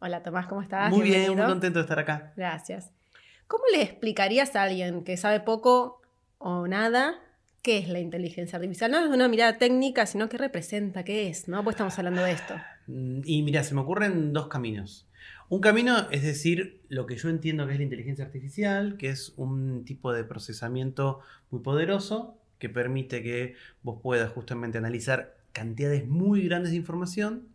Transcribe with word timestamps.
Hola 0.00 0.22
Tomás, 0.22 0.46
¿cómo 0.46 0.62
estás? 0.62 0.90
Muy 0.90 1.02
bien, 1.02 1.12
muy 1.18 1.26
Bienvenido. 1.26 1.48
contento 1.48 1.78
de 1.78 1.82
estar 1.82 1.98
acá. 1.98 2.32
Gracias. 2.36 2.90
¿Cómo 3.46 3.64
le 3.72 3.82
explicarías 3.82 4.56
a 4.56 4.62
alguien 4.62 5.04
que 5.04 5.16
sabe 5.16 5.40
poco 5.40 6.00
o 6.38 6.66
nada 6.66 7.16
qué 7.62 7.78
es 7.78 7.88
la 7.88 8.00
inteligencia 8.00 8.56
artificial? 8.56 8.90
No 8.90 8.98
es 9.00 9.08
una 9.08 9.28
mirada 9.28 9.58
técnica, 9.58 10.06
sino 10.06 10.28
qué 10.28 10.38
representa, 10.38 11.04
qué 11.04 11.28
es, 11.28 11.48
¿no? 11.48 11.62
Pues 11.62 11.74
estamos 11.74 11.98
hablando 11.98 12.22
de 12.22 12.32
esto. 12.32 12.54
Mm, 12.86 13.20
Y 13.24 13.42
mira, 13.42 13.62
se 13.62 13.74
me 13.74 13.82
ocurren 13.82 14.32
dos 14.32 14.48
caminos. 14.48 15.06
Un 15.50 15.60
camino 15.60 16.08
es 16.10 16.22
decir 16.22 16.80
lo 16.88 17.04
que 17.06 17.16
yo 17.16 17.28
entiendo 17.28 17.66
que 17.66 17.72
es 17.72 17.78
la 17.78 17.84
inteligencia 17.84 18.24
artificial, 18.24 18.96
que 18.96 19.10
es 19.10 19.34
un 19.36 19.84
tipo 19.84 20.12
de 20.12 20.24
procesamiento 20.24 21.20
muy 21.50 21.60
poderoso 21.60 22.38
que 22.58 22.68
permite 22.70 23.22
que 23.22 23.54
vos 23.82 24.00
puedas 24.02 24.30
justamente 24.32 24.78
analizar 24.78 25.34
cantidades 25.52 26.06
muy 26.06 26.46
grandes 26.46 26.70
de 26.70 26.76
información, 26.76 27.48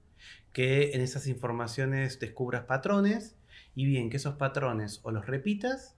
que 0.56 0.92
en 0.94 1.02
esas 1.02 1.28
informaciones 1.28 2.18
descubras 2.18 2.64
patrones 2.64 3.36
y 3.76 3.86
bien 3.86 4.10
que 4.10 4.16
esos 4.16 4.36
patrones 4.36 5.02
o 5.04 5.12
los 5.12 5.26
repitas 5.26 5.95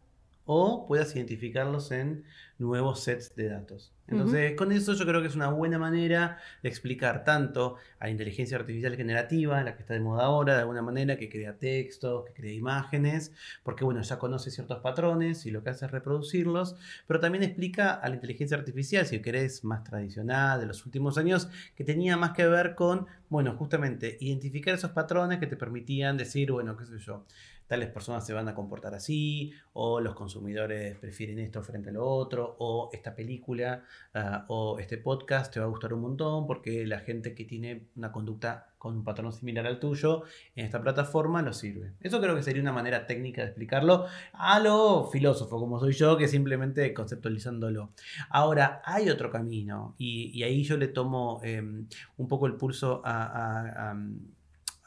o 0.48 0.88
puedas 0.88 1.16
identificarlos 1.16 1.92
en 1.92 2.24
nuevos 2.58 3.02
sets 3.02 3.36
de 3.36 3.50
datos. 3.50 3.94
Entonces, 4.08 4.56
con 4.56 4.72
eso 4.72 4.94
yo 4.94 5.06
creo 5.06 5.22
que 5.22 5.28
es 5.28 5.36
una 5.36 5.50
buena 5.50 5.78
manera 5.78 6.38
de 6.64 6.70
explicar 6.70 7.26
tanto 7.26 7.76
a 8.00 8.06
la 8.06 8.12
inteligencia 8.12 8.58
artificial 8.58 8.96
generativa, 8.96 9.62
la 9.64 9.76
que 9.76 9.82
está 9.82 9.96
de 9.96 10.00
moda 10.00 10.24
ahora, 10.24 10.54
de 10.54 10.62
alguna 10.62 10.82
manera, 10.82 11.18
que 11.18 11.28
crea 11.28 11.58
textos, 11.58 12.26
que 12.26 12.34
crea 12.34 12.54
imágenes, 12.54 13.34
porque 13.64 13.84
bueno, 13.84 14.02
ya 14.02 14.18
conoce 14.18 14.50
ciertos 14.50 14.80
patrones 14.80 15.46
y 15.46 15.52
lo 15.52 15.62
que 15.62 15.72
hace 15.72 15.86
es 15.86 15.92
reproducirlos, 15.92 16.78
pero 17.06 17.20
también 17.20 17.44
explica 17.44 17.94
a 17.94 18.08
la 18.08 18.16
inteligencia 18.16 18.56
artificial, 18.56 19.06
si 19.06 19.22
querés, 19.22 19.66
más 19.66 19.84
tradicional, 19.84 20.62
de 20.62 20.68
los 20.68 20.86
últimos 20.86 21.18
años, 21.18 21.50
que 21.76 21.84
tenía 21.84 22.16
más 22.16 22.32
que 22.32 22.48
ver 22.48 22.76
con, 22.76 23.08
bueno, 23.28 23.56
justamente 23.58 24.18
identificar 24.22 24.74
esos 24.74 24.92
patrones 24.92 25.40
que 25.40 25.48
te 25.48 25.58
permitían 25.58 26.16
decir, 26.16 26.54
bueno, 26.54 26.78
qué 26.78 26.86
sé 26.86 26.98
yo, 26.98 27.26
tales 27.68 27.90
personas 27.90 28.26
se 28.26 28.34
van 28.34 28.48
a 28.48 28.56
comportar 28.56 28.96
así, 28.96 29.52
o 29.74 30.00
los 30.00 30.16
consumidores 30.16 30.98
prefieren 30.98 31.40
esto 31.40 31.62
frente 31.62 31.90
a 31.90 31.94
lo 31.94 32.06
otro, 32.06 32.56
o 32.60 32.90
esta 32.94 33.14
película 33.14 33.84
ah, 34.14 34.46
o 34.48 34.80
este 34.80 34.98
podcast 34.98 35.54
te 35.54 35.60
va 35.60 35.66
a 35.66 35.70
gustar 35.70 35.94
un 35.94 36.02
montón 36.02 36.48
porque 36.48 36.86
la 36.88 37.00
gente 37.00 37.36
que 37.36 37.46
tiene 37.46 37.88
una 37.96 38.12
conducta 38.12 38.70
con 38.78 38.96
un 38.96 39.04
patrón 39.04 39.34
similar 39.34 39.66
al 39.66 39.80
tuyo 39.80 40.24
en 40.56 40.66
esta 40.66 40.82
plataforma 40.82 41.42
lo 41.42 41.52
sirve. 41.52 41.94
Eso 42.00 42.22
creo 42.22 42.36
que 42.36 42.44
sería 42.44 42.62
una 42.62 42.72
manera 42.72 43.08
técnica 43.08 43.42
de 43.42 43.48
explicarlo 43.48 44.06
a 44.34 44.60
lo 44.60 45.10
filósofo 45.12 45.60
como 45.60 45.80
soy 45.80 45.94
yo, 45.94 46.16
que 46.18 46.28
simplemente 46.28 46.94
conceptualizándolo. 46.94 47.92
Ahora, 48.30 48.82
hay 48.86 49.10
otro 49.10 49.30
camino 49.32 49.96
y, 49.98 50.44
ahí 50.44 50.64
yo 50.64 50.78
le 50.78 50.88
tomo 50.88 51.42
eh, 51.44 51.60
un 51.62 52.28
poco 52.28 52.46
el 52.46 52.56
pulso 52.56 53.02
a 53.04 53.96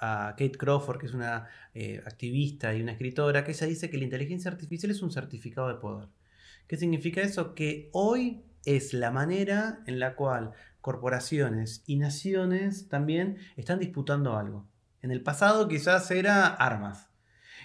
a 0.01 0.31
Kate 0.31 0.59
Crawford, 0.59 0.98
que 0.98 1.06
es 1.06 1.15
una 1.15 1.48
eh, 1.75 2.03
activista 2.06 2.75
y 2.75 2.83
una 2.83 2.93
escritora, 2.93 3.45
que 3.45 3.53
ella 3.53 3.67
dice 3.67 3.91
que 3.91 3.98
la 3.98 4.05
inteligencia 4.05 4.51
artificial 4.51 4.91
es 4.91 5.03
un 5.03 5.12
certificado 5.12 5.69
de 5.69 5.75
poder. 5.75 6.09
¿Qué 6.67 6.77
significa 6.77 7.20
eso? 7.20 7.55
Que 7.55 7.91
hoy 7.92 8.42
es 8.65 8.95
la 8.95 9.11
manera 9.11 9.81
en 9.87 9.98
la 10.01 10.15
cual 10.15 10.53
corporaciones 10.81 11.83
y 11.87 11.97
naciones 11.97 12.89
también 12.89 13.37
están 13.57 13.79
disputando 13.79 14.37
algo. 14.37 14.67
En 15.03 15.11
el 15.11 15.23
pasado 15.23 15.69
quizás 15.69 16.11
era 16.11 16.47
armas. 16.47 17.09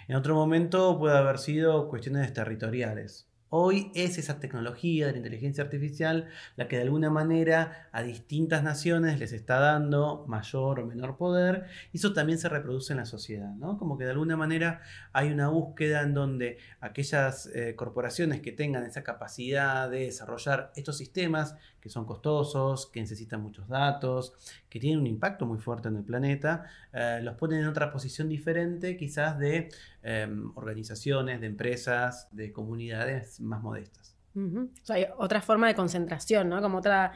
En 0.08 0.16
otro 0.16 0.36
momento 0.36 0.98
puede 1.00 1.18
haber 1.18 1.38
sido 1.40 1.88
cuestiones 1.88 2.32
territoriales. 2.34 3.28
Hoy 3.50 3.92
es 3.94 4.18
esa 4.18 4.40
tecnología 4.40 5.06
de 5.06 5.12
la 5.12 5.20
inteligencia 5.20 5.64
artificial 5.64 6.28
la 6.56 6.68
que 6.68 6.78
de 6.78 6.82
alguna 6.82 7.12
manera 7.12 7.90
a 7.92 8.02
distintas 8.02 8.64
naciones 8.64 9.20
les 9.20 9.34
está 9.34 9.60
dando 9.60 10.26
mayor 10.28 10.80
o 10.80 10.86
menor 10.88 11.16
poder 11.16 11.66
y 11.94 11.98
eso 11.98 12.12
también 12.12 12.40
se 12.40 12.50
reproduce 12.50 12.94
en 12.94 12.98
la 12.98 13.06
sociedad, 13.06 13.54
¿no? 13.54 13.78
Como 13.78 13.98
que 13.98 14.06
de 14.06 14.12
alguna 14.12 14.36
manera 14.36 14.82
hay 15.14 15.32
una 15.32 15.50
búsqueda 15.50 16.02
en 16.02 16.16
donde 16.16 16.58
aquellas 16.80 17.46
eh, 17.54 17.76
corporaciones 17.76 18.42
que 18.42 18.52
tengan 18.52 18.84
esa 18.84 19.04
capacidad 19.04 19.90
de 19.92 20.06
desarrollar 20.06 20.72
estos 20.76 20.98
sistemas 20.98 21.56
que 21.86 21.92
son 21.92 22.04
costosos, 22.04 22.88
que 22.88 23.00
necesitan 23.00 23.44
muchos 23.44 23.68
datos, 23.68 24.34
que 24.68 24.80
tienen 24.80 25.02
un 25.02 25.06
impacto 25.06 25.46
muy 25.46 25.60
fuerte 25.60 25.88
en 25.88 25.98
el 25.98 26.04
planeta, 26.04 26.66
eh, 26.92 27.20
los 27.22 27.36
ponen 27.36 27.60
en 27.60 27.68
otra 27.68 27.92
posición 27.92 28.28
diferente 28.28 28.98
quizás 28.98 29.38
de 29.38 29.70
eh, 30.02 30.28
organizaciones, 30.56 31.42
de 31.42 31.46
empresas, 31.46 32.28
de 32.32 32.52
comunidades 32.52 33.40
más 33.40 33.62
modestas. 33.62 34.16
O 34.36 34.68
sea, 34.82 34.96
hay 34.96 35.06
otra 35.16 35.44
forma 35.44 35.68
de 35.68 35.76
concentración, 35.76 36.50
¿no? 36.50 36.60
Como 36.60 36.80
otra, 36.80 37.14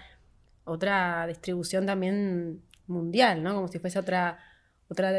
otra 0.66 1.26
distribución 1.26 1.88
también 1.88 2.62
mundial, 2.86 3.42
¿no? 3.42 3.56
Como 3.56 3.70
si 3.70 3.80
fuese 3.80 3.98
otra, 3.98 4.38
otra, 4.88 5.14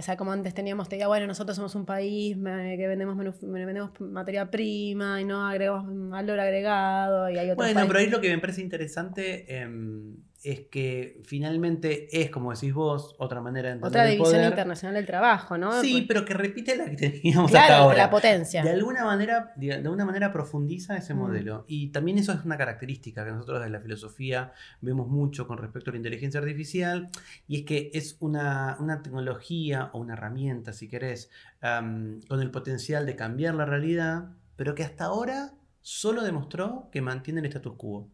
o 0.00 0.02
sea, 0.02 0.16
como 0.16 0.32
antes 0.32 0.52
teníamos, 0.54 0.88
te 0.88 0.96
diga, 0.96 1.06
bueno, 1.08 1.26
nosotros 1.26 1.54
somos 1.56 1.74
un 1.76 1.86
país 1.86 2.36
eh, 2.36 2.74
que 2.76 2.88
vendemos, 2.88 3.16
vendemos 3.42 3.92
materia 4.00 4.50
prima 4.50 5.20
y 5.20 5.24
no 5.24 5.46
agregamos 5.46 5.86
valor 6.10 6.40
agregado 6.40 7.30
y 7.30 7.38
hay 7.38 7.46
otros 7.50 7.56
Bueno, 7.56 7.74
países- 7.74 7.86
pero 7.88 7.98
ahí 8.00 8.06
lo 8.08 8.20
que 8.20 8.30
me 8.34 8.38
parece 8.38 8.60
interesante 8.62 9.56
em, 9.62 10.16
es 10.42 10.60
que 10.70 11.20
finalmente 11.24 12.08
es, 12.18 12.30
como 12.30 12.52
decís 12.52 12.72
vos, 12.72 13.14
otra 13.18 13.40
manera 13.42 13.68
de 13.68 13.74
entender 13.74 13.88
otra 13.88 14.04
el 14.04 14.10
división 14.12 14.36
poder. 14.38 14.48
internacional 14.50 14.94
del 14.94 15.06
trabajo, 15.06 15.58
¿no? 15.58 15.80
Sí, 15.82 16.04
pero 16.08 16.24
que 16.24 16.32
repite 16.34 16.76
la 16.76 16.88
que 16.88 16.96
teníamos 16.96 17.46
hasta 17.54 17.66
claro, 17.66 17.84
ahora. 17.84 17.96
la 17.98 18.10
potencia. 18.10 18.62
De 18.62 18.70
alguna 18.70 19.04
manera, 19.04 19.52
de 19.56 19.74
alguna 19.74 20.04
manera 20.06 20.32
profundiza 20.32 20.96
ese 20.96 21.12
Mm. 21.14 21.18
modelo. 21.18 21.64
Y 21.68 21.88
también 21.88 22.16
eso 22.18 22.32
es 22.32 22.42
una 22.44 22.56
característica 22.56 23.24
que 23.24 23.32
nosotros 23.32 23.58
desde 23.60 23.70
la 23.72 23.80
filosofía 23.80 24.52
vemos 24.80 25.08
mucho 25.08 25.46
con 25.46 25.58
respecto 25.58 25.90
a 25.90 25.92
la 25.92 25.98
inteligencia 25.98 26.40
artificial. 26.40 27.10
Y 27.46 27.58
es 27.60 27.62
que 27.66 27.90
es 27.92 28.16
una, 28.20 28.76
una 28.80 29.02
tecnología 29.02 29.90
o 29.92 29.98
una 29.98 30.14
herramienta, 30.14 30.72
si 30.72 30.88
querés, 30.88 31.30
con 31.60 32.40
el 32.40 32.50
potencial 32.50 33.04
de 33.04 33.16
cambiar 33.16 33.54
la 33.54 33.66
realidad, 33.66 34.30
pero 34.56 34.74
que 34.74 34.84
hasta 34.84 35.04
ahora 35.04 35.52
solo 35.82 36.22
demostró 36.22 36.88
que 36.92 37.02
mantiene 37.02 37.40
el 37.40 37.46
status 37.46 37.74
quo. 37.76 38.08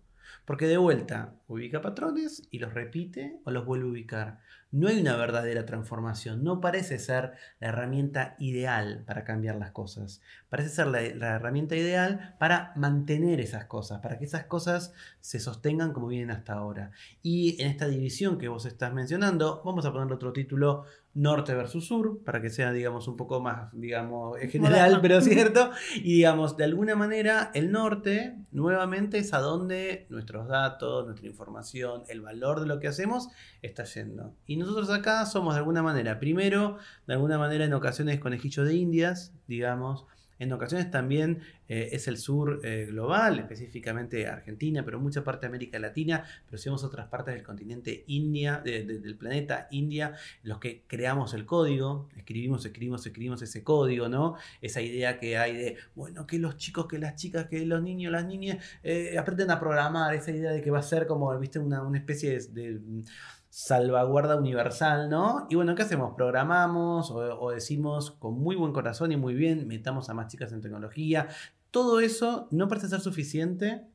Porque 0.47 0.69
de 0.69 0.79
vuelta 0.79 1.35
ubica 1.49 1.83
patrones 1.83 2.49
y 2.51 2.61
los 2.61 2.73
repite 2.73 3.41
o 3.45 3.51
los 3.51 3.67
vuelve 3.67 3.87
a 3.87 3.91
ubicar. 3.91 4.39
No 4.71 4.89
hay 4.89 5.01
una 5.01 5.17
verdadera 5.17 5.67
transformación, 5.67 6.45
no 6.45 6.61
parece 6.61 6.99
ser 6.99 7.33
la 7.61 7.69
herramienta 7.69 8.37
ideal 8.39 9.03
para 9.07 9.25
cambiar 9.25 9.57
las 9.57 9.73
cosas. 9.73 10.21
Parece 10.49 10.69
ser 10.69 10.87
la, 10.87 11.03
herramienta 11.03 11.75
ideal 11.75 12.37
para 12.39 12.73
mantener 12.77 13.41
esas 13.41 13.65
cosas, 13.65 14.01
para 14.01 14.19
que 14.19 14.25
esas 14.25 14.45
cosas 14.45 14.93
se 15.21 15.41
sostengan 15.41 15.93
como 15.93 16.09
vienen 16.09 16.31
hasta 16.31 16.53
ahora. 16.53 16.93
Y 17.23 17.61
en 17.61 17.69
esta 17.69 17.89
división 17.89 18.39
que 18.39 18.49
vos 18.49 18.67
estás 18.67 18.93
mencionando, 18.93 19.63
vamos 19.65 19.85
a 19.85 19.93
ponerle 19.93 20.15
otro 20.15 20.33
título, 20.33 20.85
norte 21.17 21.55
versus 21.55 21.87
sur, 21.87 22.23
para 22.25 22.43
que 22.43 22.51
sea, 22.51 22.73
digamos, 22.73 23.09
un 23.09 23.17
poco 23.17 23.41
más, 23.41 23.71
digamos, 23.73 24.39
en 24.41 24.51
general, 24.51 24.99
pero 25.03 25.21
cierto. 25.21 25.71
Y 25.95 26.17
digamos, 26.17 26.57
de 26.57 26.65
alguna 26.65 26.95
manera, 26.95 27.51
el 27.55 27.73
norte, 27.73 28.37
nuevamente, 28.53 29.19
es 29.19 29.33
a 29.33 29.39
donde 29.39 30.07
nuestros 30.11 30.47
datos, 30.47 31.07
nuestra 31.07 31.27
información, 31.27 32.03
el 32.09 32.21
valor 32.21 32.61
de 32.61 32.67
lo 32.67 32.79
que 32.79 32.89
hacemos 32.89 33.29
está 33.63 33.85
yendo. 33.85 34.35
Y 34.47 34.57
nosotros 34.57 34.91
acá 34.91 35.25
somos 35.27 35.55
de 35.55 35.61
alguna 35.61 35.83
manera, 35.83 36.21
primero, 36.21 36.77
de 37.07 37.15
alguna 37.15 37.39
manera 37.39 37.65
en 37.65 37.73
ocasiones 37.73 38.21
conejillo 38.21 38.65
de 38.65 38.75
indias, 38.75 39.33
digamos, 39.47 40.07
en 40.39 40.53
ocasiones 40.53 40.91
también 40.91 41.41
eh, 41.69 41.89
es 41.93 42.09
el 42.09 42.19
sur 42.19 42.61
eh, 42.63 42.87
global, 42.91 43.39
específicamente 43.39 44.27
Argentina, 44.27 44.85
pero 44.85 45.01
mucha 45.01 45.25
parte 45.25 45.43
de 45.43 45.49
América 45.49 45.79
Latina, 45.79 46.25
pero 46.47 46.59
si 46.59 46.69
vemos 46.69 46.85
otras 46.85 47.09
partes 47.09 47.35
del 47.35 47.43
continente 47.43 48.05
India, 48.09 48.61
de- 48.65 48.85
de- 48.85 48.99
del 48.99 49.17
planeta 49.17 49.69
India, 49.71 50.15
los 50.43 50.59
que 50.59 50.83
creamos 50.87 51.35
el 51.35 51.47
código, 51.47 52.09
escribimos, 52.17 52.65
escribimos, 52.65 53.05
escribimos 53.07 53.43
ese 53.43 53.65
código, 53.65 54.09
¿no? 54.09 54.37
Esa 54.61 54.81
idea 54.83 55.19
que 55.19 55.37
hay 55.39 55.57
de, 55.57 55.77
bueno, 55.95 56.27
que 56.27 56.39
los 56.39 56.57
chicos, 56.57 56.87
que 56.87 56.99
las 56.99 57.17
chicas, 57.17 57.47
que 57.47 57.65
los 57.67 57.83
niños, 57.83 58.13
las 58.13 58.27
niñas 58.27 58.59
eh, 58.83 59.17
aprenden 59.19 59.51
a 59.51 59.59
programar, 59.59 60.15
esa 60.15 60.31
idea 60.31 60.53
de 60.53 60.61
que 60.63 60.71
va 60.71 60.81
a 60.81 60.83
ser 60.83 61.07
como, 61.07 61.37
viste, 61.39 61.59
una, 61.59 61.83
especie 61.97 62.39
de 62.51 62.81
salvaguarda 63.57 64.37
universal, 64.37 65.09
¿no? 65.09 65.47
Y 65.49 65.55
bueno, 65.55 65.75
¿qué 65.75 65.81
hacemos? 65.83 66.15
Programamos 66.15 67.11
o, 67.11 67.51
decimos 67.53 68.11
con 68.11 68.39
muy 68.39 68.55
buen 68.55 68.75
corazón 68.75 69.13
y 69.13 69.17
muy 69.17 69.33
bien, 69.33 69.67
metamos 69.67 70.11
a 70.11 70.15
más 70.15 70.31
chicas 70.31 70.53
en 70.53 70.61
tecnología. 70.61 71.29
Todo 71.71 72.01
eso 72.01 72.49
no 72.51 72.69
parece 72.69 72.89
ser 72.89 73.01
suficiente 73.01 73.87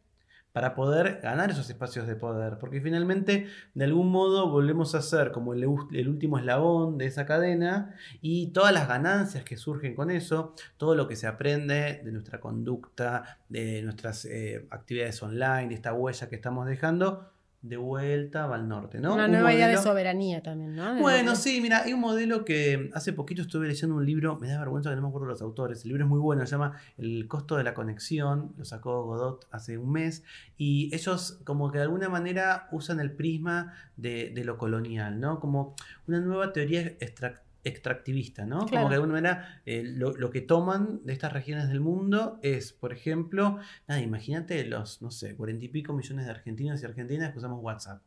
para 0.51 0.73
poder 0.73 1.19
ganar 1.21 1.51
esos 1.51 1.69
espacios 1.69 2.07
de 2.07 2.15
poder, 2.15 2.57
porque 2.57 2.81
finalmente 2.81 3.49
de 3.75 3.85
algún 3.85 4.09
modo 4.09 4.49
volvemos 4.49 4.95
a 4.95 5.03
ser 5.03 5.31
como 5.31 5.53
el 5.53 5.67
último 5.67 6.39
eslabón 6.39 6.97
de 6.97 7.05
esa 7.05 7.27
cadena 7.27 7.93
y 8.19 8.47
todas 8.47 8.73
las 8.73 8.87
ganancias 8.87 9.43
que 9.43 9.57
surgen 9.57 9.93
con 9.93 10.09
eso, 10.09 10.55
todo 10.77 10.95
lo 10.95 11.07
que 11.07 11.15
se 11.15 11.27
aprende 11.27 12.01
de 12.03 12.11
nuestra 12.11 12.39
conducta, 12.39 13.37
de 13.47 13.83
nuestras 13.83 14.25
eh, 14.25 14.65
actividades 14.71 15.21
online, 15.21 15.67
de 15.67 15.75
esta 15.75 15.93
huella 15.93 16.29
que 16.29 16.35
estamos 16.35 16.65
dejando, 16.65 17.31
de 17.61 17.77
vuelta 17.77 18.47
va 18.47 18.55
al 18.55 18.67
norte, 18.67 18.99
¿no? 18.99 19.13
Una 19.13 19.25
Un 19.25 19.31
nueva 19.33 19.53
idea 19.53 19.67
de 19.67 19.77
soberanía 19.77 20.41
también, 20.41 20.75
¿no? 20.75 20.95
De- 20.95 21.01
bueno, 21.01 21.35
sí, 21.35 21.61
mira, 21.61 21.83
hay 21.83 21.93
un 21.93 21.99
modelo 21.99 22.43
que 22.43 22.89
hace 22.95 23.13
poquito 23.13 23.43
estuve 23.43 23.67
leyendo 23.67 23.95
un 23.95 24.05
libro, 24.05 24.37
me 24.39 24.47
da 24.47 24.57
vergüenza 24.59 24.89
que 24.89 24.95
no 24.95 25.03
me 25.03 25.07
acuerdo 25.09 25.27
los 25.27 25.41
autores, 25.43 25.83
el 25.83 25.89
libro 25.89 26.05
es 26.05 26.09
muy 26.09 26.19
bueno, 26.19 26.43
se 26.47 26.51
llama 26.51 26.77
El 26.97 27.27
costo 27.27 27.57
de 27.57 27.63
la 27.63 27.75
conexión, 27.75 28.53
lo 28.57 28.65
sacó 28.65 29.03
Godot 29.05 29.47
hace 29.51 29.77
un 29.77 29.91
mes, 29.91 30.23
y 30.57 30.89
ellos 30.95 31.39
como 31.43 31.71
que 31.71 31.77
de 31.77 31.83
alguna 31.83 32.09
manera 32.09 32.67
usan 32.71 32.99
el 32.99 33.11
prisma 33.11 33.73
de, 33.95 34.31
de 34.33 34.43
lo 34.43 34.57
colonial, 34.57 35.19
¿no? 35.19 35.39
Como 35.39 35.75
una 36.07 36.19
nueva 36.19 36.53
teoría 36.53 36.81
extract- 36.97 37.41
extractivista, 37.63 38.45
¿no? 38.45 38.65
Claro. 38.65 38.69
Como 38.69 38.87
que 38.87 38.89
de 38.89 38.95
alguna 38.95 39.13
manera 39.13 39.61
eh, 39.65 39.83
lo, 39.83 40.15
lo 40.15 40.29
que 40.29 40.41
toman 40.41 41.01
de 41.05 41.13
estas 41.13 41.33
regiones 41.33 41.69
del 41.69 41.79
mundo 41.79 42.39
es, 42.41 42.73
por 42.73 42.93
ejemplo, 42.93 43.57
nada, 43.87 44.01
imagínate 44.01 44.63
los, 44.65 45.01
no 45.01 45.11
sé, 45.11 45.35
cuarenta 45.35 45.65
y 45.65 45.69
pico 45.69 45.93
millones 45.93 46.25
de 46.25 46.31
argentinos 46.31 46.81
y 46.81 46.85
argentinas 46.85 47.31
que 47.31 47.37
usamos 47.37 47.59
WhatsApp. 47.61 48.01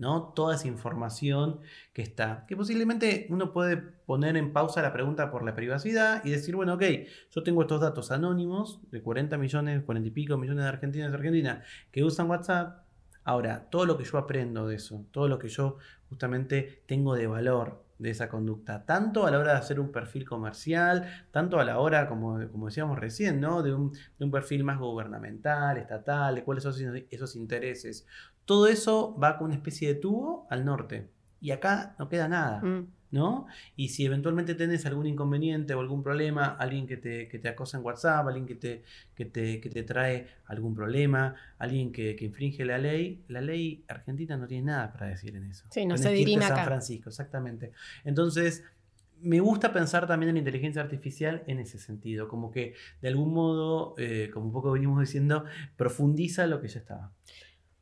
¿no? 0.00 0.32
Toda 0.34 0.54
esa 0.54 0.66
información 0.66 1.60
que 1.92 2.00
está. 2.00 2.46
Que 2.48 2.56
posiblemente 2.56 3.26
uno 3.28 3.52
puede 3.52 3.76
poner 3.76 4.36
en 4.38 4.52
pausa 4.52 4.80
la 4.80 4.94
pregunta 4.94 5.30
por 5.30 5.44
la 5.44 5.54
privacidad 5.54 6.24
y 6.24 6.30
decir, 6.30 6.56
bueno, 6.56 6.74
ok, 6.74 6.82
yo 7.30 7.42
tengo 7.42 7.60
estos 7.60 7.82
datos 7.82 8.10
anónimos 8.10 8.80
de 8.90 9.02
40 9.02 9.36
millones, 9.36 9.82
40 9.84 10.08
y 10.08 10.10
pico 10.10 10.38
millones 10.38 10.64
de 10.64 10.70
argentinos 10.70 11.10
y 11.10 11.14
argentinas 11.14 11.66
que 11.90 12.02
usan 12.02 12.30
WhatsApp. 12.30 12.86
Ahora, 13.24 13.68
todo 13.68 13.84
lo 13.84 13.98
que 13.98 14.04
yo 14.04 14.16
aprendo 14.16 14.66
de 14.66 14.76
eso, 14.76 15.04
todo 15.10 15.28
lo 15.28 15.38
que 15.38 15.48
yo 15.48 15.76
justamente 16.08 16.82
tengo 16.86 17.14
de 17.14 17.26
valor 17.26 17.84
de 18.00 18.10
esa 18.10 18.30
conducta, 18.30 18.86
tanto 18.86 19.26
a 19.26 19.30
la 19.30 19.38
hora 19.38 19.52
de 19.52 19.58
hacer 19.58 19.78
un 19.78 19.92
perfil 19.92 20.26
comercial, 20.26 21.06
tanto 21.30 21.60
a 21.60 21.64
la 21.64 21.78
hora, 21.78 22.08
como, 22.08 22.40
como 22.50 22.66
decíamos 22.66 22.98
recién, 22.98 23.40
¿no? 23.40 23.62
de, 23.62 23.74
un, 23.74 23.92
de 23.92 24.24
un 24.24 24.30
perfil 24.30 24.64
más 24.64 24.78
gubernamental, 24.78 25.76
estatal, 25.76 26.34
de 26.34 26.42
cuáles 26.42 26.64
son 26.64 26.74
esos 27.10 27.36
intereses. 27.36 28.06
Todo 28.46 28.68
eso 28.68 29.14
va 29.18 29.36
con 29.36 29.48
una 29.48 29.56
especie 29.56 29.88
de 29.88 29.94
tubo 29.96 30.46
al 30.48 30.64
norte. 30.64 31.10
Y 31.42 31.50
acá 31.50 31.94
no 31.98 32.08
queda 32.08 32.26
nada. 32.26 32.62
Mm. 32.62 32.88
¿No? 33.10 33.46
Y 33.76 33.88
si 33.88 34.04
eventualmente 34.04 34.54
tenés 34.54 34.86
algún 34.86 35.06
inconveniente 35.06 35.74
o 35.74 35.80
algún 35.80 36.02
problema, 36.02 36.56
alguien 36.58 36.86
que 36.86 36.96
te, 36.96 37.28
que 37.28 37.38
te 37.38 37.48
acosa 37.48 37.78
en 37.78 37.84
WhatsApp, 37.84 38.26
alguien 38.26 38.46
que 38.46 38.54
te, 38.54 38.82
que 39.14 39.24
te, 39.24 39.60
que 39.60 39.68
te 39.68 39.82
trae 39.82 40.26
algún 40.46 40.74
problema, 40.74 41.34
alguien 41.58 41.92
que, 41.92 42.14
que, 42.16 42.24
infringe 42.24 42.64
la 42.64 42.78
ley, 42.78 43.24
la 43.28 43.40
ley 43.40 43.84
argentina 43.88 44.36
no 44.36 44.46
tiene 44.46 44.66
nada 44.66 44.92
para 44.92 45.06
decir 45.08 45.34
en 45.36 45.44
eso. 45.44 45.66
Sí, 45.70 45.86
no 45.86 45.96
Tenés 45.96 46.10
se 46.10 46.14
dirime 46.14 46.42
San 46.42 46.52
acá. 46.52 46.64
Francisco, 46.64 47.08
exactamente. 47.08 47.72
Entonces, 48.04 48.64
me 49.22 49.40
gusta 49.40 49.72
pensar 49.72 50.06
también 50.06 50.30
en 50.30 50.36
la 50.36 50.38
inteligencia 50.40 50.82
artificial 50.82 51.42
en 51.46 51.58
ese 51.58 51.78
sentido, 51.78 52.28
como 52.28 52.50
que 52.50 52.74
de 53.02 53.08
algún 53.08 53.32
modo, 53.34 53.94
eh, 53.98 54.30
como 54.32 54.46
un 54.46 54.52
poco 54.52 54.72
venimos 54.72 55.00
diciendo, 55.00 55.44
profundiza 55.76 56.46
lo 56.46 56.60
que 56.60 56.68
ya 56.68 56.80
estaba. 56.80 57.12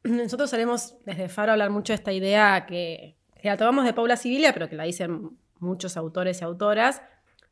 Nosotros 0.04 0.50
solemos 0.50 0.96
desde 1.04 1.28
Faro 1.28 1.52
hablar 1.52 1.70
mucho 1.70 1.92
de 1.92 1.96
esta 1.96 2.12
idea 2.12 2.66
que, 2.66 3.17
que 3.40 3.48
la 3.48 3.56
tomamos 3.56 3.84
de 3.84 3.92
Paula 3.92 4.16
Sibilia, 4.16 4.52
pero 4.52 4.68
que 4.68 4.76
la 4.76 4.84
dicen 4.84 5.30
muchos 5.60 5.96
autores 5.96 6.40
y 6.40 6.44
autoras, 6.44 7.02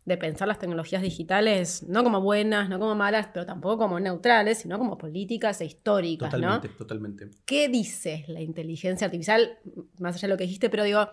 de 0.05 0.17
pensar 0.17 0.47
las 0.47 0.61
tecnologías 0.61 1.03
digitales 1.03 1.83
no 1.89 2.05
como 2.05 2.21
buenas, 2.21 2.69
no 2.69 2.79
como 2.79 2.95
malas, 2.95 3.29
pero 3.35 3.45
tampoco 3.45 3.79
como 3.79 3.99
neutrales, 3.99 4.59
sino 4.59 4.79
como 4.79 4.97
políticas 4.97 5.61
e 5.61 5.65
históricas, 5.65 6.31
Totalmente, 6.31 6.69
¿no? 6.69 6.75
totalmente. 6.77 7.31
¿Qué 7.45 7.69
dice 7.69 8.25
la 8.29 8.41
inteligencia 8.41 9.07
artificial, 9.07 9.59
más 9.99 10.15
allá 10.15 10.29
de 10.29 10.35
lo 10.35 10.39
que 10.39 10.45
dijiste, 10.45 10.71
pero 10.71 10.85
digo, 10.85 11.09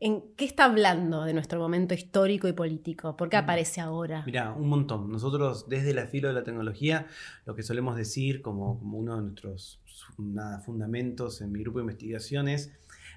¿en 0.00 0.22
qué 0.34 0.46
está 0.46 0.64
hablando 0.64 1.24
de 1.24 1.34
nuestro 1.34 1.60
momento 1.60 1.92
histórico 1.92 2.48
y 2.48 2.54
político? 2.54 3.18
¿Por 3.18 3.28
qué 3.28 3.36
Mm. 3.36 3.40
aparece 3.40 3.80
ahora? 3.82 4.22
Mira, 4.24 4.52
un 4.52 4.66
montón. 4.68 5.12
Nosotros 5.12 5.68
desde 5.68 5.92
la 5.92 6.06
filo 6.06 6.28
de 6.28 6.34
la 6.34 6.42
tecnología, 6.42 7.06
lo 7.44 7.54
que 7.54 7.62
solemos 7.62 7.96
decir 7.96 8.40
como, 8.40 8.78
como 8.78 8.96
uno 8.96 9.16
de 9.16 9.22
nuestros 9.24 9.78
nada, 10.16 10.58
fundamentos 10.60 11.42
en 11.42 11.52
mi 11.52 11.60
grupo 11.60 11.78
de 11.80 11.82
investigación 11.82 12.48
es, 12.48 12.72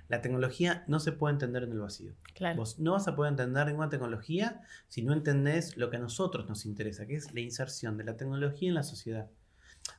la 0.07 0.21
tecnología 0.21 0.83
no 0.87 0.99
se 0.99 1.11
puede 1.11 1.33
entender 1.33 1.63
en 1.63 1.71
el 1.71 1.79
vacío. 1.79 2.13
Claro. 2.33 2.57
Vos 2.57 2.79
no 2.79 2.93
vas 2.93 3.07
a 3.07 3.15
poder 3.15 3.31
entender 3.31 3.67
ninguna 3.67 3.89
tecnología 3.89 4.61
si 4.87 5.01
no 5.01 5.13
entendés 5.13 5.77
lo 5.77 5.89
que 5.89 5.97
a 5.97 5.99
nosotros 5.99 6.47
nos 6.47 6.65
interesa, 6.65 7.05
que 7.05 7.15
es 7.15 7.33
la 7.33 7.41
inserción 7.41 7.97
de 7.97 8.03
la 8.03 8.17
tecnología 8.17 8.69
en 8.69 8.75
la 8.75 8.83
sociedad. 8.83 9.29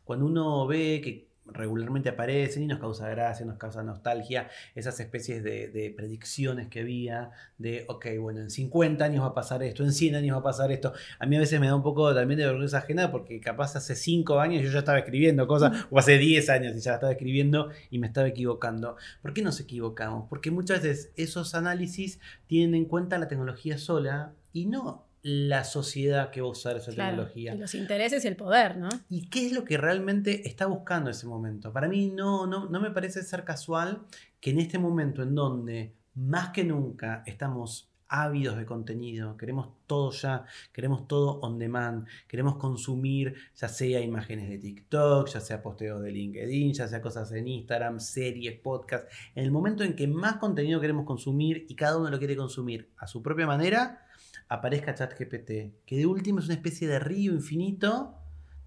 Cuando 0.05 0.27
uno 0.27 0.67
ve 0.67 1.01
que 1.03 1.29
regularmente 1.49 2.09
aparecen 2.09 2.65
y 2.65 2.67
nos 2.67 2.79
causa 2.79 3.09
gracia, 3.09 3.47
nos 3.47 3.57
causa 3.57 3.83
nostalgia, 3.83 4.49
esas 4.75 4.99
especies 5.01 5.43
de, 5.43 5.69
de, 5.69 5.91
predicciones 5.91 6.69
que 6.69 6.81
había, 6.81 7.31
de, 7.59 7.85
ok, 7.89 8.07
bueno, 8.21 8.41
en 8.41 8.51
50 8.51 9.05
años 9.05 9.23
va 9.23 9.29
a 9.29 9.35
pasar 9.35 9.63
esto, 9.63 9.85
en 9.85 9.93
100 9.93 10.17
años 10.17 10.37
va 10.37 10.41
a 10.41 10.45
pasar 10.45 10.73
esto. 10.73 10.93
A 11.19 11.27
mí 11.27 11.37
a 11.37 11.41
veces 11.41 11.61
me 11.61 11.67
da 11.67 11.75
un 11.75 11.83
poco 11.83 12.15
también 12.15 12.39
de 12.39 12.47
vergüenza 12.47 12.79
ajena 12.79 13.11
porque 13.11 13.41
capaz 13.41 13.77
hace 13.77 13.95
5 13.95 14.41
años 14.41 14.63
yo 14.63 14.71
ya 14.71 14.81
estaba 14.81 14.99
escribiendo 14.99 15.47
cosas, 15.47 15.87
o 15.91 15.99
hace 15.99 16.19
10 16.19 16.49
años 16.51 16.77
y 16.77 16.81
ya 16.81 16.95
estaba 16.95 17.13
escribiendo 17.13 17.71
y 17.91 17.99
me 17.99 18.07
estaba 18.09 18.29
equivocando. 18.29 18.97
¿Por 19.23 19.33
qué 19.33 19.43
nos 19.43 19.61
equivocamos? 19.61 20.27
Porque 20.29 20.51
muchas 20.51 20.83
veces 20.83 21.13
esos 21.17 21.55
análisis 21.55 22.21
tienen 22.47 22.75
en 22.75 22.85
cuenta 22.87 23.19
la 23.19 23.29
tecnología 23.29 23.79
sola 23.79 24.33
y 24.53 24.67
no 24.67 25.06
la 25.29 25.65
sociedad 25.65 26.31
que 26.31 26.41
va 26.41 26.47
a 26.47 26.51
usar 26.53 26.77
esa 26.77 26.93
Claro, 26.93 27.11
tecnología. 27.17 27.53
y 27.55 27.59
los 27.59 27.75
intereses 27.75 28.25
y 28.25 28.29
el 28.29 28.37
poder, 28.37 28.77
¿no? 28.77 28.89
¿Y 29.09 29.29
qué 29.29 29.45
es 29.47 29.51
lo 29.53 29.65
que 29.65 29.77
realmente 29.77 30.49
está 30.49 30.67
buscando 30.67 31.11
ese 31.11 31.27
momento? 31.27 31.73
Para 31.73 31.89
mí 31.89 32.11
no, 32.15 32.47
no, 32.47 32.69
no 32.69 32.81
me 32.81 32.93
parece 32.93 33.25
ser 33.25 33.43
casual 33.43 34.03
que 34.41 34.51
en 34.51 34.61
este 34.61 34.79
momento 34.79 35.25
en 35.25 35.35
donde 35.35 35.95
más 36.15 36.51
que 36.51 36.63
nunca 36.63 37.25
estamos 37.27 37.89
ávidos 38.09 38.57
de 38.57 38.67
contenido, 38.67 39.37
queremos 39.37 39.69
todo 39.87 40.11
ya, 40.13 40.45
queremos 40.73 41.09
todo 41.09 41.41
on 41.41 41.59
demand, 41.59 42.07
queremos 42.29 42.57
consumir 42.57 43.35
ya 43.55 43.69
sea 43.69 44.01
imágenes 44.01 44.49
de 44.49 44.59
TikTok, 44.59 45.29
ya 45.29 45.41
sea 45.41 45.63
posteos 45.63 46.03
de 46.03 46.13
LinkedIn, 46.13 46.75
ya 46.75 46.89
sea 46.89 47.01
cosas 47.01 47.33
en 47.33 47.49
Instagram, 47.49 48.01
series, 48.01 48.59
podcasts, 48.61 49.15
en 49.35 49.45
el 49.45 49.51
momento 49.51 49.85
en 49.85 49.95
que 49.95 50.07
más 50.07 50.37
contenido 50.37 50.81
queremos 50.81 51.05
consumir 51.05 51.67
y 51.69 51.75
cada 51.75 51.99
uno 51.99 52.11
lo 52.11 52.19
quiere 52.19 52.37
consumir 52.37 52.91
a 52.99 53.07
su 53.07 53.23
propia 53.23 53.47
manera, 53.47 54.07
aparezca 54.49 54.95
ChatGPT, 54.95 55.85
que 55.85 55.97
de 55.97 56.07
último 56.07 56.39
es 56.41 56.47
una 56.47 56.55
especie 56.55 56.89
de 56.89 56.99
río 56.99 57.33
infinito 57.33 58.17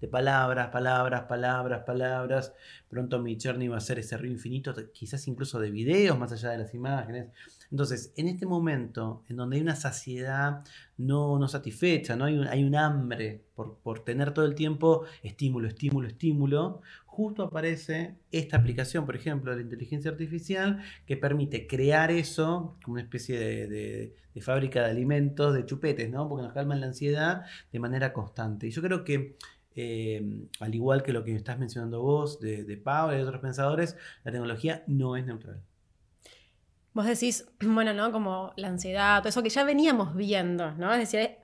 de 0.00 0.08
palabras, 0.08 0.68
palabras, 0.68 1.24
palabras, 1.24 1.82
palabras. 1.84 2.54
Pronto 2.88 3.18
mi 3.18 3.38
journey 3.40 3.68
va 3.68 3.76
a 3.76 3.80
ser 3.80 3.98
ese 3.98 4.16
río 4.16 4.32
infinito, 4.32 4.74
quizás 4.92 5.28
incluso 5.28 5.60
de 5.60 5.70
videos 5.70 6.18
más 6.18 6.32
allá 6.32 6.50
de 6.50 6.58
las 6.58 6.74
imágenes. 6.74 7.28
Entonces, 7.70 8.12
en 8.16 8.26
este 8.28 8.46
momento, 8.46 9.24
en 9.28 9.36
donde 9.36 9.56
hay 9.56 9.62
una 9.62 9.76
saciedad 9.76 10.64
no, 10.96 11.38
no 11.38 11.48
satisfecha, 11.48 12.16
¿no? 12.16 12.24
Hay, 12.24 12.36
un, 12.36 12.46
hay 12.48 12.64
un 12.64 12.74
hambre 12.74 13.44
por, 13.54 13.78
por 13.78 14.00
tener 14.00 14.34
todo 14.34 14.44
el 14.44 14.54
tiempo 14.54 15.04
estímulo, 15.22 15.68
estímulo, 15.68 16.08
estímulo, 16.08 16.82
justo 17.06 17.42
aparece 17.42 18.16
esta 18.32 18.56
aplicación, 18.56 19.06
por 19.06 19.14
ejemplo, 19.16 19.50
de 19.50 19.58
la 19.58 19.62
inteligencia 19.62 20.10
artificial, 20.10 20.82
que 21.06 21.16
permite 21.16 21.66
crear 21.66 22.10
eso 22.10 22.76
como 22.82 22.94
una 22.94 23.02
especie 23.02 23.38
de, 23.38 24.14
de, 24.34 24.40
fábrica 24.40 24.82
de 24.82 24.90
alimentos, 24.90 25.54
de 25.54 25.66
chupetes, 25.66 26.10
¿no? 26.10 26.28
Porque 26.28 26.44
nos 26.44 26.54
calman 26.54 26.80
la 26.80 26.86
ansiedad 26.86 27.44
de 27.72 27.78
manera 27.78 28.12
constante. 28.12 28.68
Y 28.68 28.70
yo 28.70 28.80
creo 28.80 29.04
que, 29.04 29.36
eh, 29.74 30.48
al 30.60 30.74
igual 30.74 31.02
que 31.02 31.12
lo 31.12 31.24
que 31.24 31.34
estás 31.34 31.58
mencionando 31.58 32.00
vos, 32.00 32.40
de, 32.40 32.64
de 32.64 32.76
Pau 32.78 33.12
y 33.12 33.16
de 33.16 33.22
otros 33.22 33.40
pensadores, 33.40 33.96
la 34.24 34.32
tecnología 34.32 34.82
no 34.86 35.16
es 35.16 35.26
neutral. 35.26 35.62
Vos 36.92 37.06
decís, 37.06 37.46
bueno, 37.60 37.94
¿no? 37.94 38.12
Como 38.12 38.52
la 38.56 38.68
ansiedad, 38.68 39.18
todo 39.18 39.28
eso 39.28 39.42
que 39.42 39.50
ya 39.50 39.64
veníamos 39.64 40.14
viendo, 40.14 40.72
¿no? 40.72 40.92
Es 40.92 41.10
decir, 41.10 41.36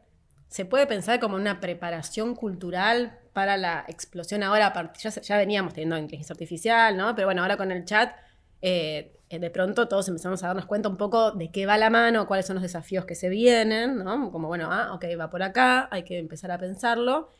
se 0.48 0.64
puede 0.64 0.86
pensar 0.86 1.20
como 1.20 1.36
una 1.36 1.60
preparación 1.60 2.34
cultural 2.34 3.18
para 3.32 3.56
la 3.56 3.84
explosión 3.88 4.42
ahora, 4.42 4.72
ya, 4.98 5.10
ya 5.10 5.36
veníamos 5.36 5.74
teniendo 5.74 5.98
inteligencia 5.98 6.32
artificial, 6.32 6.96
¿no? 6.96 7.14
Pero 7.14 7.28
bueno, 7.28 7.42
ahora 7.42 7.56
con 7.56 7.70
el 7.70 7.84
chat, 7.84 8.16
eh, 8.62 9.12
de 9.28 9.50
pronto 9.50 9.88
todos 9.88 10.08
empezamos 10.08 10.42
a 10.42 10.48
darnos 10.48 10.66
cuenta 10.66 10.88
un 10.88 10.96
poco 10.96 11.32
de 11.32 11.50
qué 11.50 11.66
va 11.66 11.76
la 11.76 11.90
mano, 11.90 12.26
cuáles 12.26 12.46
son 12.46 12.54
los 12.54 12.62
desafíos 12.62 13.04
que 13.04 13.14
se 13.14 13.28
vienen, 13.28 13.98
¿no? 13.98 14.30
Como, 14.30 14.48
bueno, 14.48 14.68
ah, 14.72 14.94
ok, 14.94 15.04
va 15.18 15.28
por 15.30 15.42
acá, 15.42 15.88
hay 15.90 16.04
que 16.04 16.18
empezar 16.18 16.50
a 16.50 16.58
pensarlo. 16.58 17.30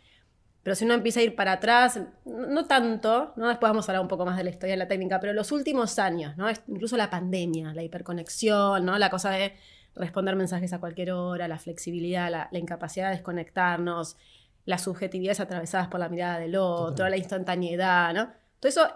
Pero 0.67 0.75
si 0.75 0.85
uno 0.85 0.95
empieza 0.95 1.21
a 1.21 1.23
ir 1.23 1.37
para 1.37 1.53
atrás, 1.53 2.01
no 2.25 2.65
tanto, 2.65 3.33
¿no? 3.37 3.47
después 3.47 3.71
vamos 3.71 3.89
a 3.89 3.93
hablar 3.93 4.03
un 4.03 4.09
poco 4.09 4.27
más 4.27 4.37
de 4.37 4.43
la 4.43 4.51
historia 4.51 4.73
de 4.73 4.79
la 4.79 4.89
técnica, 4.89 5.21
pero 5.21 5.33
los 5.33 5.53
últimos 5.53 5.97
años, 6.01 6.37
¿no? 6.37 6.49
incluso 6.67 6.97
la 6.97 7.09
pandemia, 7.09 7.73
la 7.73 7.85
hiperconexión, 7.85 8.85
¿no? 8.85 8.99
la 8.99 9.09
cosa 9.09 9.31
de 9.31 9.53
responder 9.95 10.35
mensajes 10.35 10.73
a 10.73 10.81
cualquier 10.81 11.13
hora, 11.13 11.47
la 11.47 11.61
flexibilidad, 11.61 12.33
la, 12.33 12.49
la 12.51 12.59
incapacidad 12.59 13.11
de 13.11 13.13
desconectarnos, 13.13 14.17
las 14.65 14.83
subjetividades 14.83 15.39
atravesadas 15.39 15.87
por 15.87 16.01
la 16.01 16.09
mirada 16.09 16.41
del 16.41 16.57
otro, 16.57 16.97
Total. 16.97 17.13
la 17.13 17.17
instantaneidad, 17.17 18.13
¿no? 18.13 18.33
Todo 18.59 18.69
eso 18.69 18.89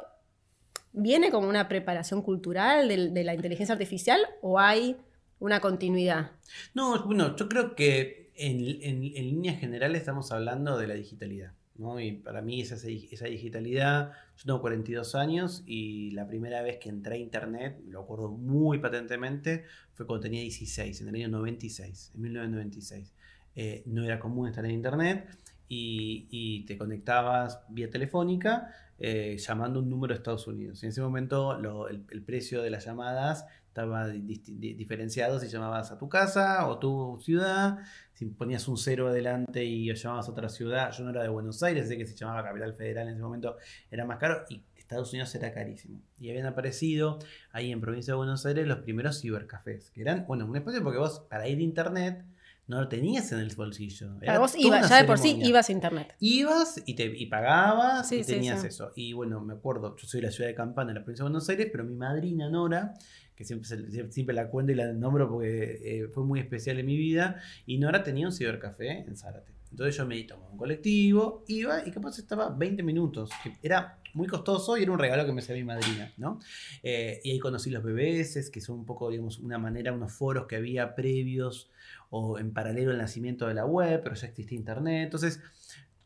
viene 0.90 1.30
como 1.30 1.48
una 1.48 1.68
preparación 1.68 2.20
cultural 2.22 2.88
de, 2.88 3.10
de 3.10 3.22
la 3.22 3.32
inteligencia 3.32 3.74
artificial 3.74 4.20
o 4.42 4.58
hay 4.58 4.96
una 5.38 5.60
continuidad? 5.60 6.32
No, 6.74 7.04
bueno, 7.06 7.36
yo 7.36 7.48
creo 7.48 7.76
que 7.76 8.32
en, 8.34 8.58
en, 8.82 9.04
en 9.04 9.24
líneas 9.24 9.60
generales 9.60 10.00
estamos 10.00 10.32
hablando 10.32 10.76
de 10.76 10.88
la 10.88 10.94
digitalidad. 10.94 11.52
¿No? 11.80 11.98
Y 11.98 12.12
para 12.12 12.42
mí 12.42 12.60
esa, 12.60 12.76
esa 12.76 13.26
digitalidad, 13.26 14.12
yo 14.36 14.44
tengo 14.44 14.60
42 14.60 15.14
años 15.14 15.62
y 15.66 16.10
la 16.10 16.26
primera 16.26 16.62
vez 16.62 16.78
que 16.78 16.90
entré 16.90 17.16
a 17.16 17.18
internet, 17.18 17.80
lo 17.88 18.00
acuerdo 18.02 18.28
muy 18.28 18.78
patentemente, 18.78 19.64
fue 19.94 20.06
cuando 20.06 20.22
tenía 20.22 20.42
16, 20.42 21.00
en 21.00 21.08
el 21.08 21.14
año 21.16 21.28
96, 21.28 22.12
en 22.14 22.20
1996. 22.20 23.14
Eh, 23.56 23.82
no 23.86 24.04
era 24.04 24.20
común 24.20 24.48
estar 24.48 24.64
en 24.64 24.70
internet 24.70 25.26
y, 25.68 26.28
y 26.30 26.64
te 26.66 26.78
conectabas 26.78 27.60
vía 27.68 27.90
telefónica 27.90 28.72
eh, 29.00 29.36
llamando 29.38 29.80
un 29.80 29.88
número 29.88 30.14
de 30.14 30.18
Estados 30.18 30.46
Unidos. 30.46 30.82
Y 30.82 30.86
en 30.86 30.90
ese 30.90 31.00
momento 31.00 31.58
el, 31.88 32.22
precio 32.22 32.62
de 32.62 32.70
las 32.70 32.84
llamadas 32.84 33.46
estaba 33.66 34.06
di 34.08 34.20
di 34.20 34.74
diferenciado 34.74 35.40
si 35.40 35.48
llamabas 35.48 35.90
a 35.90 35.98
tu 35.98 36.08
casa 36.08 36.66
o 36.66 36.78
tu 36.78 37.18
ciudad, 37.20 37.78
si 38.12 38.26
ponías 38.26 38.68
un 38.68 38.76
cero 38.76 39.08
adelante 39.08 39.64
y 39.64 39.92
llamabas 39.94 40.28
a 40.28 40.32
otra 40.32 40.48
ciudad, 40.48 40.92
yo 40.92 41.04
no 41.04 41.10
era 41.10 41.22
de 41.22 41.28
Buenos 41.28 41.62
Aires, 41.62 41.88
sé 41.88 41.96
que 41.96 42.06
se 42.06 42.14
llamaba 42.14 42.44
Capital 42.44 42.74
Federal 42.74 43.08
en 43.08 43.14
ese 43.14 43.22
momento 43.22 43.56
era 43.90 44.04
más 44.04 44.18
caro 44.18 44.44
y 44.50 44.62
Estados 44.90 45.12
Unidos 45.12 45.32
era 45.36 45.52
carísimo. 45.54 46.02
Y 46.18 46.30
habían 46.30 46.46
aparecido 46.46 47.20
ahí 47.52 47.70
en 47.70 47.80
provincia 47.80 48.12
de 48.12 48.16
Buenos 48.16 48.44
Aires 48.44 48.66
los 48.66 48.80
primeros 48.80 49.20
cibercafés, 49.20 49.92
que 49.92 50.00
eran, 50.00 50.26
bueno, 50.26 50.46
un 50.46 50.56
espacio 50.56 50.82
porque 50.82 50.98
vos 50.98 51.20
para 51.30 51.46
ir 51.46 51.58
a 51.58 51.62
internet 51.62 52.24
no 52.70 52.80
lo 52.80 52.88
tenías 52.88 53.32
en 53.32 53.40
el 53.40 53.52
bolsillo. 53.56 54.12
Era 54.22 54.38
vos 54.38 54.54
ibas, 54.56 54.88
ya 54.88 54.98
de 54.98 55.04
por 55.04 55.18
sí 55.18 55.36
ibas 55.42 55.68
a 55.68 55.72
internet. 55.72 56.14
Ibas 56.20 56.80
y, 56.86 56.94
te, 56.94 57.04
y 57.04 57.26
pagabas 57.26 58.10
y 58.12 58.22
tenías 58.22 58.62
eso. 58.62 58.92
Y 58.94 59.12
bueno, 59.12 59.40
me 59.40 59.54
acuerdo, 59.54 59.96
yo 59.96 60.06
soy 60.06 60.20
de 60.20 60.28
la 60.28 60.32
ciudad 60.32 60.48
de 60.48 60.54
Campana, 60.54 60.94
la 60.94 61.00
provincia 61.00 61.24
de 61.24 61.30
Buenos 61.30 61.48
Aires, 61.48 61.68
pero 61.72 61.82
mi 61.82 61.96
madrina 61.96 62.48
Nora, 62.48 62.94
que 63.34 63.44
siempre, 63.44 63.68
siempre 64.12 64.34
la 64.36 64.48
cuento 64.48 64.70
y 64.70 64.76
la 64.76 64.92
nombro 64.92 65.28
porque 65.28 65.80
eh, 65.82 66.08
fue 66.14 66.24
muy 66.24 66.38
especial 66.38 66.78
en 66.78 66.86
mi 66.86 66.96
vida, 66.96 67.40
y 67.66 67.78
Nora 67.78 68.04
tenía 68.04 68.28
un 68.28 68.32
cibercafé 68.32 69.00
en 69.00 69.16
Zárate. 69.16 69.52
Entonces 69.70 69.96
yo 69.96 70.06
me 70.06 70.22
tomaba 70.24 70.50
un 70.50 70.58
colectivo, 70.58 71.44
iba 71.46 71.86
y 71.86 71.90
capaz 71.90 72.18
estaba 72.18 72.50
20 72.50 72.82
minutos. 72.82 73.30
Que 73.42 73.52
era 73.62 73.98
muy 74.14 74.26
costoso 74.26 74.76
y 74.76 74.82
era 74.82 74.92
un 74.92 74.98
regalo 74.98 75.24
que 75.24 75.32
me 75.32 75.40
hacía 75.40 75.54
mi 75.54 75.64
madrina, 75.64 76.12
¿no? 76.16 76.40
Eh, 76.82 77.20
y 77.22 77.30
ahí 77.30 77.38
conocí 77.38 77.70
los 77.70 77.82
BBS, 77.82 78.50
que 78.50 78.60
son 78.60 78.80
un 78.80 78.86
poco, 78.86 79.10
digamos, 79.10 79.38
una 79.38 79.58
manera, 79.58 79.92
unos 79.92 80.12
foros 80.12 80.46
que 80.46 80.56
había 80.56 80.94
previos 80.94 81.70
o 82.10 82.38
en 82.38 82.52
paralelo 82.52 82.90
al 82.90 82.98
nacimiento 82.98 83.46
de 83.46 83.54
la 83.54 83.64
web, 83.64 84.00
pero 84.02 84.14
ya 84.14 84.26
existía 84.26 84.58
internet. 84.58 85.04
Entonces, 85.04 85.40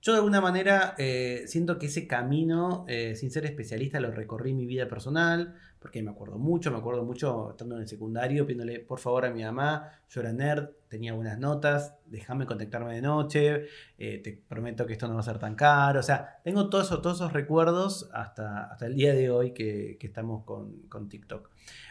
yo 0.05 0.13
de 0.13 0.19
alguna 0.19 0.43
manera 0.43 0.95
eh, 0.99 1.45
siento 1.47 1.79
que 1.79 1.87
ese 1.87 2.07
camino, 2.07 2.85
eh, 2.89 3.17
sin 3.17 3.31
ser 3.31 3.47
especialista, 3.47 4.01
lo 4.01 4.11
recorrí 4.11 4.51
en 4.51 4.59
mi 4.59 4.67
vida 4.67 4.87
personal, 4.87 5.55
porque 5.79 6.03
me 6.03 6.11
acuerdo 6.11 6.37
mucho, 6.37 6.71
me 6.71 6.77
acuerdo 6.77 7.05
mucho 7.05 7.53
estando 7.53 7.77
en 7.77 7.83
el 7.83 7.89
secundario, 7.89 8.45
pidiéndole 8.45 8.81
por 8.81 8.99
favor 8.99 9.25
a 9.25 9.31
mi 9.31 9.43
mamá, 9.43 9.93
yo 10.11 10.21
era 10.21 10.31
nerd, 10.31 10.69
tenía 10.89 11.15
buenas 11.15 11.39
notas, 11.39 11.95
déjame 12.05 12.45
contactarme 12.45 12.95
de 12.95 13.01
noche, 13.01 13.67
eh, 13.97 14.19
te 14.19 14.33
prometo 14.47 14.85
que 14.85 14.93
esto 14.93 15.09
no 15.09 15.15
va 15.15 15.21
a 15.21 15.23
ser 15.23 15.39
tan 15.39 15.55
caro, 15.55 16.01
o 16.01 16.03
sea, 16.03 16.39
tengo 16.45 16.69
todos 16.69 16.87
esos, 16.87 17.01
todos 17.01 17.17
esos 17.17 17.33
recuerdos 17.33 18.11
hasta, 18.13 18.65
hasta 18.65 18.85
el 18.85 18.95
día 18.95 19.15
de 19.15 19.31
hoy 19.31 19.53
que, 19.53 19.97
estamos 20.03 20.45
con, 20.45 20.83
con 20.91 21.09
TikTok. 21.09 21.49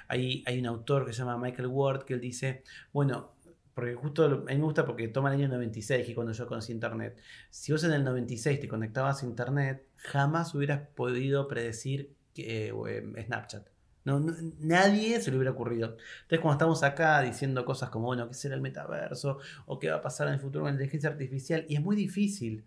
Hay, 0.08 0.44
hay 0.46 0.60
un 0.60 0.68
autor 0.68 1.04
que 1.06 1.14
se 1.14 1.20
llama 1.20 1.40
Michael 1.40 1.68
Ward 1.68 2.04
que 2.04 2.14
él 2.14 2.22
dice, 2.22 2.64
bueno, 2.92 3.33
porque 3.74 3.96
justo 3.96 4.26
a 4.26 4.30
mí 4.30 4.58
me 4.58 4.64
gusta 4.64 4.86
porque 4.86 5.08
toma 5.08 5.34
el 5.34 5.40
año 5.40 5.50
96, 5.50 6.06
que 6.06 6.16
cuando 6.16 6.34
yo 6.34 6.48
conocí 6.48 6.72
Internet. 6.72 7.18
Si 7.50 7.72
vos 7.72 7.84
en 7.84 7.94
el 7.94 8.04
96 8.04 8.60
te 8.60 8.68
conectabas 8.68 9.24
a 9.24 9.26
Internet, 9.26 9.88
jamás 9.98 10.54
hubieras 10.54 10.88
podido 10.96 11.48
predecir 11.48 12.16
que, 12.34 12.68
eh, 12.70 13.24
Snapchat. 13.26 13.68
No, 14.06 14.20
nadie 14.60 15.22
se 15.22 15.32
le 15.32 15.38
hubiera 15.38 15.52
ocurrido. 15.52 15.98
Entonces, 16.24 16.40
cuando 16.42 16.54
estamos 16.54 16.84
acá 16.84 17.22
diciendo 17.22 17.64
cosas 17.64 17.90
como, 17.90 18.08
bueno, 18.08 18.28
¿qué 18.28 18.34
será 18.34 18.56
el 18.56 18.62
metaverso? 18.62 19.40
¿O 19.66 19.80
qué 19.80 19.90
va 19.90 19.98
a 19.98 20.02
pasar 20.02 20.28
en 20.28 20.34
el 20.34 20.40
futuro 20.40 20.64
con 20.64 20.72
la 20.72 20.74
inteligencia 20.74 21.10
artificial? 21.10 21.66
Y 21.70 21.76
es 21.76 21.82
muy 21.82 21.96
difícil, 21.96 22.66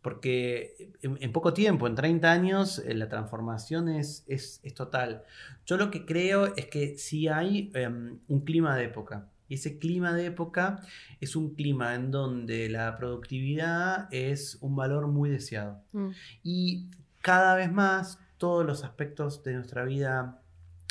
porque 0.00 0.92
en, 1.02 1.32
poco 1.32 1.52
tiempo, 1.52 1.88
en 1.88 1.96
30 1.96 2.30
años, 2.30 2.78
eh, 2.78 2.94
la 2.94 3.08
transformación 3.08 3.88
es, 3.88 4.24
es, 4.28 4.60
total. 4.74 5.24
Yo 5.66 5.76
lo 5.76 5.90
que 5.90 6.06
creo 6.06 6.54
es 6.54 6.66
que 6.66 6.96
si 6.98 7.26
hay 7.26 7.72
em, 7.74 8.20
un 8.28 8.40
clima 8.44 8.76
de 8.76 8.84
época. 8.84 9.28
Y 9.48 9.54
ese 9.54 9.78
clima 9.78 10.12
de 10.12 10.26
época 10.26 10.80
es 11.20 11.36
un 11.36 11.54
clima 11.54 11.94
en 11.94 12.10
donde 12.10 12.68
la 12.68 12.96
productividad 12.96 14.08
es 14.12 14.58
un 14.60 14.76
valor 14.76 15.06
muy 15.08 15.30
deseado. 15.30 15.80
Mm. 15.92 16.10
Y 16.42 16.86
cada 17.22 17.54
vez 17.54 17.72
más 17.72 18.18
todos 18.38 18.66
los 18.66 18.84
aspectos 18.84 19.42
de 19.42 19.54
nuestra 19.54 19.84
vida 19.84 20.40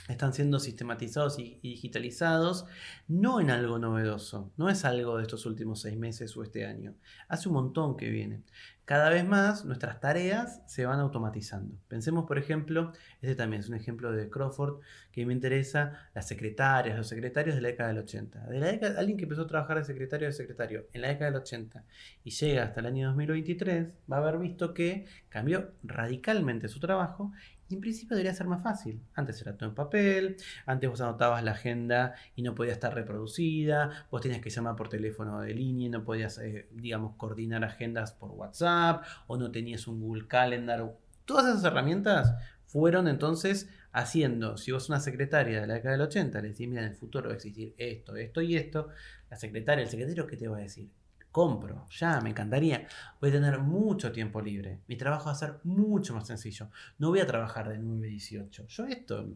están 0.07 0.33
siendo 0.33 0.59
sistematizados 0.59 1.39
y, 1.39 1.59
digitalizados, 1.62 2.65
no 3.07 3.39
en 3.39 3.50
algo 3.50 3.79
novedoso, 3.79 4.51
no 4.57 4.69
es 4.69 4.85
algo 4.85 5.17
de 5.17 5.24
estos 5.24 5.45
últimos 5.45 5.81
seis 5.81 5.97
meses 5.97 6.35
o 6.38 6.43
este 6.43 6.65
año, 6.65 6.95
hace 7.27 7.50
un 7.50 7.55
montón 7.55 7.97
que 7.97 8.09
viene 8.09 8.43
cada 8.85 9.09
vez 9.09 9.25
más 9.25 9.65
nuestras 9.65 10.00
tareas 10.00 10.62
se 10.67 10.85
van 10.85 11.00
automatizando. 11.00 11.75
Pensemos, 11.88 12.25
por 12.25 12.38
ejemplo, 12.38 12.93
este 13.19 13.35
también 13.35 13.62
es 13.62 13.69
un 13.69 13.74
ejemplo 13.74 14.12
de 14.12 14.29
Crawford 14.29 14.79
que 15.12 15.25
me 15.25 15.33
interesa, 15.33 16.09
las 16.13 16.27
secretarias, 16.27 16.95
los 16.95 17.07
secretarios 17.07 17.55
de 17.55 17.62
la 17.62 17.69
década 17.69 17.89
del 17.89 17.97
80. 18.03 18.45
De 18.45 18.59
la 18.59 18.67
década, 18.67 19.00
alguien 19.00 19.17
que 19.17 19.24
empezó 19.24 19.41
a 19.41 19.47
trabajar 19.47 19.79
de 19.79 19.85
secretario 19.85 20.27
de 20.27 20.33
secretario 20.33 20.85
en 20.93 21.01
la 21.01 21.07
década 21.07 21.31
del 21.31 21.41
80 21.41 21.83
y 22.24 22.29
llega 22.29 22.63
hasta 22.63 22.79
el 22.81 22.85
año 22.85 23.07
2023, 23.07 23.88
va 24.12 24.17
a 24.17 24.19
haber 24.19 24.38
visto 24.38 24.75
que 24.75 25.07
cambió 25.29 25.71
radicalmente 25.81 26.67
su 26.67 26.79
trabajo 26.79 27.31
y 27.67 27.75
en 27.75 27.81
principio 27.81 28.15
debería 28.15 28.34
ser 28.34 28.48
más 28.48 28.62
fácil. 28.62 29.01
Antes 29.15 29.41
era 29.41 29.57
todo 29.57 29.69
en 29.69 29.75
papel, 29.75 30.38
antes 30.65 30.89
vos 30.89 31.01
anotabas 31.01 31.43
la 31.43 31.51
agenda 31.51 32.15
y 32.36 32.41
no 32.41 32.53
podía 32.53 32.74
estar 32.74 32.93
reproducida, 32.93 34.05
vos 34.12 34.22
tenías 34.22 34.41
que 34.41 34.50
llamar 34.50 34.75
por 34.75 34.89
teléfono 34.89 35.41
de 35.41 35.53
línea, 35.53 35.89
no 35.89 36.03
podías, 36.03 36.38
eh, 36.38 36.67
digamos, 36.72 37.15
coordinar 37.15 37.63
agendas 37.63 38.12
por 38.12 38.31
WhatsApp 38.31 39.03
o 39.27 39.38
no 39.38 39.51
tenías 39.51 39.88
un 39.88 40.01
Google 40.01 40.27
Calendar. 40.27 40.95
Todas 41.25 41.48
esas 41.48 41.63
herramientas 41.63 42.36
fueron 42.65 43.07
entonces 43.07 43.69
haciendo, 43.91 44.57
si 44.57 44.72
vos 44.72 44.89
una 44.89 45.00
secretaria 45.00 45.62
de 45.62 45.67
la 45.67 45.75
década 45.75 45.93
del 45.93 46.01
80 46.01 46.41
le 46.41 46.50
decís, 46.50 46.67
mira, 46.67 46.81
en 46.81 46.89
el 46.89 46.95
futuro 46.95 47.29
va 47.29 47.34
a 47.34 47.36
existir 47.38 47.74
esto, 47.77 48.15
esto 48.15 48.41
y 48.41 48.57
esto, 48.57 48.89
la 49.29 49.38
secretaria, 49.38 49.84
el 49.84 49.89
secretario, 49.89 50.27
¿qué 50.27 50.38
te 50.38 50.48
va 50.48 50.57
a 50.57 50.62
decir? 50.62 50.89
Compro, 51.36 51.86
ya, 51.89 52.22
me 52.22 52.30
encantaría. 52.30 52.88
Voy 53.20 53.30
a 53.30 53.34
tener 53.34 53.60
mucho 53.60 54.13
tiempo 54.13 54.39
libre. 54.39 54.80
Mi 54.88 54.96
trabajo 54.96 55.25
va 55.25 55.34
a 55.34 55.36
ser 55.36 55.56
mucho 55.65 56.13
más 56.13 56.25
sencillo. 56.25 56.70
No 56.98 57.10
voy 57.10 57.20
a 57.20 57.27
trabajar 57.27 57.68
de 57.68 57.77
9 57.77 58.08
a 58.08 58.10
18. 58.10 58.68
Yo 58.70 58.86
esto, 58.86 59.27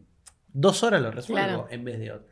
dos 0.50 0.82
horas 0.82 1.02
lo 1.02 1.10
resuelvo 1.10 1.66
en 1.68 1.84
vez 1.84 1.98
de 1.98 2.12
otro. 2.12 2.26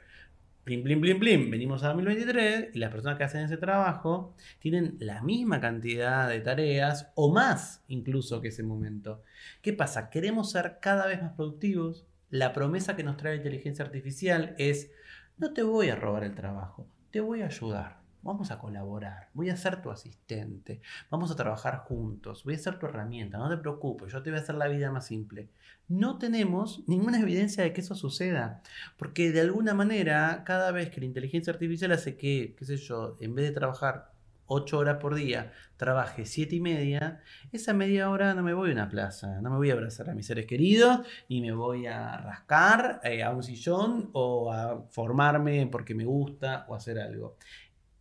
Plim, 0.64 0.82
plim, 0.82 1.02
plim, 1.02 1.18
plim. 1.18 1.50
Venimos 1.50 1.82
a 1.82 1.88
2023 1.88 2.70
y 2.76 2.78
las 2.78 2.90
personas 2.90 3.18
que 3.18 3.24
hacen 3.24 3.42
ese 3.42 3.58
trabajo 3.58 4.34
tienen 4.58 4.96
la 5.00 5.20
misma 5.20 5.60
cantidad 5.60 6.30
de 6.30 6.40
tareas 6.40 7.12
o 7.14 7.30
más 7.30 7.84
incluso 7.88 8.40
que 8.40 8.48
ese 8.48 8.62
momento. 8.62 9.22
¿Qué 9.60 9.74
pasa? 9.74 10.08
Queremos 10.08 10.50
ser 10.50 10.78
cada 10.80 11.06
vez 11.06 11.20
más 11.20 11.34
productivos. 11.34 12.06
La 12.30 12.54
promesa 12.54 12.96
que 12.96 13.04
nos 13.04 13.18
trae 13.18 13.34
la 13.34 13.42
inteligencia 13.42 13.84
artificial 13.84 14.54
es, 14.56 14.90
no 15.36 15.52
te 15.52 15.62
voy 15.62 15.90
a 15.90 15.94
robar 15.94 16.24
el 16.24 16.34
trabajo, 16.34 16.88
te 17.10 17.20
voy 17.20 17.42
a 17.42 17.46
ayudar 17.48 18.07
vamos 18.22 18.50
a 18.50 18.58
colaborar, 18.58 19.28
voy 19.34 19.50
a 19.50 19.56
ser 19.56 19.80
tu 19.80 19.90
asistente, 19.90 20.80
vamos 21.10 21.30
a 21.30 21.36
trabajar 21.36 21.78
juntos, 21.78 22.44
voy 22.44 22.54
a 22.54 22.58
ser 22.58 22.78
tu 22.78 22.86
herramienta, 22.86 23.38
no 23.38 23.48
te 23.48 23.56
preocupes, 23.56 24.12
yo 24.12 24.22
te 24.22 24.30
voy 24.30 24.38
a 24.38 24.42
hacer 24.42 24.56
la 24.56 24.68
vida 24.68 24.90
más 24.90 25.06
simple. 25.06 25.48
No 25.88 26.18
tenemos 26.18 26.84
ninguna 26.86 27.20
evidencia 27.20 27.62
de 27.64 27.72
que 27.72 27.80
eso 27.80 27.94
suceda, 27.94 28.62
porque 28.96 29.32
de 29.32 29.40
alguna 29.40 29.74
manera, 29.74 30.42
cada 30.44 30.70
vez 30.72 30.90
que 30.90 31.00
la 31.00 31.06
inteligencia 31.06 31.52
artificial 31.52 31.92
hace 31.92 32.16
que, 32.16 32.54
qué 32.58 32.64
sé 32.64 32.76
yo, 32.76 33.16
en 33.20 33.34
vez 33.34 33.46
de 33.46 33.52
trabajar 33.52 34.12
8 34.48 34.78
horas 34.78 34.96
por 34.96 35.14
día, 35.14 35.52
trabaje 35.76 36.24
7 36.24 36.56
y 36.56 36.60
media, 36.60 37.20
esa 37.52 37.74
media 37.74 38.10
hora 38.10 38.34
no 38.34 38.42
me 38.42 38.54
voy 38.54 38.70
a 38.70 38.72
una 38.72 38.88
plaza, 38.88 39.40
no 39.42 39.50
me 39.50 39.56
voy 39.56 39.70
a 39.70 39.74
abrazar 39.74 40.08
a 40.10 40.14
mis 40.14 40.26
seres 40.26 40.46
queridos, 40.46 41.00
ni 41.28 41.40
me 41.40 41.52
voy 41.52 41.86
a 41.86 42.16
rascar 42.16 43.00
eh, 43.04 43.22
a 43.22 43.30
un 43.30 43.42
sillón 43.42 44.10
o 44.12 44.50
a 44.50 44.86
formarme 44.90 45.68
porque 45.70 45.94
me 45.94 46.06
gusta 46.06 46.64
o 46.68 46.74
hacer 46.74 46.98
algo 46.98 47.36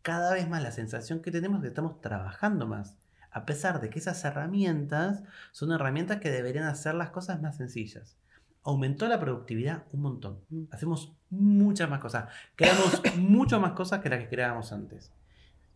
cada 0.08 0.34
vez 0.34 0.48
más 0.48 0.64
la 0.64 0.72
sensación 0.72 1.22
que 1.22 1.32
tenemos 1.32 1.58
es 1.58 1.64
que 1.64 1.68
estamos 1.68 2.00
trabajando 2.00 2.66
más. 2.66 2.96
A 3.30 3.46
pesar 3.46 3.82
de 3.82 3.90
que 3.90 4.00
esas 4.00 4.24
herramientas 4.24 5.22
son 5.52 5.74
herramientas 5.74 6.22
que 6.22 6.32
deberían 6.32 6.64
hacer 6.64 6.96
las 6.96 7.10
cosas 7.10 7.42
más 7.42 7.58
sencillas. 7.58 8.16
Aumentó 8.64 9.10
la 9.10 9.20
productividad 9.20 9.84
un 9.92 10.04
montón. 10.04 10.40
Mm. 10.50 10.64
Hacemos 10.72 11.14
muchas 11.30 11.90
más 11.90 12.00
cosas. 12.00 12.30
Creamos 12.56 13.02
mucho 13.18 13.60
más 13.60 13.74
cosas 13.74 14.00
que 14.00 14.08
las 14.08 14.20
que 14.20 14.30
creábamos 14.30 14.72
antes. 14.72 15.12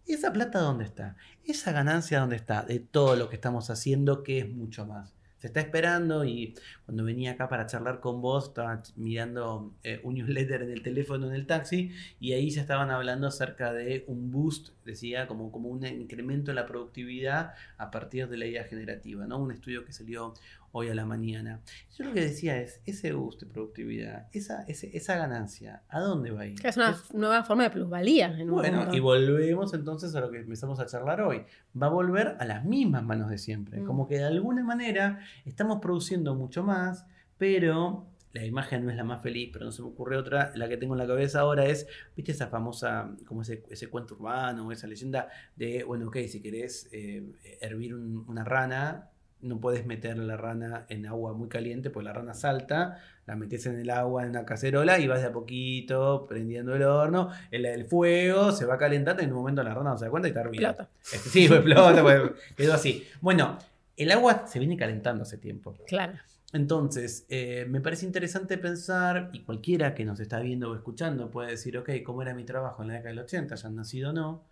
¿Esa 0.08 0.32
plata 0.32 0.60
dónde 0.60 0.86
está? 0.86 1.18
¿Esa 1.44 1.74
ganancia 1.74 2.22
dónde 2.22 2.38
está? 2.38 2.64
De 2.64 2.80
todo 2.80 3.18
lo 3.18 3.28
que 3.28 3.36
estamos 3.36 3.70
haciendo, 3.70 4.24
que 4.24 4.40
es 4.40 4.50
mucho 4.50 4.86
más 4.86 5.14
se 5.42 5.48
está 5.48 5.60
esperando 5.60 6.24
y 6.24 6.54
cuando 6.86 7.04
venía 7.04 7.32
acá 7.32 7.50
para 7.50 7.66
charlar 7.66 8.00
con 8.00 8.22
vos 8.22 8.50
estaba 8.50 8.84
mirando 8.96 9.74
eh, 9.84 10.00
un 10.04 10.14
newsletter 10.14 10.62
en 10.62 10.70
el 10.70 10.84
teléfono 10.84 11.28
en 11.28 11.34
el 11.34 11.48
taxi 11.48 11.92
y 12.20 12.34
ahí 12.34 12.52
ya 12.52 12.62
estaban 12.62 12.92
hablando 12.92 13.26
acerca 13.26 13.74
de 13.74 14.04
un 14.08 14.30
boost, 14.30 14.70
decía, 14.86 15.26
como, 15.26 15.52
como 15.52 15.70
un 15.70 15.84
incremento 15.84 16.52
en 16.52 16.56
la 16.58 16.68
productividad 16.68 17.56
a 17.80 17.90
partir 17.90 18.30
de 18.30 18.38
la 18.38 18.46
idea 18.46 18.66
generativa, 18.66 19.26
¿no? 19.26 19.40
Un 19.40 19.52
estudio 19.52 19.84
que 19.84 19.94
salió 19.94 20.36
hoy 20.72 20.90
a 20.90 20.96
la 20.96 21.06
mañana. 21.06 21.62
Yo 21.98 22.06
lo 22.06 22.14
que 22.14 22.22
decía 22.22 22.58
es, 22.60 22.82
ese 22.86 23.14
boost 23.14 23.42
de 23.42 23.48
productividad, 23.48 24.28
esa, 24.32 24.64
esa 24.64 25.16
ganancia, 25.16 25.84
¿a 25.90 26.00
dónde 26.00 26.32
va 26.32 26.42
a 26.42 26.46
ir? 26.48 26.66
Es 26.66 26.78
una 26.78 26.98
nueva 27.14 27.44
forma 27.44 27.64
de 27.64 27.70
plusvalía. 27.72 28.36
bueno, 28.48 28.94
y 28.94 29.00
volvemos 29.00 29.74
entonces 29.74 30.16
a 30.16 30.22
lo 30.22 30.32
que 30.32 30.40
empezamos 30.40 30.80
a 30.80 30.86
charlar 30.86 31.22
hoy. 31.22 31.44
Va 31.80 31.88
a 31.88 31.90
volver 31.90 32.36
a 32.40 32.46
las 32.46 32.66
mismas 32.66 33.04
manos 33.04 33.30
de 33.30 33.38
siempre. 33.38 33.82
Mm. 33.82 33.86
Como 33.86 34.08
que 34.08 34.18
de 34.18 34.26
alguna 34.26 34.64
manera 34.64 35.20
estamos 35.46 35.80
produciendo 35.80 36.36
mucho 36.36 36.64
más, 36.64 37.06
pero 37.38 38.08
la 38.34 38.46
imagen 38.46 38.86
no 38.86 38.92
es 38.92 38.96
la 38.96 39.04
más 39.04 39.22
feliz, 39.22 39.50
pero 39.52 39.66
no 39.66 39.72
se 39.72 39.82
me 39.82 39.90
ocurre 39.90 40.18
otra. 40.18 40.52
La 40.56 40.70
que 40.70 40.78
tengo 40.78 40.94
en 40.94 41.00
la 41.00 41.08
cabeza 41.08 41.42
ahora 41.42 41.66
es, 41.66 41.88
¿viste 42.16 42.32
esa 42.32 42.48
famosa, 42.48 43.14
como 43.26 43.42
ese, 43.42 43.64
ese 43.70 43.88
cuento 43.88 44.16
urbano, 44.16 44.72
esa 44.72 44.88
leyenda 44.88 45.28
de, 45.56 45.84
bueno, 45.84 46.08
ok, 46.08 46.18
si 46.28 46.42
querés 46.42 46.88
eh, 46.94 47.24
hervir 47.60 47.96
una 47.96 48.44
rana, 48.44 49.10
no 49.42 49.60
puedes 49.60 49.86
meter 49.86 50.18
la 50.18 50.38
rana 50.38 50.86
en 50.90 51.06
agua 51.06 51.34
muy 51.34 51.50
caliente, 51.50 51.90
porque 51.90 52.06
la 52.06 52.14
rana 52.14 52.34
salta, 52.34 53.00
la 53.26 53.36
metes 53.36 53.66
en 53.66 53.80
el 53.80 53.90
agua 53.90 54.24
en 54.24 54.30
una 54.30 54.46
cacerola 54.46 55.00
y 55.00 55.08
vas 55.08 55.22
de 55.22 55.28
a 55.28 55.32
poquito 55.32 56.26
prendiendo 56.28 56.76
el 56.76 56.84
horno, 56.84 57.30
el, 57.50 57.66
el 57.66 57.86
fuego 57.86 58.52
se 58.52 58.66
va 58.66 58.78
calentando 58.78 59.22
y 59.22 59.26
en 59.26 59.32
un 59.32 59.40
momento 59.40 59.64
la 59.64 59.74
rana 59.74 59.92
no 59.92 59.98
se 59.98 60.06
da 60.06 60.12
cuenta 60.12 60.28
y 60.28 60.32
está 60.32 60.42
hervida. 60.42 60.90
Sí, 61.02 61.48
pues 61.48 61.60
explota, 61.60 62.02
pues, 62.02 62.22
quedó 62.56 62.74
así. 62.74 63.08
Bueno, 63.22 63.58
el 63.98 64.12
agua 64.12 64.48
se 64.48 64.60
viene 64.60 64.78
calentando 64.78 65.24
hace 65.24 65.38
tiempo. 65.38 65.76
Claro. 65.88 66.14
Entonces, 66.54 67.26
eh, 67.30 67.66
me 67.70 67.80
parece 67.80 68.06
interesante 68.06 68.58
pensar, 68.58 69.30
y 69.32 69.40
cualquiera 69.42 69.96
que 69.96 70.04
nos 70.04 70.20
está 70.20 70.40
viendo 70.40 70.72
o 70.72 70.76
escuchando 70.76 71.32
puede 71.32 71.52
decir, 71.52 71.78
ok, 71.78 71.90
¿cómo 72.06 72.22
era 72.22 72.34
mi 72.34 72.44
trabajo 72.44 72.82
en 72.82 72.90
la 72.90 72.96
década 72.96 73.10
del 73.10 73.20
80? 73.20 73.56
¿Ya 73.56 73.68
han 73.68 73.76
nacido 73.76 74.10
o 74.10 74.14
no? 74.14 74.44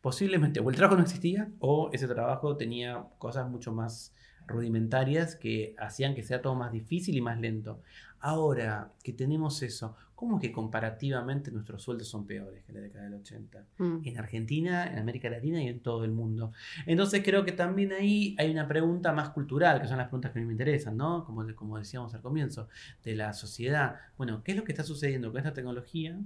Posiblemente 0.00 0.60
o 0.60 0.70
el 0.70 0.76
trabajo 0.76 0.96
no 0.96 1.02
existía 1.02 1.48
o 1.60 1.90
ese 1.92 2.08
trabajo 2.08 2.56
tenía 2.56 3.04
cosas 3.18 3.48
mucho 3.48 3.72
más 3.72 4.12
rudimentarias 4.46 5.36
que 5.36 5.74
hacían 5.78 6.14
que 6.14 6.22
sea 6.22 6.42
todo 6.42 6.54
más 6.54 6.72
difícil 6.72 7.16
y 7.16 7.20
más 7.20 7.40
lento. 7.40 7.80
Ahora 8.20 8.92
que 9.02 9.12
tenemos 9.12 9.62
eso, 9.62 9.96
¿cómo 10.14 10.40
que 10.40 10.50
comparativamente 10.50 11.50
nuestros 11.50 11.82
sueldos 11.82 12.08
son 12.08 12.26
peores 12.26 12.64
que 12.64 12.72
la 12.72 12.80
década 12.80 13.04
del 13.04 13.14
80? 13.14 13.64
Mm. 13.78 13.98
En 14.04 14.18
Argentina, 14.18 14.90
en 14.90 14.98
América 14.98 15.28
Latina 15.28 15.62
y 15.62 15.68
en 15.68 15.80
todo 15.80 16.04
el 16.04 16.12
mundo. 16.12 16.52
Entonces 16.86 17.22
creo 17.24 17.44
que 17.44 17.52
también 17.52 17.92
ahí 17.92 18.34
hay 18.38 18.50
una 18.50 18.66
pregunta 18.66 19.12
más 19.12 19.30
cultural, 19.30 19.80
que 19.80 19.88
son 19.88 19.98
las 19.98 20.06
preguntas 20.06 20.32
que 20.32 20.38
a 20.38 20.42
mí 20.42 20.46
me 20.46 20.54
interesan, 20.54 20.96
¿no? 20.96 21.24
Como, 21.24 21.44
como 21.54 21.78
decíamos 21.78 22.14
al 22.14 22.22
comienzo, 22.22 22.68
de 23.04 23.14
la 23.14 23.32
sociedad. 23.32 23.96
Bueno, 24.16 24.42
¿qué 24.42 24.52
es 24.52 24.58
lo 24.58 24.64
que 24.64 24.72
está 24.72 24.82
sucediendo 24.82 25.30
con 25.30 25.38
esta 25.38 25.52
tecnología 25.52 26.18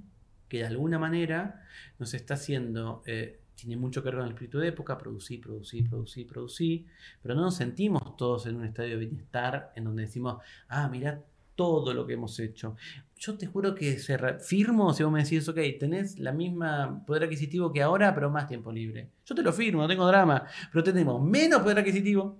que 0.48 0.58
de 0.58 0.66
alguna 0.66 0.98
manera 0.98 1.64
nos 1.98 2.14
está 2.14 2.34
haciendo... 2.34 3.02
Eh, 3.06 3.40
tiene 3.60 3.76
mucho 3.76 4.02
que 4.02 4.06
ver 4.08 4.16
con 4.16 4.24
el 4.26 4.32
espíritu 4.32 4.58
de 4.58 4.68
época, 4.68 4.96
producir, 4.98 5.40
producir, 5.40 5.88
producir, 5.88 6.26
producir, 6.26 6.86
pero 7.22 7.34
no 7.34 7.42
nos 7.42 7.56
sentimos 7.56 8.16
todos 8.16 8.46
en 8.46 8.56
un 8.56 8.64
estadio 8.64 8.98
de 8.98 9.06
bienestar 9.06 9.72
en 9.76 9.84
donde 9.84 10.02
decimos, 10.02 10.38
ah, 10.68 10.88
mira 10.88 11.20
todo 11.56 11.92
lo 11.92 12.06
que 12.06 12.14
hemos 12.14 12.38
hecho. 12.40 12.74
Yo 13.18 13.36
te 13.36 13.46
juro 13.46 13.74
que 13.74 13.98
se 13.98 14.16
firmo 14.38 14.94
si 14.94 15.02
vos 15.02 15.12
me 15.12 15.22
decís, 15.22 15.46
ok, 15.48 15.58
tenés 15.78 16.18
la 16.18 16.32
misma 16.32 17.02
poder 17.06 17.24
adquisitivo 17.24 17.70
que 17.70 17.82
ahora, 17.82 18.14
pero 18.14 18.30
más 18.30 18.46
tiempo 18.48 18.72
libre. 18.72 19.10
Yo 19.26 19.34
te 19.34 19.42
lo 19.42 19.52
firmo, 19.52 19.82
no 19.82 19.88
tengo 19.88 20.06
drama, 20.06 20.46
pero 20.72 20.82
tenemos 20.82 21.22
menos 21.22 21.60
poder 21.60 21.78
adquisitivo 21.80 22.38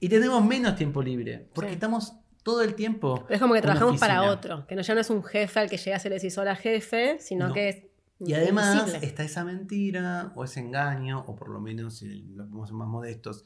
y 0.00 0.08
tenemos 0.08 0.44
menos 0.44 0.74
tiempo 0.74 1.00
libre, 1.02 1.46
porque 1.54 1.70
Sí. 1.70 1.74
estamos 1.74 2.12
todo 2.42 2.62
el 2.62 2.74
tiempo. 2.74 3.22
Pero 3.26 3.34
es 3.34 3.40
como 3.40 3.54
que 3.54 3.62
trabajamos 3.62 3.98
para 4.00 4.22
otro, 4.24 4.66
que 4.66 4.74
no, 4.76 4.82
ya 4.82 4.94
no 4.94 5.00
es 5.00 5.10
un 5.10 5.22
jefe 5.22 5.60
al 5.60 5.70
que 5.70 5.76
llegas 5.78 6.04
y 6.04 6.08
le 6.08 6.14
decís 6.16 6.36
hola 6.38 6.54
jefe, 6.56 7.18
sino 7.20 7.48
No. 7.48 7.54
que 7.54 7.68
es 7.68 7.82
Y 8.18 8.32
además 8.32 8.78
invisible. 8.78 9.06
está 9.06 9.24
esa 9.24 9.44
mentira 9.44 10.32
o 10.34 10.44
ese 10.44 10.60
engaño, 10.60 11.24
o 11.26 11.36
por 11.36 11.48
lo 11.48 11.60
menos 11.60 11.98
si 11.98 12.22
lo 12.34 12.62
a 12.62 12.66
ser 12.66 12.74
más 12.74 12.88
modestos, 12.88 13.44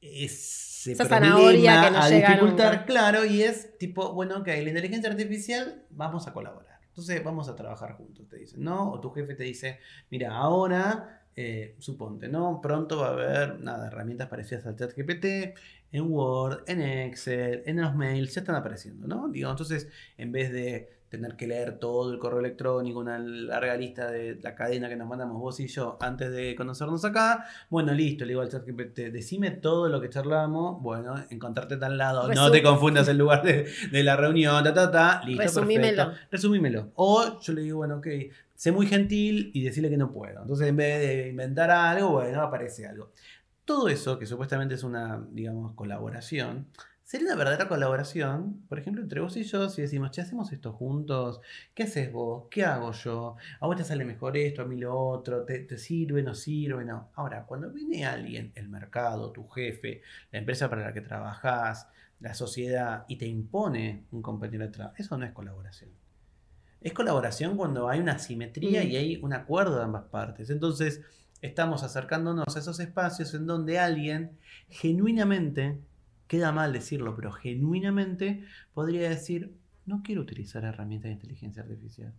ese 0.00 0.92
Esa 0.92 1.06
zanahoria 1.06 1.84
que 1.84 1.90
no 1.90 1.98
a 1.98 2.08
llega 2.08 2.28
dificultar, 2.28 2.72
nunca. 2.72 2.86
claro, 2.86 3.24
y 3.24 3.42
es 3.42 3.78
tipo, 3.78 4.12
bueno, 4.12 4.38
ok, 4.38 4.46
la 4.46 4.68
inteligencia 4.68 5.10
artificial, 5.10 5.84
vamos 5.90 6.26
a 6.28 6.32
colaborar. 6.32 6.78
Entonces 6.88 7.22
vamos 7.24 7.48
a 7.48 7.56
trabajar 7.56 7.92
juntos, 7.92 8.28
te 8.28 8.36
dicen, 8.38 8.62
¿no? 8.62 8.90
O 8.92 9.00
tu 9.00 9.10
jefe 9.10 9.34
te 9.34 9.44
dice, 9.44 9.80
mira, 10.10 10.36
ahora, 10.36 11.24
eh, 11.34 11.76
suponte, 11.78 12.28
¿no? 12.28 12.60
Pronto 12.60 12.98
va 12.98 13.08
a 13.08 13.12
haber, 13.12 13.60
nada, 13.60 13.86
herramientas 13.86 14.28
parecidas 14.28 14.66
al 14.66 14.76
chat 14.76 14.92
GPT, 14.96 15.54
en 15.92 16.10
Word, 16.10 16.64
en 16.66 16.82
Excel, 16.82 17.62
en 17.66 17.80
los 17.80 17.94
mails, 17.94 18.34
ya 18.34 18.40
están 18.40 18.56
apareciendo, 18.56 19.06
¿no? 19.06 19.28
Digo, 19.28 19.50
entonces, 19.50 19.88
en 20.16 20.32
vez 20.32 20.52
de 20.52 20.97
tener 21.08 21.36
que 21.36 21.46
leer 21.46 21.78
todo 21.78 22.12
el 22.12 22.18
correo 22.18 22.40
electrónico, 22.40 22.98
una 22.98 23.18
larga 23.18 23.76
lista 23.76 24.10
de 24.10 24.38
la 24.42 24.54
cadena 24.54 24.88
que 24.88 24.96
nos 24.96 25.08
mandamos 25.08 25.40
vos 25.40 25.58
y 25.60 25.66
yo 25.66 25.96
antes 26.00 26.30
de 26.30 26.54
conocernos 26.54 27.04
acá, 27.04 27.46
bueno, 27.70 27.92
listo, 27.92 28.24
le 28.24 28.30
digo 28.30 28.42
al 28.42 28.50
chat 28.50 28.66
GPT, 28.66 29.10
decime 29.12 29.50
todo 29.50 29.88
lo 29.88 30.00
que 30.00 30.10
charlamos, 30.10 30.82
bueno, 30.82 31.14
encontrarte 31.30 31.76
tal 31.76 31.96
lado, 31.98 32.28
no 32.32 32.50
te 32.50 32.62
confundas 32.62 33.08
el 33.08 33.18
lugar 33.18 33.42
de, 33.42 33.66
de 33.90 34.02
la 34.02 34.16
reunión, 34.16 34.62
ta, 34.64 34.74
ta, 34.74 34.90
ta, 34.90 35.22
listo, 35.24 35.42
Resumímelo. 35.42 36.04
perfecto. 36.06 36.28
Resumímelo. 36.30 36.92
O 36.96 37.40
yo 37.40 37.52
le 37.52 37.62
digo, 37.62 37.78
bueno, 37.78 37.96
ok, 37.96 38.06
sé 38.54 38.72
muy 38.72 38.86
gentil 38.86 39.50
y 39.54 39.62
decirle 39.62 39.88
que 39.88 39.96
no 39.96 40.12
puedo. 40.12 40.42
Entonces, 40.42 40.68
en 40.68 40.76
vez 40.76 41.00
de 41.00 41.28
inventar 41.28 41.70
algo, 41.70 42.10
bueno, 42.10 42.42
aparece 42.42 42.86
algo. 42.86 43.12
Todo 43.64 43.88
eso, 43.88 44.18
que 44.18 44.26
supuestamente 44.26 44.74
es 44.74 44.82
una, 44.82 45.24
digamos, 45.30 45.74
colaboración, 45.74 46.66
sería 47.08 47.28
una 47.28 47.36
verdadera 47.36 47.68
colaboración, 47.68 48.66
por 48.68 48.78
ejemplo, 48.78 49.00
entre 49.00 49.22
vos 49.22 49.34
y 49.38 49.42
yo, 49.42 49.70
si 49.70 49.80
decimos, 49.80 50.10
che, 50.10 50.20
hacemos 50.20 50.52
esto 50.52 50.74
juntos, 50.74 51.40
¿qué 51.72 51.84
haces 51.84 52.12
vos? 52.12 52.48
¿Qué 52.50 52.66
hago 52.66 52.92
yo? 52.92 53.36
A 53.60 53.66
vos 53.66 53.76
te 53.76 53.84
sale 53.84 54.04
mejor 54.04 54.36
esto, 54.36 54.60
a 54.60 54.66
mí 54.66 54.76
lo 54.76 54.94
otro, 54.94 55.42
¿te, 55.46 55.60
te 55.60 55.78
sirve, 55.78 56.22
no 56.22 56.34
sirve? 56.34 56.84
No. 56.84 57.08
Ahora, 57.14 57.46
cuando 57.46 57.70
viene 57.70 58.04
alguien, 58.04 58.52
el 58.54 58.68
mercado, 58.68 59.32
tu 59.32 59.48
jefe, 59.48 60.02
la 60.30 60.40
empresa 60.40 60.68
para 60.68 60.82
la 60.82 60.92
que 60.92 61.00
trabajás, 61.00 61.88
la 62.20 62.34
sociedad, 62.34 63.06
y 63.08 63.16
te 63.16 63.24
impone 63.26 64.04
un 64.10 64.20
compañero 64.20 64.66
de 64.66 64.70
trabajo, 64.72 64.96
eso 64.98 65.16
no 65.16 65.24
es 65.24 65.32
colaboración. 65.32 65.88
Es 66.82 66.92
colaboración 66.92 67.56
cuando 67.56 67.88
hay 67.88 68.00
una 68.00 68.18
simetría 68.18 68.84
Mm. 68.84 68.86
y 68.86 68.96
hay 68.96 69.16
un 69.22 69.32
acuerdo 69.32 69.76
de 69.78 69.84
ambas 69.84 70.04
partes. 70.10 70.50
Entonces, 70.50 71.00
estamos 71.40 71.84
acercándonos 71.84 72.54
a 72.54 72.58
esos 72.58 72.78
espacios 72.80 73.32
en 73.32 73.46
donde 73.46 73.78
alguien 73.78 74.36
genuinamente, 74.68 75.78
queda 76.28 76.52
mal 76.52 76.72
decirlo, 76.72 77.16
pero 77.16 77.32
genuinamente 77.32 78.44
podría 78.74 79.08
decir, 79.08 79.56
no 79.86 80.02
quiero 80.04 80.22
utilizar 80.22 80.64
herramientas 80.64 81.08
de 81.08 81.14
inteligencia 81.14 81.62
artificial. 81.62 82.14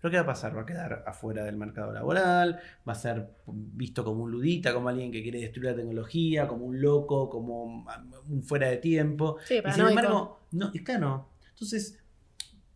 Pero 0.00 0.10
¿qué 0.10 0.16
va 0.16 0.22
a 0.22 0.26
pasar? 0.26 0.56
Va 0.56 0.62
a 0.62 0.66
quedar 0.66 1.04
afuera 1.06 1.44
del 1.44 1.56
mercado 1.56 1.92
laboral, 1.92 2.60
va 2.88 2.92
a 2.92 2.96
ser 2.96 3.28
visto 3.46 4.04
como 4.04 4.24
un 4.24 4.30
ludita, 4.30 4.72
como 4.72 4.88
alguien 4.88 5.10
que 5.10 5.22
quiere 5.22 5.40
destruir 5.40 5.70
la 5.70 5.76
tecnología, 5.76 6.46
como 6.46 6.66
un 6.66 6.80
loco, 6.80 7.28
como 7.28 7.84
un 8.28 8.42
fuera 8.44 8.68
de 8.68 8.76
tiempo. 8.76 9.38
Sí, 9.44 9.60
Y 9.64 9.72
sin 9.72 9.86
embargo, 9.86 10.40
no, 10.52 10.72
claro, 10.84 11.28
entonces, 11.50 11.98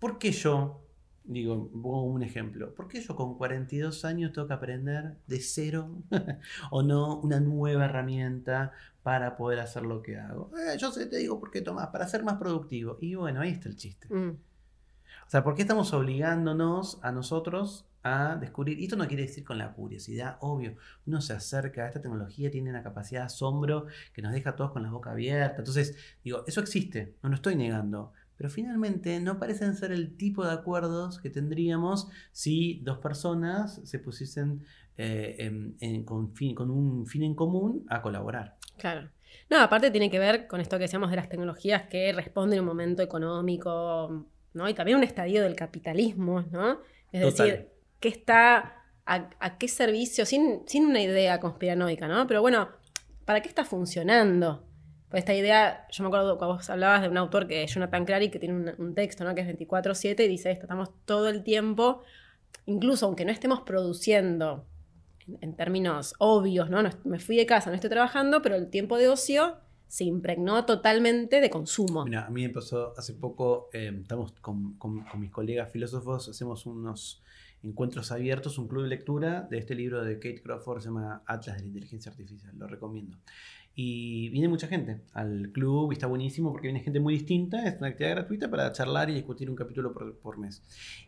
¿por 0.00 0.18
qué 0.18 0.32
yo, 0.32 0.84
digo, 1.22 1.70
pongo 1.70 2.02
un 2.02 2.24
ejemplo, 2.24 2.74
¿por 2.74 2.88
qué 2.88 3.00
yo 3.00 3.14
con 3.14 3.38
42 3.38 4.04
años 4.04 4.32
tengo 4.32 4.48
que 4.48 4.54
aprender 4.54 5.16
de 5.28 5.40
cero 5.40 6.02
o 6.72 6.82
no 6.82 7.20
una 7.20 7.38
nueva 7.38 7.84
herramienta 7.84 8.72
para 9.02 9.36
poder 9.36 9.60
hacer 9.60 9.82
lo 9.84 10.02
que 10.02 10.16
hago? 10.18 10.50
Eh, 10.56 10.76
yo 10.78 10.92
sé, 10.92 11.06
te 11.06 11.16
digo, 11.18 11.40
¿por 11.40 11.50
qué 11.50 11.60
Tomás? 11.60 11.88
Para 11.88 12.06
ser 12.08 12.22
más 12.24 12.36
productivo. 12.38 12.98
Y 13.00 13.14
bueno, 13.14 13.40
ahí 13.40 13.50
está 13.50 13.68
el 13.68 13.76
chiste. 13.76 14.06
Mm. 14.14 14.30
O 15.26 15.30
sea, 15.32 15.42
¿por 15.42 15.54
qué 15.54 15.62
estamos 15.62 15.92
obligándonos 15.92 16.98
a 17.02 17.10
nosotros 17.12 17.86
a 18.02 18.36
descubrir? 18.36 18.78
Y 18.78 18.84
esto 18.84 18.96
no 18.96 19.06
quiere 19.08 19.22
decir 19.24 19.44
con 19.44 19.58
la 19.58 19.72
curiosidad, 19.72 20.36
obvio. 20.40 20.76
Uno 21.06 21.20
se 21.20 21.32
acerca 21.32 21.84
a 21.84 21.86
esta 21.88 22.00
tecnología, 22.02 22.50
tiene 22.50 22.70
una 22.70 22.82
capacidad 22.82 23.20
de 23.22 23.26
asombro 23.26 23.86
que 24.12 24.22
nos 24.22 24.32
deja 24.32 24.50
a 24.50 24.56
todos 24.56 24.72
con 24.72 24.82
la 24.82 24.90
boca 24.90 25.10
abierta. 25.12 25.58
Entonces, 25.58 25.96
digo, 26.24 26.44
eso 26.46 26.60
existe, 26.60 27.14
no 27.22 27.28
lo 27.28 27.34
estoy 27.36 27.56
negando. 27.56 28.12
Pero 28.36 28.50
finalmente 28.50 29.20
no 29.20 29.38
parecen 29.38 29.76
ser 29.76 29.92
el 29.92 30.16
tipo 30.16 30.44
de 30.44 30.52
acuerdos 30.52 31.18
que 31.18 31.30
tendríamos 31.30 32.08
si 32.32 32.80
dos 32.82 32.98
personas 32.98 33.80
se 33.84 33.98
pusiesen 33.98 34.62
eh, 34.98 35.36
en- 35.38 35.76
en- 35.80 36.04
con, 36.04 36.34
fin- 36.34 36.54
con 36.54 36.70
un 36.70 37.06
fin 37.06 37.22
en 37.22 37.34
común 37.34 37.86
a 37.88 38.02
colaborar. 38.02 38.58
Claro. 38.82 39.08
No, 39.48 39.60
aparte 39.60 39.92
tiene 39.92 40.10
que 40.10 40.18
ver 40.18 40.48
con 40.48 40.60
esto 40.60 40.76
que 40.76 40.82
decíamos 40.82 41.08
de 41.10 41.14
las 41.14 41.28
tecnologías 41.28 41.84
que 41.84 42.12
responden 42.12 42.58
a 42.58 42.62
un 42.62 42.66
momento 42.66 43.00
económico, 43.00 44.26
¿no? 44.54 44.68
Y 44.68 44.74
también 44.74 44.98
un 44.98 45.04
estadio 45.04 45.40
del 45.44 45.54
capitalismo, 45.54 46.44
¿no? 46.50 46.80
Es 47.12 47.22
Total. 47.22 47.46
decir, 47.46 47.68
¿qué 48.00 48.08
está, 48.08 48.82
a, 49.06 49.30
a 49.38 49.58
qué 49.58 49.68
servicio, 49.68 50.26
sin, 50.26 50.62
sin 50.66 50.86
una 50.86 51.00
idea 51.00 51.38
conspiranoica, 51.38 52.08
¿no? 52.08 52.26
Pero 52.26 52.40
bueno, 52.40 52.70
¿para 53.24 53.40
qué 53.40 53.48
está 53.48 53.64
funcionando? 53.64 54.66
Pues 55.08 55.20
esta 55.20 55.34
idea, 55.34 55.86
yo 55.92 56.02
me 56.02 56.08
acuerdo 56.08 56.36
cuando 56.36 56.56
vos 56.56 56.68
hablabas 56.68 57.02
de 57.02 57.08
un 57.08 57.16
autor 57.16 57.46
que 57.46 57.62
es 57.62 57.72
Jonathan 57.72 58.04
Crary, 58.04 58.30
que 58.30 58.40
tiene 58.40 58.56
un, 58.56 58.74
un 58.78 58.94
texto, 58.96 59.22
¿no? 59.22 59.32
Que 59.36 59.42
es 59.42 59.46
24-7 59.46 60.24
y 60.24 60.26
dice 60.26 60.50
esto, 60.50 60.64
estamos 60.64 60.90
todo 61.04 61.28
el 61.28 61.44
tiempo, 61.44 62.02
incluso 62.66 63.06
aunque 63.06 63.24
no 63.24 63.30
estemos 63.30 63.60
produciendo 63.60 64.66
en, 65.40 65.54
términos 65.56 66.14
obvios, 66.18 66.68
¿no? 66.70 66.82
No 66.82 66.90
Me 67.04 67.18
fui 67.18 67.36
de 67.36 67.46
casa, 67.46 67.70
no 67.70 67.74
estoy 67.76 67.90
trabajando, 67.90 68.42
pero 68.42 68.56
el 68.56 68.68
tiempo 68.68 68.96
de 68.98 69.08
ocio 69.08 69.56
se 69.88 70.04
impregnó 70.04 70.64
totalmente 70.64 71.40
de 71.40 71.50
consumo. 71.50 72.04
Mira, 72.04 72.26
a 72.26 72.30
mí 72.30 72.42
me 72.42 72.48
pasó 72.48 72.94
hace 72.96 73.12
poco, 73.14 73.68
eh, 73.72 73.92
estamos 74.00 74.32
con, 74.40 74.74
con- 74.78 75.04
con 75.04 75.20
mis 75.20 75.30
colegas 75.30 75.70
filósofos, 75.70 76.28
hacemos 76.28 76.64
unos 76.66 77.22
encuentros 77.62 78.10
abiertos, 78.10 78.58
un 78.58 78.66
club 78.68 78.82
de 78.84 78.88
lectura 78.88 79.42
de 79.50 79.58
este 79.58 79.74
libro 79.74 80.02
de 80.02 80.14
Kate 80.18 80.42
Crawford, 80.42 80.80
se 80.80 80.88
llama 80.88 81.22
Atlas 81.26 81.56
de 81.56 81.62
la 81.62 81.68
Inteligencia 81.68 82.10
Artificial, 82.10 82.52
lo 82.58 82.66
recomiendo. 82.66 83.18
Y 83.74 84.28
viene 84.28 84.48
mucha 84.48 84.66
gente 84.66 85.00
al 85.14 85.50
club 85.50 85.92
y 85.92 85.94
está 85.94 86.06
buenísimo 86.06 86.52
porque 86.52 86.68
viene 86.68 86.80
gente 86.80 87.00
muy 87.00 87.14
distinta, 87.14 87.66
es 87.66 87.78
una 87.78 87.88
actividad 87.88 88.16
gratuita 88.16 88.50
para 88.50 88.70
charlar 88.72 89.08
y 89.08 89.14
discutir 89.14 89.48
un 89.48 89.56
capítulo 89.56 89.94
por, 89.94 90.18
por 90.18 90.38
mes. 90.38 90.62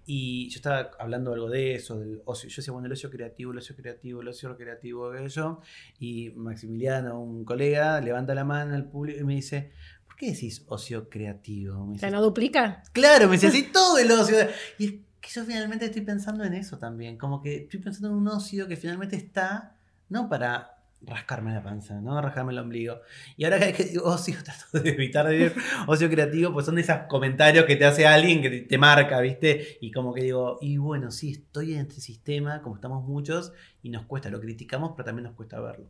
Y 0.07 0.49
yo 0.49 0.57
estaba 0.57 0.91
hablando 0.99 1.35
algo 1.35 1.51
de 1.51 1.75
eso, 1.75 1.99
del 1.99 2.23
ocio. 2.25 2.49
Yo 2.49 2.57
decía, 2.57 2.73
bueno, 2.73 2.87
el 2.87 2.93
ocio 2.93 3.11
creativo, 3.11 3.53
el 3.53 3.59
ocio 3.59 3.77
creativo, 3.77 4.23
el 4.23 4.29
ocio 4.29 4.57
creativo, 4.57 5.15
yo. 5.27 5.61
Y 5.99 6.31
Maximiliano, 6.31 7.21
un 7.21 7.45
colega, 7.45 8.01
levanta 8.01 8.35
la 8.35 8.45
mano 8.45 8.75
al 8.75 8.89
público 8.89 9.21
y 9.21 9.25
me 9.25 9.35
dice, 9.35 9.73
¿por 10.07 10.17
qué 10.17 10.31
decís 10.31 10.65
ocio 10.69 11.09
creativo? 11.11 11.85
Me 11.87 11.95
dice, 11.95 12.11
¿no 12.11 12.23
duplica? 12.23 12.83
Claro, 12.93 13.27
me 13.27 13.33
decía 13.33 13.51
así 13.51 13.63
todo 13.73 13.99
el 13.99 14.11
ocio. 14.11 14.37
Y 14.79 14.85
es 14.87 14.93
que 15.21 15.31
yo 15.31 15.45
finalmente 15.45 15.85
estoy 15.87 16.03
pensando 16.03 16.45
en 16.45 16.55
eso 16.55 16.79
también. 16.79 17.19
Como 17.19 17.43
que 17.43 17.57
estoy 17.57 17.81
pensando 17.81 18.09
en 18.09 18.15
un 18.15 18.29
ocio 18.29 18.67
que 18.67 18.77
finalmente 18.77 19.17
está, 19.17 19.77
no 20.09 20.29
para 20.29 20.74
rascarme 21.07 21.53
la 21.53 21.63
panza, 21.63 22.01
¿no? 22.01 22.21
Rascarme 22.21 22.53
el 22.53 22.59
ombligo. 22.59 23.01
Y 23.37 23.45
ahora 23.45 23.59
cada 23.59 23.71
vez 23.73 23.77
que 23.77 23.85
digo 23.85 24.05
ocio, 24.05 24.37
trato 24.45 24.81
de 24.81 24.91
evitar 24.91 25.27
decir 25.27 25.55
ocio 25.87 26.09
creativo, 26.11 26.53
pues 26.53 26.67
son 26.67 26.75
de 26.77 26.83
esos 26.83 26.97
comentarios 27.09 27.65
que 27.67 27.77
te 27.77 27.85
hace 27.85 28.07
alguien 28.07 28.43
que 28.43 28.51
te, 28.63 28.79
marca, 28.79 29.21
¿viste? 29.21 29.79
Y 29.81 29.91
como 29.91 30.13
que 30.15 30.23
digo, 30.23 30.59
y 30.61 30.77
bueno, 30.79 31.11
sí, 31.11 31.33
estoy 31.33 31.75
en 31.75 31.81
este 31.81 32.01
sistema, 32.01 32.63
como 32.63 32.77
estamos 32.77 33.05
muchos, 33.05 33.53
y 33.83 33.91
nos 33.91 34.05
cuesta, 34.07 34.31
lo 34.31 34.41
criticamos, 34.41 34.93
pero 34.97 35.05
también 35.05 35.25
nos 35.25 35.35
cuesta 35.35 35.61
verlo. 35.61 35.87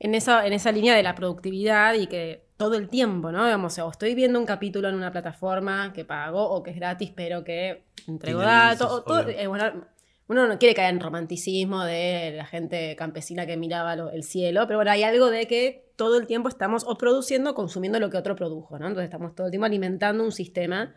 En 0.00 0.14
esa, 0.14 0.46
en 0.46 0.52
esa 0.52 0.72
línea 0.72 0.94
de 0.94 1.02
la 1.02 1.14
productividad 1.14 1.94
y 1.94 2.06
que 2.08 2.44
todo 2.56 2.74
el 2.74 2.88
tiempo, 2.88 3.32
¿no? 3.32 3.44
Digamos, 3.44 3.78
o 3.78 3.90
estoy 3.90 4.14
viendo 4.14 4.38
un 4.38 4.46
capítulo 4.46 4.88
en 4.88 4.94
una 4.96 5.10
plataforma 5.12 5.92
que 5.92 6.04
pago 6.04 6.42
o 6.48 6.62
que 6.62 6.70
es 6.72 6.76
gratis, 6.76 7.12
pero 7.14 7.42
que 7.44 7.84
entrego 8.06 8.40
datos. 8.40 8.90
o 8.90 9.02
todo- 9.02 9.28
eh, 9.28 9.46
bueno, 9.46 9.84
uno 10.28 10.46
no 10.48 10.58
quiere 10.58 10.74
caer 10.74 10.94
en 10.94 11.00
romanticismo 11.00 11.84
de 11.84 12.32
la 12.36 12.46
gente 12.46 12.96
campesina 12.96 13.46
que 13.46 13.56
miraba 13.56 13.94
lo- 13.96 14.10
el 14.10 14.22
cielo, 14.22 14.66
pero 14.66 14.78
bueno, 14.78 14.90
hay 14.90 15.02
algo 15.02 15.30
de 15.30 15.46
que 15.46 15.84
todo 15.96 16.18
el 16.18 16.26
tiempo 16.26 16.48
estamos 16.48 16.84
o 16.86 16.96
produciendo 16.96 17.50
o 17.50 17.54
consumiendo 17.54 18.00
lo 18.00 18.10
que 18.10 18.16
otro 18.16 18.34
produjo, 18.34 18.78
¿no? 18.78 18.86
Entonces 18.88 19.04
estamos 19.04 19.34
todo 19.34 19.46
el 19.46 19.50
tiempo 19.50 19.66
alimentando 19.66 20.24
un 20.24 20.32
sistema. 20.32 20.94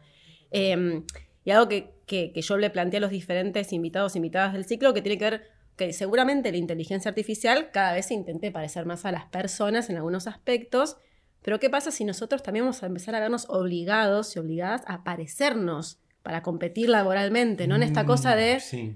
eh, 0.51 1.03
y 1.43 1.51
algo 1.51 1.67
que, 1.67 1.91
que- 2.05 2.31
que 2.31 2.41
yo 2.41 2.57
le 2.57 2.69
planteé 2.69 2.97
a 2.99 3.01
los 3.01 3.11
diferentes 3.11 3.73
invitados 3.73 4.15
e 4.15 4.19
invitadas 4.19 4.53
del 4.53 4.63
ciclo, 4.65 4.93
que 4.93 5.01
tiene 5.01 5.17
que 5.17 5.25
ver 5.29 5.41
que 5.75 5.91
seguramente 5.93 6.51
la 6.51 6.57
inteligencia 6.57 7.09
artificial 7.09 7.69
cada 7.71 7.91
vez 7.93 8.05
se 8.07 8.13
intente 8.13 8.49
parecer 8.51 8.85
más 8.85 9.05
a 9.05 9.11
las 9.11 9.25
personas 9.25 9.89
en 9.89 9.97
algunos 9.97 10.25
aspectos, 10.25 10.97
pero 11.41 11.59
¿qué 11.59 11.69
pasa 11.69 11.91
si 11.91 12.03
nosotros 12.05 12.43
también 12.43 12.63
vamos 12.65 12.81
a 12.81 12.85
empezar 12.87 13.13
a 13.15 13.19
vernos 13.19 13.45
obligados 13.49 14.35
y 14.35 14.39
obligadas 14.39 14.83
a 14.87 15.03
parecernos 15.03 15.99
para 16.23 16.41
competir 16.43 16.89
laboralmente, 16.89 17.67
¿no? 17.67 17.75
En 17.75 17.83
esta 17.83 18.05
cosa 18.05 18.35
de, 18.35 18.55
Mm, 18.55 18.59
Sí. 18.59 18.95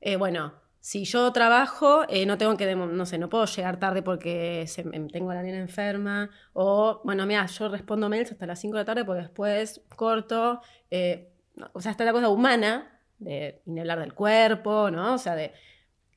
Eh, 0.00 0.16
bueno, 0.16 0.54
si 0.80 1.04
yo 1.04 1.32
trabajo, 1.32 2.02
eh, 2.08 2.24
no 2.24 2.38
tengo 2.38 2.56
que, 2.56 2.74
no 2.74 3.04
sé, 3.06 3.18
no 3.18 3.28
puedo 3.28 3.44
llegar 3.46 3.78
tarde 3.78 4.02
porque 4.02 4.64
se 4.66 4.84
tengo 4.84 5.30
a 5.30 5.34
la 5.34 5.42
nena 5.42 5.58
enferma, 5.58 6.30
o, 6.52 7.00
bueno, 7.04 7.26
mira, 7.26 7.44
yo 7.46 7.68
respondo 7.68 8.08
mails 8.08 8.32
hasta 8.32 8.46
las 8.46 8.60
5 8.60 8.76
de 8.76 8.82
la 8.82 8.84
tarde 8.86 9.04
porque 9.04 9.22
después 9.22 9.82
corto, 9.96 10.60
eh, 10.90 11.32
no, 11.56 11.70
o 11.72 11.80
sea, 11.80 11.90
está 11.90 12.04
la 12.04 12.12
cosa 12.12 12.28
humana, 12.28 13.00
de 13.18 13.60
hablar 13.80 13.98
del 13.98 14.14
cuerpo, 14.14 14.90
¿no? 14.92 15.14
O 15.14 15.18
sea, 15.18 15.34
de 15.34 15.52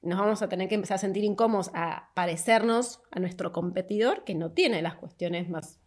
nos 0.03 0.19
vamos 0.19 0.41
a 0.41 0.49
tener 0.49 0.67
que 0.67 0.75
empezar 0.75 0.95
a 0.95 0.99
sentir 0.99 1.23
incómodos 1.23 1.69
a 1.73 2.09
parecernos 2.15 3.01
a 3.11 3.19
nuestro 3.19 3.51
competidor 3.51 4.23
que 4.23 4.35
no 4.35 4.51
tiene 4.51 4.81
las 4.81 4.95
cuestiones 4.95 5.49
más... 5.49 5.79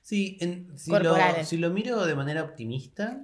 Sí, 0.00 0.36
en- 0.40 0.76
si, 0.78 0.90
lo, 0.90 0.98
Corporales. 0.98 1.48
si 1.48 1.56
lo 1.56 1.70
miro 1.70 2.04
de 2.04 2.14
manera 2.14 2.42
optimista, 2.42 3.20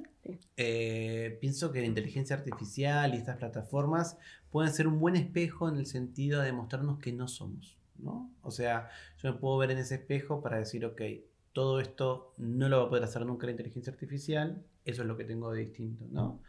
Eh, 0.56 1.38
pienso 1.40 1.72
que 1.72 1.80
la 1.80 1.86
inteligencia 1.86 2.36
artificial 2.36 3.14
y 3.14 3.18
estas 3.18 3.36
plataformas 3.36 4.18
pueden 4.50 4.72
ser 4.72 4.88
un 4.88 5.00
buen 5.00 5.16
espejo 5.16 5.68
en 5.68 5.76
el 5.76 5.86
sentido 5.86 6.40
de 6.42 6.52
mostrarnos 6.52 6.98
que 6.98 7.12
no 7.12 7.28
somos, 7.28 7.76
¿no? 7.98 8.30
O 8.42 8.50
sea, 8.50 8.90
yo 9.22 9.32
me 9.32 9.38
puedo 9.38 9.58
ver 9.58 9.70
en 9.70 9.78
ese 9.78 9.96
espejo 9.96 10.42
para 10.42 10.58
decir, 10.58 10.84
ok, 10.84 11.02
todo 11.52 11.80
esto 11.80 12.34
no 12.38 12.68
lo 12.68 12.78
va 12.80 12.86
a 12.86 12.88
poder 12.88 13.04
hacer 13.04 13.24
nunca 13.24 13.46
la 13.46 13.52
inteligencia 13.52 13.92
artificial, 13.92 14.62
eso 14.84 15.02
es 15.02 15.08
lo 15.08 15.16
que 15.16 15.24
tengo 15.24 15.52
de 15.52 15.60
distinto, 15.60 16.06
¿no? 16.10 16.40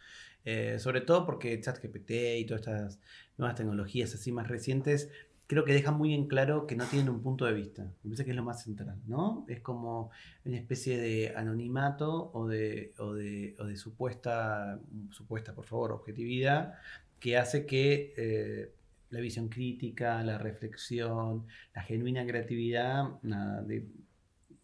Eh, 0.46 0.80
sobre 0.80 1.02
todo 1.02 1.26
porque 1.26 1.60
ChatGPT 1.60 2.12
y 2.38 2.46
todas 2.46 2.62
estas 2.62 3.00
nuevas 3.38 3.56
tecnologías 3.58 4.14
así 4.14 4.32
más 4.32 4.48
recientes 4.48 5.10
creo 5.50 5.66
que 5.66 5.74
dejan 5.74 5.98
muy 5.98 6.14
en 6.14 6.28
claro 6.28 6.68
que 6.68 6.76
no 6.76 6.86
tienen 6.86 7.10
un 7.10 7.24
punto 7.24 7.44
de 7.46 7.54
vista. 7.54 7.82
Me 8.04 8.12
parece 8.12 8.24
que 8.24 8.30
es 8.30 8.38
lo 8.38 8.44
más 8.44 8.62
central, 8.62 8.98
¿no? 9.08 9.46
Es 9.50 9.62
como 9.62 10.12
una 10.46 10.58
especie 10.58 11.00
de 11.00 11.34
anonimato 11.36 12.30
o 12.36 12.48
de, 12.48 12.94
o 13.00 13.14
de, 13.16 13.56
o 13.58 13.66
de 13.66 13.76
supuesta, 13.76 14.80
supuesta, 15.10 15.56
por 15.56 15.66
favor, 15.66 15.92
objetividad, 15.92 16.76
que 17.20 17.36
hace 17.36 17.66
que 17.66 18.14
eh, 18.16 18.72
la 19.10 19.20
visión 19.22 19.50
crítica, 19.50 20.22
la 20.24 20.38
reflexión, 20.38 21.48
la 21.74 21.82
genuina 21.82 22.24
creatividad, 22.28 23.06
nada, 23.24 23.64
de, 23.64 23.88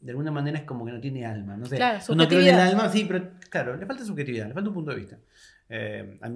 de 0.02 0.12
alguna 0.12 0.30
manera 0.30 0.60
es 0.60 0.66
como 0.66 0.86
que 0.86 0.92
no 0.92 1.02
tiene 1.02 1.26
alma. 1.26 1.58
No 1.58 1.66
sé, 1.66 1.78
Claro, 1.78 1.98
yo 2.08 2.14
no 2.14 2.28
creo 2.28 2.42
en 2.42 2.46
el 2.46 2.52
subjetividad. 2.54 2.68
alma, 2.70 2.90
sí, 2.90 3.06
pero 3.08 3.32
claro, 3.50 3.76
le 3.76 3.88
falta 3.88 4.06
subjetividad, 4.06 4.48
le 4.48 4.54
falta 4.54 4.70
un 4.70 4.76
punto 4.76 4.92
de 4.92 4.98
vista. 4.98 5.18
Eh, 5.70 6.20
a, 6.22 6.30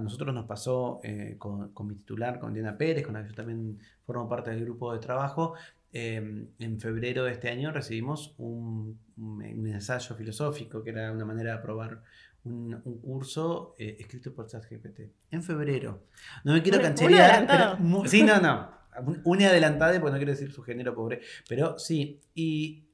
nosotros 0.00 0.32
nos 0.34 0.46
pasó 0.46 1.00
eh, 1.02 1.34
con, 1.38 1.72
con 1.72 1.88
mi 1.88 1.94
titular, 1.96 2.38
con 2.38 2.54
Diana 2.54 2.76
Pérez, 2.78 3.04
con 3.04 3.14
la 3.14 3.22
que 3.22 3.30
yo 3.30 3.34
también 3.34 3.78
formo 4.04 4.28
parte 4.28 4.50
del 4.50 4.64
grupo 4.64 4.92
de 4.92 4.98
trabajo. 5.00 5.54
eh, 5.92 6.46
en 6.58 6.80
febrero 6.80 7.24
de 7.24 7.32
este 7.32 7.48
año 7.48 7.72
recibimos 7.72 8.34
un, 8.38 8.98
un- 9.16 9.42
un 9.42 9.66
ensayo 9.68 10.14
filosófico, 10.14 10.82
que 10.84 10.90
era 10.90 11.10
una 11.10 11.24
manera 11.24 11.52
de 11.52 11.58
aprobar 11.58 12.02
un, 12.44 12.80
un 12.84 12.98
curso 13.00 13.74
eh, 13.78 13.96
escrito 13.98 14.32
por 14.34 14.46
ChatGPT. 14.46 15.00
En 15.30 15.42
febrero. 15.42 16.02
No 16.44 16.52
me 16.52 16.62
quiero 16.62 16.80
cancherear. 16.80 17.30
adelantado. 17.48 18.06
sí, 18.06 18.22
no, 18.22 18.40
no. 18.40 18.70
Un- 19.04 19.20
Una 19.24 19.48
adelantada, 19.48 19.98
porque 20.00 20.12
no 20.12 20.16
quiero 20.18 20.32
decir 20.32 20.52
su 20.52 20.62
género 20.62 20.94
pobre. 20.94 21.20
Pero 21.48 21.78
sí. 21.78 22.20
Y 22.34 22.84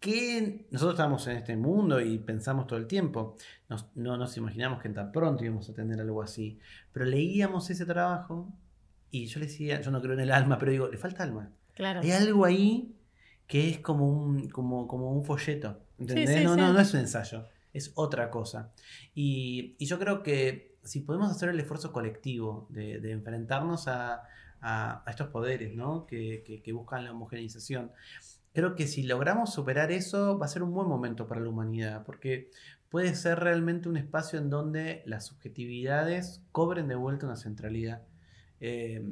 que 0.00 0.66
nosotros 0.70 0.94
estamos 0.98 1.26
en 1.26 1.36
este 1.38 1.56
mundo 1.56 2.00
y 2.00 2.18
pensamos 2.18 2.66
todo 2.66 2.78
el 2.78 2.86
tiempo. 2.86 3.36
Nos- 3.68 3.86
no 3.94 4.16
nos 4.16 4.36
imaginamos 4.36 4.80
que 4.82 4.88
tan 4.90 5.10
pronto 5.12 5.44
íbamos 5.44 5.68
a 5.70 5.74
tener 5.74 6.00
algo 6.00 6.22
así. 6.22 6.58
Pero 6.92 7.06
leíamos 7.06 7.68
ese 7.70 7.86
trabajo 7.86 8.52
y 9.10 9.26
yo 9.26 9.40
le 9.40 9.46
decía, 9.46 9.80
yo 9.80 9.90
no 9.90 10.00
creo 10.00 10.14
en 10.14 10.20
el 10.20 10.32
alma, 10.32 10.58
pero 10.58 10.72
digo, 10.72 10.88
le 10.88 10.98
falta 10.98 11.22
alma. 11.22 11.50
Claro. 11.74 12.00
Hay 12.00 12.10
algo 12.12 12.44
ahí 12.44 12.94
que 13.46 13.68
es 13.70 13.78
como 13.78 14.08
un, 14.08 14.48
como, 14.48 14.86
como 14.86 15.10
un 15.12 15.24
folleto. 15.24 15.80
¿Entendés? 15.98 16.28
Sí, 16.30 16.36
sí, 16.38 16.44
no, 16.44 16.54
sí. 16.54 16.60
no, 16.60 16.72
no 16.72 16.80
es 16.80 16.92
un 16.94 17.00
ensayo, 17.00 17.46
es 17.72 17.92
otra 17.94 18.30
cosa. 18.30 18.72
Y, 19.14 19.76
y 19.78 19.86
yo 19.86 19.98
creo 19.98 20.22
que 20.22 20.76
si 20.82 21.00
podemos 21.00 21.30
hacer 21.30 21.48
el 21.48 21.58
esfuerzo 21.58 21.92
colectivo 21.92 22.66
de, 22.70 23.00
de 23.00 23.12
enfrentarnos 23.12 23.88
a, 23.88 24.22
a- 24.60 25.02
a 25.06 25.10
estos 25.10 25.28
poderes 25.28 25.74
¿no? 25.74 26.06
que, 26.06 26.42
que- 26.46 26.60
que 26.62 26.72
buscan 26.72 27.04
la 27.04 27.12
homogeneización, 27.12 27.92
creo 28.56 28.74
que 28.74 28.86
si 28.86 29.02
logramos 29.02 29.52
superar 29.52 29.92
eso 29.92 30.38
va 30.38 30.46
a 30.46 30.48
ser 30.48 30.62
un 30.62 30.72
buen 30.72 30.88
momento 30.88 31.26
para 31.28 31.42
la 31.42 31.50
humanidad, 31.50 32.04
porque 32.04 32.50
puede 32.88 33.14
ser 33.14 33.38
realmente 33.40 33.88
un 33.88 33.98
espacio 33.98 34.38
en 34.38 34.48
donde 34.48 35.02
las 35.04 35.26
subjetividades 35.26 36.42
cobren 36.52 36.88
de 36.88 36.94
vuelta 36.94 37.26
una 37.26 37.36
centralidad. 37.36 38.00
Eh, 38.60 39.02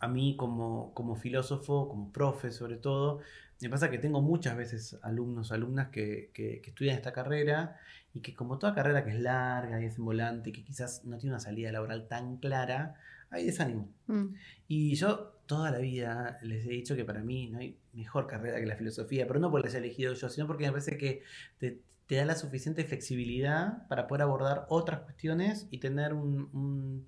a 0.00 0.08
mí 0.08 0.36
como, 0.36 0.92
como 0.94 1.14
filósofo, 1.14 1.88
como 1.88 2.10
profe 2.12 2.50
sobre 2.50 2.76
todo, 2.76 3.20
me 3.60 3.70
pasa 3.70 3.88
que 3.90 3.98
tengo 3.98 4.20
muchas 4.20 4.56
veces 4.56 4.98
alumnos, 5.02 5.52
alumnas 5.52 5.88
que, 5.90 6.30
que- 6.34 6.60
que 6.60 6.70
estudian 6.70 6.96
esta 6.96 7.12
carrera 7.12 7.76
y 8.12 8.20
que 8.20 8.34
como 8.34 8.58
toda 8.58 8.74
carrera 8.74 9.04
que 9.04 9.10
es 9.10 9.20
larga 9.20 9.80
y 9.80 9.86
es 9.86 9.96
volante 9.98 10.50
y 10.50 10.52
que 10.52 10.64
quizás 10.64 11.04
no 11.04 11.16
tiene 11.18 11.34
una 11.34 11.40
salida 11.40 11.70
laboral 11.72 12.08
tan 12.08 12.36
clara, 12.38 12.96
hay 13.30 13.46
desánimo. 13.46 13.88
Mm. 14.08 14.34
Y 14.68 14.94
yo 14.96 15.33
toda 15.46 15.70
la 15.70 15.78
vida 15.78 16.38
les 16.42 16.64
he 16.66 16.70
dicho 16.70 16.96
que 16.96 17.04
para 17.04 17.20
mí 17.22 17.48
no 17.48 17.58
hay 17.58 17.78
mejor 17.92 18.26
carrera 18.26 18.58
que 18.60 18.66
la 18.66 18.76
filosofía, 18.76 19.26
pero 19.26 19.40
no 19.40 19.50
porque 19.50 19.68
la 19.68 19.70
haya 19.70 19.78
elegido 19.84 20.12
yo, 20.14 20.28
sino 20.28 20.46
porque 20.46 20.64
me 20.66 20.72
parece 20.72 20.96
que 20.96 21.22
te, 21.58 21.80
te 22.06 22.14
da 22.16 22.24
la 22.24 22.34
suficiente 22.36 22.84
flexibilidad 22.84 23.86
para 23.88 24.06
poder 24.06 24.22
abordar 24.22 24.66
otras 24.68 25.00
cuestiones 25.00 25.66
y 25.70 25.78
tener 25.78 26.12
un, 26.14 26.48
un- 26.52 27.06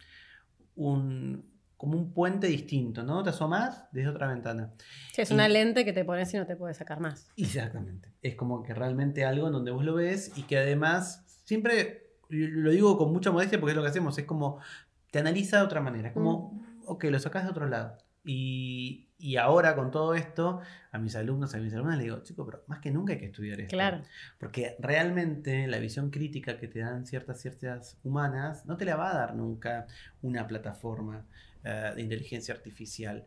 un- 0.77 1.57
como 1.77 1.99
un 1.99 2.12
puente 2.14 2.46
distinto, 2.46 3.03
¿no? 3.03 3.22
Te 3.22 3.31
asomas 3.31 3.85
desde 3.92 4.09
otra 4.09 4.29
ventana. 4.29 4.72
Sí, 5.12 5.20
es 5.22 5.31
Y- 5.31 5.35
una 5.35 5.46
lente 5.49 5.85
que 5.85 5.92
te 5.92 6.05
pones 6.07 6.33
y 6.33 6.38
no 6.38 6.46
te 6.46 6.57
puedes 6.57 6.79
sacar 6.79 7.01
más. 7.01 7.29
Exactamente. 7.37 8.12
Es 8.22 8.35
como 8.35 8.62
que 8.62 8.72
realmente 8.72 9.25
algo 9.27 9.46
en 9.49 9.53
donde 9.53 9.70
vos 9.72 9.85
lo 9.85 9.94
ves 9.94 10.33
y 10.37 10.44
que 10.44 10.57
además 10.57 11.22
siempre 11.44 12.05
lo 12.31 12.70
digo 12.70 12.96
con 12.96 13.12
mucha 13.12 13.31
modestia 13.31 13.61
porque 13.61 13.72
es 13.72 13.77
lo 13.77 13.83
que 13.83 13.88
hacemos, 13.90 14.16
es 14.18 14.25
como 14.25 14.59
te 15.11 15.18
analiza 15.18 15.59
de 15.59 15.62
otra 15.64 15.81
manera, 15.81 16.09
es 16.09 16.14
como, 16.14 16.62
ok, 16.87 17.05
lo 17.05 17.18
sacás 17.20 17.44
de 17.44 17.51
otro 17.51 17.66
lado. 17.68 17.99
Y, 18.28 19.06
y 19.18 19.36
ahora 19.36 19.76
con 19.76 19.92
todo 19.92 20.14
esto, 20.14 20.60
a 20.90 20.98
mis 20.98 21.14
alumnos, 21.14 21.54
a 21.54 21.58
mis 21.58 21.72
alumnas 21.72 21.96
les 21.96 22.04
digo, 22.06 22.22
chicos, 22.22 22.44
pero 22.50 22.64
más 22.66 22.80
que 22.80 22.90
nunca 22.90 23.12
hay 23.12 23.20
que 23.20 23.26
estudiar 23.26 23.60
esto. 23.60 23.76
Claro. 23.76 24.02
Porque 24.38 24.76
realmente 24.80 25.66
la 25.68 25.78
visión 25.78 26.10
crítica 26.10 26.58
que 26.58 26.66
te 26.66 26.80
dan 26.80 27.06
ciertas 27.06 27.40
ciertas 27.40 27.98
humanas 28.02 28.66
no 28.66 28.76
te 28.76 28.84
la 28.84 28.96
va 28.96 29.12
a 29.12 29.14
dar 29.14 29.36
nunca 29.36 29.86
una 30.22 30.46
plataforma 30.46 31.24
eh, 31.62 31.92
de 31.94 32.02
inteligencia 32.02 32.52
artificial. 32.52 33.24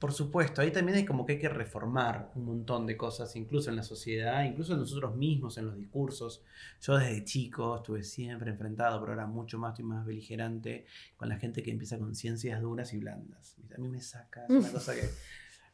Por 0.00 0.14
supuesto, 0.14 0.62
ahí 0.62 0.70
también 0.70 0.96
hay 0.96 1.04
como 1.04 1.26
que 1.26 1.34
hay 1.34 1.38
que 1.38 1.50
reformar 1.50 2.30
un 2.34 2.46
montón 2.46 2.86
de 2.86 2.96
cosas, 2.96 3.36
incluso 3.36 3.68
en 3.68 3.76
la 3.76 3.82
sociedad, 3.82 4.42
incluso 4.44 4.72
en 4.72 4.80
nosotros 4.80 5.14
mismos, 5.14 5.58
en 5.58 5.66
los 5.66 5.76
discursos. 5.76 6.42
Yo 6.80 6.96
desde 6.96 7.22
chico 7.22 7.76
estuve 7.76 8.02
siempre 8.02 8.50
enfrentado, 8.50 8.98
pero 8.98 9.12
ahora 9.12 9.26
mucho 9.26 9.58
más 9.58 9.72
estoy 9.72 9.84
más 9.84 10.06
beligerante 10.06 10.86
con 11.18 11.28
la 11.28 11.36
gente 11.36 11.62
que 11.62 11.70
empieza 11.70 11.98
con 11.98 12.14
ciencias 12.14 12.62
duras 12.62 12.94
y 12.94 12.96
blandas. 12.96 13.56
A 13.76 13.78
mí 13.78 13.88
me 13.88 14.00
saca, 14.00 14.44
es 14.44 14.50
una 14.50 14.70
cosa 14.70 14.94
que 14.94 15.02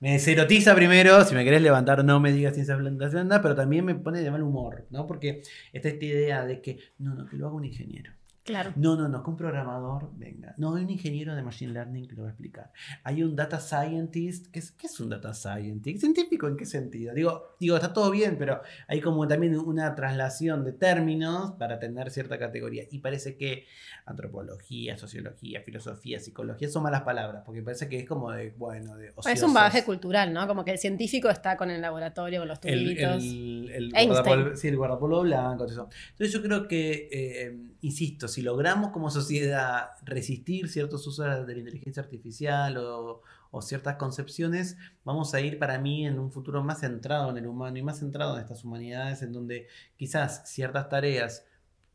me 0.01 0.15
deserotiza 0.15 0.75
primero, 0.75 1.25
si 1.25 1.37
me 1.37 1.45
querés 1.45 1.63
levantar 1.63 2.05
no 2.05 2.19
me 2.19 2.33
digas 2.33 2.55
ciencias 2.55 2.79
blandas, 2.79 3.13
blandas, 3.13 3.41
pero 3.41 3.55
también 3.55 3.85
me 3.85 3.95
pone 3.95 4.23
de 4.23 4.31
mal 4.33 4.43
humor, 4.43 4.89
¿no? 4.91 5.07
Porque 5.07 5.43
está 5.73 5.89
esta 5.89 6.05
idea 6.05 6.45
de 6.45 6.61
que, 6.61 6.81
no, 6.99 7.15
no, 7.15 7.27
que 7.27 7.37
lo 7.37 7.47
haga 7.47 7.55
un 7.55 7.65
ingeniero. 7.65 8.13
Claro. 8.47 8.73
No, 8.77 8.95
no, 8.95 9.09
no, 9.09 9.25
que 9.25 9.31
un 9.31 9.37
programador 9.37 10.09
venga. 10.17 10.55
No, 10.57 10.77
hay 10.77 10.85
un 10.85 10.91
ingeniero 10.91 11.35
de 11.35 11.43
Machine 11.43 11.73
Learning 11.73 12.07
que 12.07 12.15
lo 12.15 12.23
va 12.23 12.29
a 12.29 12.31
explicar. 12.31 12.73
Hay 13.03 13.25
un 13.25 13.35
data 13.35 13.59
scientist. 13.59 14.47
¿Qué 14.53 14.61
es, 14.61 14.71
qué 14.71 14.87
es 14.87 15.01
un 15.01 15.11
data 15.11 15.35
scientist? 15.35 16.01
¿Científico 16.01 16.47
en 16.47 16.57
qué 16.57 16.65
sentido? 16.65 17.13
Digo, 17.13 17.57
digo, 17.59 17.75
está 17.75 17.93
todo 17.93 18.11
bien, 18.13 18.37
pero 18.39 18.61
hay 18.87 19.01
como 19.01 19.27
también 19.27 19.59
una 19.59 19.97
traslación 19.97 20.65
de 20.65 20.73
términos 20.73 21.53
para 21.59 21.81
tener 21.81 22.11
cierta 22.13 22.39
categoría. 22.39 22.85
Y 22.89 23.01
parece 23.01 23.37
que 23.37 23.67
antropología, 24.05 24.97
sociología, 24.97 25.61
filosofía, 25.63 26.21
psicología 26.21 26.69
son 26.69 26.85
malas 26.85 27.03
palabras, 27.03 27.43
porque 27.45 27.63
parece 27.63 27.89
que 27.89 27.99
es 27.99 28.07
como 28.07 28.31
de, 28.31 28.51
bueno, 28.51 28.97
de 28.97 29.13
Es 29.29 29.43
un 29.43 29.53
bagaje 29.53 29.85
cultural, 29.85 30.33
¿no? 30.33 30.47
Como 30.47 30.65
que 30.65 30.71
el 30.71 30.79
científico 30.79 31.29
está 31.29 31.57
con 31.57 31.71
el 31.71 31.81
laboratorio, 31.81 32.41
con 32.41 32.49
los 32.49 32.61
tubitos. 32.61 33.25
el, 33.25 33.91
guardapolvo, 33.93 34.57
sí, 34.57 34.69
el 34.69 34.77
guardapolvo 34.77 35.23
blanco, 35.23 35.65
todo 35.65 35.73
eso. 35.73 35.89
Entonces 36.13 36.33
yo 36.33 36.43
creo 36.43 36.69
que, 36.69 37.09
eh, 37.11 37.57
insisto, 37.81 38.29
si 38.37 38.43
logramos 38.43 38.91
como 38.91 39.11
sociedad 39.11 39.93
resistir 40.05 40.69
ciertos 40.69 41.07
usos 41.07 41.47
de 41.47 41.53
la 41.55 41.59
inteligencia 41.59 42.03
artificial 42.03 42.77
o, 42.77 43.23
o 43.51 43.63
ciertas 43.63 43.97
concepciones, 43.97 44.77
vamos 45.05 45.33
a 45.33 45.41
ir 45.41 45.59
para 45.59 45.79
mí 45.79 46.07
en 46.07 46.19
un 46.19 46.31
futuro 46.31 46.63
más 46.63 46.81
centrado 46.81 47.31
en 47.31 47.39
el 47.39 47.47
humano 47.47 47.79
y 47.79 47.83
más 47.83 47.99
centrado 48.01 48.35
en 48.37 48.43
estas 48.43 48.63
humanidades, 48.63 49.23
en 49.23 49.33
donde 49.33 49.69
quizás 49.97 50.43
ciertas 50.45 50.89
tareas 50.91 51.47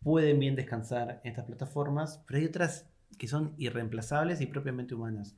pueden 0.01 0.39
bien 0.39 0.55
descansar 0.55 1.21
en 1.23 1.29
estas 1.29 1.45
plataformas, 1.45 2.21
pero 2.25 2.39
hay 2.39 2.45
otras 2.47 2.87
que 3.19 3.27
son 3.27 3.53
irreemplazables 3.57 4.41
y 4.41 4.47
propiamente 4.47 4.95
humanas. 4.95 5.35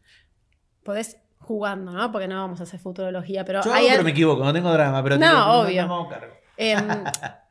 Podés 0.84 1.18
jugando, 1.39 1.92
¿no? 1.92 2.12
Porque 2.13 2.30
no 2.30 2.36
vamos 2.38 2.62
a 2.62 2.63
hacer 2.63 2.80
futurología, 2.80 3.44
pero... 3.44 3.62
Yo 3.62 3.74
hay 3.74 3.88
pero 3.88 3.98
al- 4.00 4.06
me 4.06 4.12
equivoco, 4.12 4.44
no 4.46 4.54
tengo 4.54 4.72
drama, 4.72 5.04
pero 5.04 5.18
No, 5.18 5.28
digo, 5.28 5.52
obvio. 5.68 5.82
nos 5.82 5.89
vamos 5.89 6.13
a 6.13 6.20
cargo. 6.20 6.34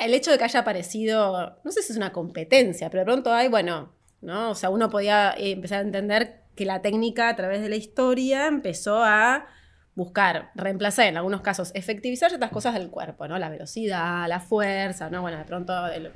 El 0.00 0.14
hecho 0.14 0.30
de 0.30 0.38
que 0.38 0.44
haya 0.44 0.60
aparecido, 0.60 1.58
no 1.62 1.70
sé 1.70 1.82
si 1.82 1.92
es 1.92 1.96
una 1.98 2.12
competencia, 2.12 2.90
pero 2.90 3.02
de 3.02 3.04
pronto 3.04 3.32
hay, 3.32 3.48
bueno, 3.48 3.92
¿no? 4.22 4.50
O 4.50 4.54
sea, 4.54 4.70
uno 4.70 4.88
podía 4.90 5.32
eh, 5.36 5.52
empezar 5.52 5.78
a 5.78 5.82
entender 5.82 6.40
que 6.56 6.64
la 6.64 6.82
técnica 6.82 7.28
a 7.28 7.36
través 7.36 7.60
de 7.62 7.68
la 7.68 7.76
historia 7.76 8.46
empezó 8.46 9.02
a 9.04 9.46
buscar, 9.94 10.50
reemplazar 10.54 11.06
en 11.06 11.16
algunos 11.16 11.42
casos, 11.42 11.70
efectivizar 11.74 12.30
ciertas 12.30 12.50
cosas 12.50 12.74
del 12.74 12.90
cuerpo, 12.90 13.28
¿no? 13.28 13.38
La 13.38 13.48
velocidad, 13.50 14.26
la 14.28 14.40
fuerza, 14.40 15.10
¿no? 15.10 15.20
Bueno, 15.22 15.38
de 15.38 15.44
pronto 15.44 15.72
eh, 15.88 16.10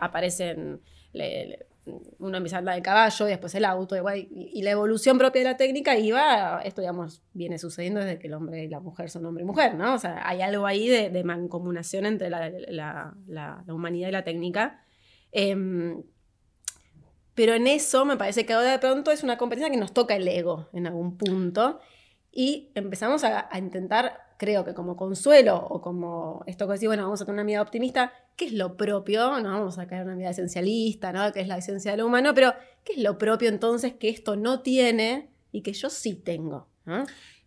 aparecen, 0.00 0.80
le- 1.12 1.66
uno 1.86 2.36
empieza 2.36 2.56
a 2.56 2.58
andar 2.60 2.74
de 2.74 2.82
caballo 2.82 3.26
y 3.26 3.30
después 3.30 3.54
el 3.54 3.64
auto, 3.64 3.96
y, 3.96 4.28
y 4.30 4.62
la 4.62 4.70
evolución 4.70 5.18
propia 5.18 5.42
de 5.42 5.48
la 5.48 5.56
técnica 5.56 5.96
iba, 5.96 6.60
esto 6.62 6.80
digamos, 6.80 7.22
viene 7.32 7.58
sucediendo 7.58 8.00
desde 8.00 8.18
que 8.18 8.28
el 8.28 8.34
hombre 8.34 8.64
y 8.64 8.68
la 8.68 8.80
mujer 8.80 9.10
son 9.10 9.26
hombre 9.26 9.42
y 9.42 9.46
mujer, 9.46 9.74
¿no? 9.74 9.94
O 9.94 9.98
sea, 9.98 10.26
hay 10.26 10.40
algo 10.40 10.66
ahí 10.66 10.88
de, 10.88 11.24
mancomunación 11.24 12.06
entre 12.06 12.30
la, 12.30 13.14
humanidad 13.68 14.08
y 14.08 14.12
la 14.12 14.24
técnica. 14.24 14.82
Em, 15.32 16.02
pero 17.34 17.54
en 17.54 17.66
eso 17.66 18.04
me 18.04 18.16
parece 18.16 18.46
que 18.46 18.52
ahora 18.52 18.70
de 18.70 18.78
pronto 18.78 19.10
es 19.10 19.22
una 19.22 19.36
competencia 19.36 19.70
que 19.70 19.76
nos 19.76 19.92
toca 19.92 20.14
el 20.14 20.26
ego 20.28 20.68
en 20.72 20.86
algún 20.86 21.18
punto 21.18 21.80
y 22.30 22.70
empezamos 22.74 23.24
a 23.24 23.48
intentar, 23.58 24.23
creo 24.44 24.64
que 24.64 24.74
como 24.74 24.94
consuelo 24.96 25.56
o 25.56 25.80
como 25.80 26.44
esto 26.46 26.66
que 26.66 26.74
decís, 26.74 26.88
bueno, 26.88 27.04
vamos 27.04 27.22
a 27.22 27.24
tener 27.24 27.34
una 27.34 27.44
mirada 27.44 27.62
optimista, 27.62 28.12
¿qué 28.36 28.44
es 28.46 28.52
lo 28.52 28.76
propio? 28.76 29.40
No 29.40 29.50
vamos 29.50 29.78
a 29.78 29.86
caer 29.86 30.02
en 30.02 30.08
una 30.08 30.16
mirada 30.16 30.32
esencialista, 30.32 31.12
¿no? 31.12 31.32
¿Qué 31.32 31.40
es 31.40 31.48
la 31.48 31.56
esencia 31.56 31.92
de 31.92 31.96
lo 31.96 32.06
humano? 32.06 32.34
Pero, 32.34 32.52
¿qué 32.84 32.92
es 32.92 32.98
lo 32.98 33.16
propio 33.16 33.48
entonces 33.48 33.94
que 33.94 34.10
esto 34.10 34.36
no 34.36 34.60
tiene 34.60 35.30
y 35.50 35.62
que 35.62 35.72
yo 35.72 35.88
sí 35.88 36.14
tengo? 36.14 36.68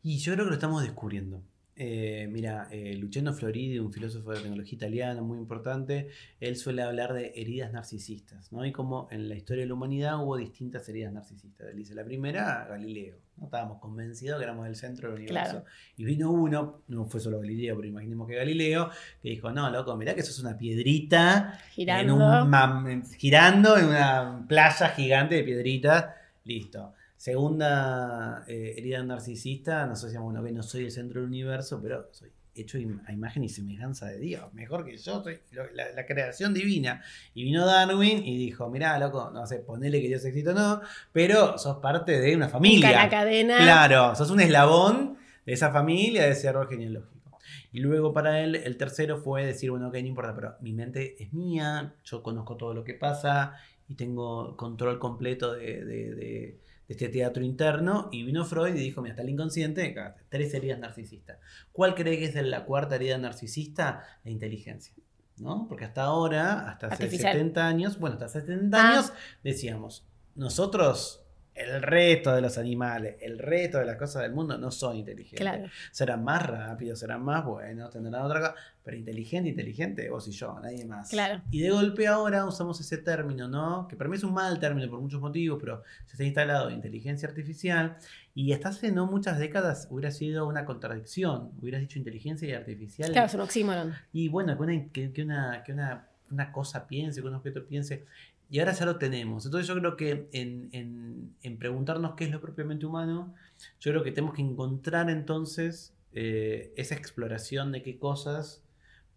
Y 0.02 0.18
yo 0.18 0.34
creo 0.34 0.46
que 0.46 0.50
lo 0.50 0.56
estamos 0.56 0.82
descubriendo. 0.82 1.44
Eh, 1.80 2.28
mira, 2.32 2.68
eh, 2.72 2.96
Luciano 2.98 3.34
Floridi, 3.34 3.78
un 3.78 3.94
filósofo 3.94 4.32
de 4.32 4.40
tecnología 4.40 4.76
italiano 4.76 5.24
muy 5.24 5.38
importante, 5.38 6.08
él 6.40 6.56
suele 6.56 6.82
hablar 6.82 7.14
de 7.14 7.34
heridas 7.36 7.72
narcisistas, 7.72 8.52
¿no? 8.52 8.66
Y 8.66 8.72
como 8.72 9.08
en 9.12 9.30
la 9.30 9.36
historia 9.36 9.62
de 9.62 9.68
la 9.68 9.76
humanidad 9.76 10.20
hubo 10.20 10.38
distintas 10.38 10.90
heridas 10.90 11.14
narcisistas. 11.14 11.68
Él 11.70 11.76
dice, 11.76 11.94
la 11.94 12.04
primera, 12.04 12.66
Galileo. 12.68 13.18
¿no? 13.38 13.46
Estábamos 13.46 13.80
convencidos 13.80 14.40
que 14.40 14.44
éramos 14.46 14.68
el 14.68 14.76
centro 14.76 15.10
del 15.10 15.20
universo. 15.20 15.52
Claro. 15.52 15.66
Y 15.98 16.06
vino 16.06 16.32
uno, 16.32 16.82
no 16.88 17.06
fue 17.06 17.20
solo 17.20 17.40
Galileo, 17.40 17.76
pero 17.76 17.88
imaginemos 17.88 18.28
que 18.28 18.36
Galileo, 18.36 18.90
que 19.22 19.30
dijo, 19.30 19.52
no, 19.52 19.70
loco, 19.70 19.96
mirá 19.96 20.16
que 20.16 20.24
sos 20.24 20.40
una 20.40 20.58
piedrita 20.58 21.60
Girando. 21.74 22.16
en 22.16 22.22
un 22.22 23.06
girando 23.20 23.78
en 23.78 23.86
una 23.86 24.46
playa 24.48 24.90
gigante 24.90 25.36
de 25.36 25.44
piedritas. 25.44 26.06
Listo. 26.44 26.94
Segunda 27.18 28.44
eh, 28.48 28.76
herida 28.78 29.04
narcisista, 29.04 29.86
nos 29.86 30.02
decíamos, 30.02 30.32
bueno, 30.32 30.46
que 30.46 30.52
no 30.54 30.64
soy 30.64 30.86
el 30.86 30.92
centro 30.92 31.20
del 31.22 31.28
universo, 31.30 31.80
pero 31.82 32.08
soy 32.12 32.30
hecho 32.56 32.78
im- 32.80 33.02
a 33.06 33.14
imagen 33.14 33.44
y 33.44 33.50
semejanza 33.50 34.08
de 34.08 34.18
Dios. 34.20 34.52
Mejor 34.54 34.84
que 34.86 34.98
yo, 34.98 35.24
soy 35.24 35.40
lo- 35.52 35.72
la, 35.74 35.92
la 35.96 36.06
creación 36.06 36.54
divina. 36.54 37.04
Y 37.34 37.44
vino 37.44 37.66
Darwin 37.66 38.26
y 38.26 38.38
dijo, 38.38 38.70
mirá, 38.70 38.98
loco, 38.98 39.30
no 39.34 39.46
sé, 39.46 39.58
ponele 39.60 40.02
que 40.02 40.08
Dios 40.08 40.26
existe 40.26 40.50
o 40.52 40.54
no, 40.54 40.82
pero 41.12 41.58
sos 41.58 41.78
parte 41.78 42.20
de 42.20 42.36
una 42.36 42.50
familia. 42.50 42.90
la 43.04 43.10
cadena. 43.10 43.58
Claro, 43.60 44.16
sos 44.16 44.32
un 44.32 44.40
eslabón 44.42 45.18
de 45.46 45.54
esa 45.54 45.72
familia, 45.72 46.24
de 46.24 46.32
ese 46.32 46.48
árbol 46.48 46.68
genealógico. 46.68 47.38
Y 47.72 47.80
luego 47.80 48.14
para 48.14 48.42
él, 48.42 48.56
el 48.56 48.78
tercero 48.78 49.18
fue 49.18 49.46
decir, 49.46 49.70
bueno, 49.72 49.90
ok, 49.90 49.94
no 49.96 50.00
importa, 50.08 50.34
pero 50.36 50.56
mi 50.62 50.74
mente 50.74 51.16
es 51.22 51.32
mía, 51.34 51.94
yo 52.04 52.24
conozco 52.24 52.58
todo 52.58 52.74
lo 52.74 52.84
que 52.84 52.94
pasa 52.96 53.56
y 53.88 53.96
tengo 53.96 54.58
control 54.58 54.98
completo 55.00 55.54
de, 55.54 55.86
de- 55.86 56.16
de- 56.16 56.67
de 56.88 56.94
este 56.94 57.10
teatro 57.10 57.44
interno. 57.44 58.10
Y 58.12 58.24
vino 58.24 58.46
Freud 58.46 58.76
y 58.76 58.80
dijo, 58.80 59.02
mira, 59.02 59.14
está 59.14 59.24
el 59.24 59.30
inconsciente, 59.30 59.96
tres 60.30 60.54
heridas 60.54 60.80
narcisistas. 60.80 61.38
¿Cuál 61.72 61.96
cree 61.96 62.18
que 62.18 62.26
es 62.26 62.36
la 62.36 62.66
cuarta 62.66 62.96
herida 62.96 63.18
narcisista? 63.18 64.04
La 64.24 64.32
inteligencia. 64.32 64.94
¿No? 65.38 65.68
Porque 65.68 65.86
hasta 65.86 66.02
ahora, 66.04 66.68
hasta 66.68 66.88
hace 66.88 67.04
Artificial. 67.04 67.34
70 67.34 67.38
70 67.62 67.68
años, 67.68 68.00
bueno, 68.00 68.14
hasta 68.16 68.26
hace 68.26 68.42
70 68.42 68.78
Ah. 68.78 68.92
años, 68.94 69.14
decíamos, 69.44 70.08
nosotros, 70.36 71.24
el 71.58 71.82
resto 71.82 72.34
de 72.34 72.42
los 72.42 72.58
animales, 72.58 73.16
el 73.22 73.40
resto 73.40 73.80
de 73.80 73.86
las 73.86 73.96
cosas 73.98 74.22
del 74.22 74.34
mundo 74.34 74.58
no 74.58 74.72
son 74.72 74.96
inteligentes. 74.96 75.40
Claro. 75.40 75.68
Serán 75.92 76.24
más 76.24 76.46
rápidos, 76.46 77.00
serán 77.00 77.24
más 77.24 77.44
buenos, 77.44 77.92
tendrán 77.92 78.24
otra 78.24 78.40
cosa, 78.40 78.56
pero 78.84 78.96
inteligente, 78.96 79.50
inteligente, 79.50 80.10
vos 80.10 80.28
y 80.28 80.32
yo, 80.32 80.60
nadie 80.62 80.86
más. 80.86 81.10
Claro. 81.10 81.42
Y 81.52 81.62
de 81.62 81.72
golpe 81.72 82.08
ahora 82.08 82.46
usamos 82.46 82.80
ese 82.80 82.98
término, 82.98 83.48
¿no? 83.48 83.88
Que 83.88 83.96
para 83.96 84.10
mí 84.10 84.16
es 84.16 84.24
un 84.24 84.34
mal 84.34 84.60
término 84.60 84.90
por 84.90 85.02
muchos 85.02 85.20
motivos, 85.20 85.58
pero 85.60 85.84
se 86.06 86.14
está 86.14 86.24
instalado 86.24 86.70
inteligencia 86.70 87.28
artificial 87.28 87.98
y 88.36 88.54
hasta 88.54 88.70
hace 88.70 88.92
no 88.92 89.08
muchas 89.08 89.40
décadas 89.40 89.88
hubiera 89.90 90.12
sido 90.12 90.48
una 90.48 90.64
contradicción. 90.64 91.52
Hubieras 91.60 91.82
dicho 91.82 91.98
inteligencia 91.98 92.48
y 92.48 92.54
artificial. 92.54 93.12
Claro, 93.12 93.28
es 93.28 93.34
un 93.34 93.42
oxímoron. 93.42 93.94
Y 94.14 94.30
bueno, 94.30 94.56
que 94.56 94.64
una, 94.64 94.92
que, 94.92 95.12
que 95.12 95.24
una, 95.24 95.64
que 95.66 95.74
una, 95.74 96.08
una 96.30 96.52
cosa 96.52 96.88
piense, 96.88 97.22
que 97.22 97.28
un 97.28 97.36
objeto 97.36 97.66
piense. 97.66 98.06
Y 98.50 98.60
ahora 98.60 98.72
ya 98.74 98.86
lo 98.86 98.98
tenemos. 98.98 99.46
Entonces 99.46 99.68
yo 99.68 99.76
creo 99.76 99.98
que 99.98 100.30
en, 100.32 100.70
en- 100.72 101.36
en 101.42 101.58
preguntarnos 101.58 102.16
qué 102.16 102.24
es 102.26 102.32
lo 102.32 102.40
propiamente 102.42 102.86
humano, 102.86 103.34
yo 103.80 103.92
creo 103.92 104.04
que 104.04 104.12
tenemos 104.12 104.36
que 104.36 104.42
encontrar 104.42 105.10
entonces 105.10 105.94
eh, 106.14 106.74
esa 106.78 106.96
exploración 106.96 107.72
de 107.72 107.82
qué 107.82 107.98
cosas 108.00 108.64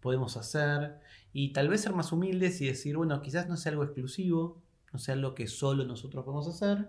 podemos 0.01 0.35
hacer 0.37 0.95
y 1.33 1.53
tal 1.53 1.69
vez 1.69 1.81
ser 1.81 1.93
más 1.93 2.11
humildes 2.11 2.59
y 2.61 2.67
decir, 2.67 2.97
bueno, 2.97 3.21
quizás 3.21 3.47
no 3.47 3.55
sea 3.55 3.71
algo 3.71 3.83
exclusivo, 3.83 4.61
no 4.91 4.99
sea 4.99 5.13
algo 5.13 5.33
que 5.33 5.47
solo 5.47 5.85
nosotros 5.85 6.25
podemos 6.25 6.47
hacer, 6.47 6.87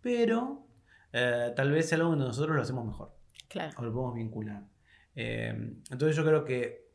pero 0.00 0.66
eh, 1.12 1.52
tal 1.54 1.70
vez 1.70 1.88
sea 1.88 1.98
algo 1.98 2.10
que 2.12 2.16
nosotros 2.16 2.56
lo 2.56 2.62
hacemos 2.62 2.84
mejor 2.86 3.14
Claro. 3.48 3.74
o 3.78 3.84
lo 3.84 3.92
podemos 3.92 4.14
vincular. 4.16 4.64
Eh, 5.14 5.74
entonces 5.90 6.16
yo 6.16 6.24
creo 6.24 6.44
que 6.44 6.85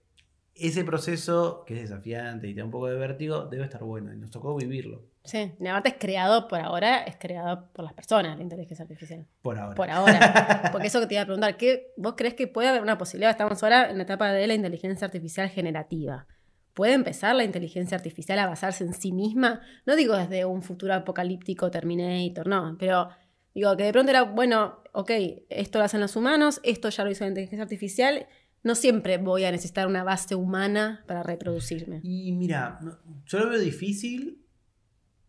ese 0.55 0.83
proceso, 0.83 1.63
que 1.65 1.75
es 1.75 1.89
desafiante 1.89 2.47
y 2.47 2.53
te 2.53 2.59
da 2.59 2.65
un 2.65 2.71
poco 2.71 2.87
de 2.87 2.97
vértigo, 2.97 3.45
debe 3.45 3.63
estar 3.63 3.83
bueno 3.83 4.13
y 4.13 4.17
nos 4.17 4.31
tocó 4.31 4.55
vivirlo 4.55 5.11
Sí. 5.23 5.51
Y 5.59 5.67
aparte 5.67 5.89
es 5.89 5.95
creado 5.99 6.47
por 6.47 6.59
ahora, 6.59 7.03
es 7.03 7.15
creado 7.17 7.67
por 7.73 7.85
las 7.85 7.93
personas, 7.93 8.37
la 8.37 8.43
inteligencia 8.43 8.83
artificial. 8.83 9.25
por 9.41 9.57
ahora. 9.57 9.75
Por 9.75 9.89
ahora. 9.89 10.69
Porque 10.71 10.87
eso 10.87 10.99
que 10.99 11.07
te 11.07 11.13
iba 11.15 11.23
a 11.23 11.25
preguntar, 11.25 11.57
¿qué, 11.57 11.93
¿vos 11.95 12.15
crees 12.17 12.33
que 12.33 12.47
puede 12.47 12.69
haber 12.69 12.81
una 12.81 12.97
posibilidad? 12.97 13.31
Estamos 13.31 13.61
ahora 13.61 13.89
en 13.91 13.97
la 13.97 14.03
etapa 14.03 14.31
de 14.31 14.47
la 14.47 14.53
inteligencia 14.53 15.05
artificial 15.05 15.49
generativa. 15.49 16.25
¿Puede 16.73 16.93
empezar 16.93 17.35
la 17.35 17.43
inteligencia 17.43 17.97
artificial 17.97 18.39
a 18.39 18.47
basarse 18.47 18.83
en 18.83 18.93
sí 18.93 19.11
misma? 19.11 19.61
No 19.85 19.95
digo 19.95 20.15
desde 20.15 20.45
un 20.45 20.63
futuro 20.63 20.93
apocalíptico 20.93 21.69
Terminator, 21.69 22.47
no, 22.47 22.77
pero 22.79 23.09
digo 23.53 23.75
que 23.75 23.83
de 23.83 23.91
pronto 23.91 24.09
era, 24.09 24.23
bueno, 24.23 24.81
ok, 24.93 25.11
esto 25.49 25.79
lo 25.79 25.85
hacen 25.85 25.99
los 25.99 26.15
humanos, 26.15 26.61
esto 26.63 26.89
ya 26.89 27.03
lo 27.03 27.11
hizo 27.11 27.25
la 27.25 27.29
inteligencia 27.29 27.63
artificial, 27.63 28.25
no 28.63 28.75
siempre 28.75 29.17
voy 29.17 29.43
a 29.45 29.51
necesitar 29.51 29.87
una 29.87 30.03
base 30.03 30.35
humana 30.35 31.03
para 31.07 31.23
reproducirme. 31.23 31.99
Y 32.03 32.31
mira, 32.33 32.79
yo 33.25 33.39
lo 33.39 33.49
veo 33.49 33.59
difícil 33.59 34.45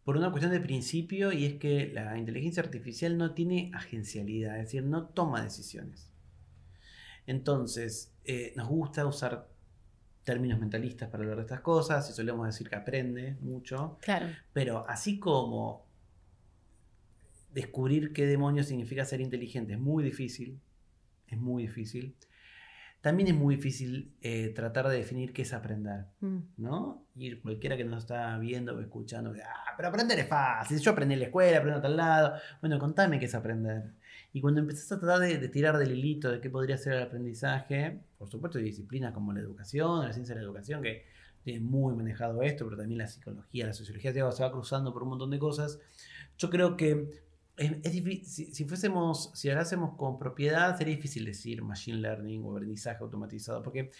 por 0.04 0.16
una 0.16 0.30
cuestión 0.30 0.52
de 0.52 0.60
principio 0.60 1.32
y 1.32 1.46
es 1.46 1.54
que 1.54 1.90
la 1.92 2.18
inteligencia 2.18 2.62
artificial 2.62 3.16
no 3.16 3.34
tiene 3.34 3.70
agencialidad, 3.74 4.58
es 4.58 4.66
decir, 4.66 4.82
no 4.84 5.06
toma 5.06 5.42
decisiones. 5.42 6.10
Entonces, 7.26 8.12
eh, 8.24 8.52
nos 8.56 8.68
gusta 8.68 9.06
usar 9.06 9.48
términos 10.24 10.58
mentalistas 10.60 11.08
para 11.08 11.22
hablar 11.22 11.36
de 11.36 11.42
estas 11.42 11.60
cosas 11.60 12.08
y 12.10 12.12
solemos 12.12 12.46
decir 12.46 12.68
que 12.68 12.76
aprende 12.76 13.36
mucho. 13.40 13.98
Claro, 14.00 14.26
Pero 14.52 14.88
así 14.88 15.18
como 15.18 15.86
descubrir 17.52 18.12
qué 18.12 18.26
demonios 18.26 18.66
significa 18.66 19.04
ser 19.04 19.20
inteligente 19.20 19.74
es 19.74 19.78
muy 19.78 20.02
difícil, 20.02 20.60
es 21.28 21.38
muy 21.38 21.64
difícil, 21.64 22.16
también 23.02 23.28
es 23.28 23.34
muy 23.34 23.56
difícil 23.56 24.14
eh, 24.22 24.48
tratar 24.54 24.88
de 24.88 24.96
definir 24.96 25.32
qué 25.34 25.42
es 25.42 25.52
aprender, 25.52 26.06
Mm. 26.20 26.38
¿no? 26.56 27.04
Y 27.14 27.34
cualquiera 27.36 27.76
que 27.76 27.84
nos 27.84 28.04
está 28.04 28.38
viendo 28.38 28.74
o 28.74 28.80
escuchando, 28.80 29.34
ah, 29.44 29.74
pero 29.76 29.88
aprender 29.88 30.18
es 30.18 30.28
fácil, 30.28 30.78
yo 30.78 30.92
aprendí 30.92 31.12
en 31.14 31.20
la 31.20 31.26
escuela, 31.26 31.58
aprendo 31.58 31.78
a 31.80 31.82
tal 31.82 31.96
lado, 31.96 32.34
bueno, 32.60 32.78
contame 32.78 33.18
qué 33.18 33.26
es 33.26 33.34
aprender. 33.34 33.90
Y 34.32 34.40
cuando 34.40 34.60
empezás 34.60 34.90
a 34.92 35.00
tratar 35.00 35.18
de, 35.20 35.36
de 35.36 35.48
tirar 35.48 35.76
del 35.76 35.92
hilito 35.92 36.30
de 36.30 36.40
qué 36.40 36.48
podría 36.48 36.78
ser 36.78 36.94
el 36.94 37.02
aprendizaje, 37.02 38.00
por 38.16 38.30
supuesto 38.30 38.58
hay 38.58 38.64
disciplinas 38.64 39.12
como 39.12 39.32
la 39.32 39.40
educación, 39.40 40.06
la 40.06 40.12
ciencia 40.12 40.34
de 40.34 40.40
la 40.40 40.46
educación, 40.46 40.80
que 40.80 41.04
tienen 41.42 41.64
muy 41.64 41.94
manejado 41.94 42.40
esto, 42.42 42.64
pero 42.64 42.76
también 42.76 42.98
la 42.98 43.08
psicología, 43.08 43.66
la 43.66 43.74
sociología, 43.74 44.12
se 44.12 44.22
va 44.22 44.52
cruzando 44.52 44.92
por 44.92 45.02
un 45.02 45.10
montón 45.10 45.30
de 45.30 45.40
cosas. 45.40 45.80
Yo 46.38 46.48
creo 46.50 46.76
que 46.76 47.08
es, 47.56 47.72
es 47.82 47.92
difí- 47.94 48.24
si, 48.24 48.46
si 48.46 48.64
fuésemos, 48.64 49.30
si 49.34 49.50
hablásemos 49.50 49.96
con 49.96 50.18
propiedad, 50.18 50.76
sería 50.76 50.94
difícil 50.96 51.24
decir 51.24 51.62
machine 51.62 51.98
learning 51.98 52.42
o 52.44 52.52
aprendizaje 52.52 53.02
automatizado, 53.02 53.62
porque 53.62 53.90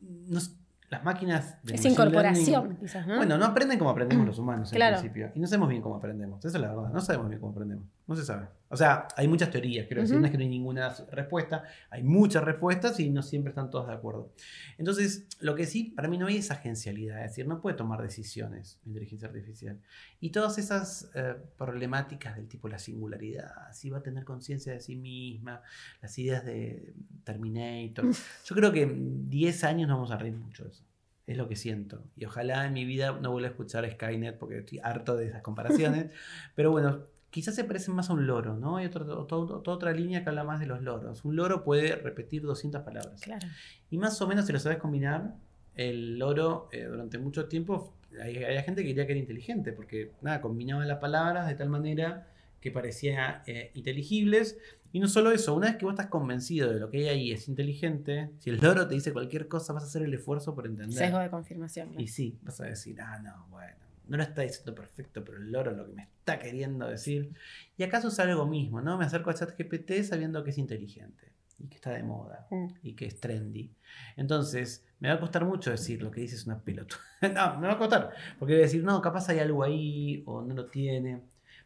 nos- 0.00 0.56
las 0.88 1.02
máquinas 1.02 1.60
de 1.64 1.74
Es 1.74 1.84
incorporación, 1.84 2.68
learning- 2.68 2.78
quizás, 2.78 3.06
¿no? 3.08 3.16
Bueno, 3.16 3.36
no 3.38 3.44
aprenden 3.46 3.76
como 3.78 3.90
aprendemos 3.90 4.24
los 4.24 4.38
humanos 4.38 4.70
en 4.70 4.76
Claro. 4.76 4.98
principio. 4.98 5.32
Y 5.34 5.40
no 5.40 5.46
sabemos 5.48 5.68
bien 5.68 5.82
cómo 5.82 5.96
aprendemos. 5.96 6.44
Esa 6.44 6.58
es 6.58 6.62
la 6.62 6.68
verdad. 6.68 6.92
No 6.92 7.00
sabemos 7.00 7.28
bien 7.28 7.40
cómo 7.40 7.52
aprendemos. 7.52 7.86
No 8.06 8.14
se 8.14 8.24
sabe. 8.24 8.46
O 8.68 8.76
sea, 8.76 9.06
hay 9.16 9.26
muchas 9.26 9.50
teorías. 9.50 9.86
Quiero 9.86 10.02
decir, 10.02 10.14
Ujú. 10.16 10.20
no 10.20 10.26
es 10.26 10.32
que 10.32 10.38
no 10.38 10.42
hay 10.44 10.48
ninguna 10.48 10.94
respuesta. 11.10 11.64
Hay 11.90 12.02
muchas 12.02 12.44
respuestas 12.44 12.98
y 13.00 13.10
no 13.10 13.22
siempre 13.22 13.50
están 13.50 13.68
todas 13.70 13.88
de 13.88 13.94
acuerdo. 13.94 14.32
Entonces, 14.78 15.26
lo 15.40 15.54
que 15.54 15.66
sí, 15.66 15.92
para 15.94 16.08
mí 16.08 16.16
no 16.18 16.26
hay 16.26 16.36
esa 16.36 16.54
agencialidad. 16.54 17.24
Es 17.24 17.32
decir, 17.32 17.48
no 17.48 17.60
puede 17.60 17.76
tomar 17.76 18.02
decisiones 18.02 18.78
la 18.84 18.90
inteligencia 18.90 19.28
artificial. 19.28 19.80
Y 20.20 20.30
todas 20.30 20.58
esas 20.58 21.10
eh, 21.14 21.36
problemáticas 21.56 22.36
del 22.36 22.48
tipo 22.48 22.68
la 22.68 22.78
singularidad, 22.78 23.72
si 23.72 23.90
va 23.90 23.98
a 23.98 24.02
tener 24.02 24.24
conciencia 24.24 24.72
de 24.72 24.80
sí 24.80 24.94
misma, 24.96 25.62
las 26.00 26.16
ideas 26.18 26.44
de 26.44 26.94
Terminator. 27.24 28.06
Yo 28.44 28.54
creo 28.56 28.72
que 28.72 28.82
en 28.82 29.28
10 29.28 29.64
años 29.64 29.88
no 29.88 29.94
vamos 29.94 30.10
a 30.12 30.16
reír 30.16 30.34
mucho 30.34 30.64
de 30.64 30.70
eso. 30.70 30.84
Es 31.26 31.36
lo 31.36 31.48
que 31.48 31.56
siento. 31.56 32.04
Y 32.16 32.24
ojalá 32.24 32.66
en 32.66 32.72
mi 32.72 32.84
vida 32.84 33.18
no 33.20 33.32
vuelva 33.32 33.48
a 33.48 33.50
escuchar 33.50 33.88
Skynet 33.90 34.38
porque 34.38 34.58
estoy 34.58 34.78
harto 34.78 35.16
de 35.16 35.26
esas 35.26 35.42
comparaciones. 35.42 36.12
Pero 36.54 36.70
bueno, 36.70 37.00
quizás 37.36 37.54
se 37.54 37.64
parecen 37.64 37.94
más 37.94 38.08
a 38.08 38.14
un 38.14 38.26
loro, 38.26 38.56
¿no? 38.56 38.78
Hay 38.78 38.86
otra, 38.86 39.04
otra, 39.14 39.92
línea 39.92 40.22
que 40.22 40.30
habla 40.30 40.42
más 40.42 40.58
de 40.58 40.64
los 40.64 40.80
loros. 40.80 41.22
Un 41.22 41.36
loro 41.36 41.64
puede 41.64 41.94
repetir 41.96 42.40
200 42.40 42.80
palabras. 42.80 43.20
Claro. 43.20 43.46
Y 43.90 43.98
más 43.98 44.18
o 44.22 44.26
menos 44.26 44.46
si 44.46 44.54
lo 44.54 44.58
sabes 44.58 44.78
combinar, 44.78 45.34
el 45.74 46.18
loro 46.18 46.70
eh, 46.72 46.84
durante 46.84 47.18
mucho 47.18 47.44
tiempo, 47.44 47.92
hay, 48.18 48.38
hay 48.38 48.62
gente 48.62 48.80
que 48.80 48.88
diría 48.88 49.04
que 49.04 49.12
era 49.12 49.20
inteligente, 49.20 49.72
porque 49.74 50.12
nada, 50.22 50.40
combinaba 50.40 50.86
las 50.86 50.96
palabras 50.96 51.46
de 51.46 51.54
tal 51.56 51.68
manera 51.68 52.26
que 52.58 52.70
parecían 52.70 53.42
eh, 53.46 53.70
inteligibles. 53.74 54.56
Y 54.94 55.00
no 55.00 55.06
solo 55.06 55.30
eso, 55.30 55.54
una 55.54 55.66
vez 55.66 55.76
que 55.76 55.84
vos 55.84 55.92
estás 55.92 56.06
convencido 56.06 56.72
de 56.72 56.80
lo 56.80 56.88
que 56.88 57.00
hay 57.00 57.08
ahí 57.08 57.32
es 57.32 57.48
inteligente, 57.48 58.30
si 58.38 58.48
el 58.48 58.56
loro 58.62 58.88
te 58.88 58.94
dice 58.94 59.12
cualquier 59.12 59.46
cosa, 59.46 59.74
vas 59.74 59.82
a 59.82 59.86
hacer 59.88 60.04
el 60.04 60.14
esfuerzo 60.14 60.54
por 60.54 60.64
entender. 60.64 60.96
Sesgo 60.96 61.18
de 61.18 61.28
confirmación. 61.28 61.88
claro. 61.88 62.02
Y 62.02 62.08
sí, 62.08 62.38
vas 62.40 62.62
a 62.62 62.64
decir, 62.64 62.98
ah, 63.02 63.18
no, 63.18 63.46
bueno, 63.50 63.76
no 64.08 64.16
lo 64.16 64.22
está 64.22 64.42
diciendo 64.42 64.74
perfecto, 64.74 65.24
pero 65.24 65.38
el 65.38 65.50
loro 65.50 65.70
es 65.72 65.76
lo 65.76 65.86
que 65.86 65.92
me 65.92 66.02
está 66.02 66.38
queriendo 66.38 66.88
decir. 66.88 67.32
Y 67.76 67.82
acá 67.82 68.00
sucede 68.00 68.30
algo 68.30 68.46
mismo, 68.46 68.80
¿no? 68.80 68.96
Me 68.98 69.04
acerco 69.04 69.30
a 69.30 69.34
ChatGPT 69.34 70.02
sabiendo 70.02 70.42
que 70.44 70.50
es 70.50 70.58
inteligente 70.58 71.32
y 71.58 71.68
que 71.68 71.76
está 71.76 71.90
de 71.90 72.02
moda 72.02 72.46
Mm. 72.50 72.66
y 72.82 72.92
que 72.94 73.06
es 73.06 73.18
trendy. 73.20 73.70
Entonces, 74.16 74.84
me 75.00 75.08
va 75.08 75.14
a 75.14 75.20
costar 75.20 75.44
mucho 75.44 75.70
decir 75.70 76.02
lo 76.02 76.10
que 76.10 76.20
dice 76.20 76.36
es 76.36 76.46
una 76.46 76.60
pelota. 76.60 76.96
no, 77.22 77.58
me 77.60 77.66
va 77.66 77.72
a 77.74 77.78
costar, 77.78 78.10
porque 78.38 78.54
voy 78.54 78.62
a 78.62 78.64
decir, 78.66 78.84
no, 78.84 79.00
capaz 79.00 79.28
hay 79.30 79.38
algo 79.40 79.62
ahí 79.64 80.22
o 80.26 80.42
no 80.42 80.54
lo 80.54 80.66
tiene. 80.66 81.20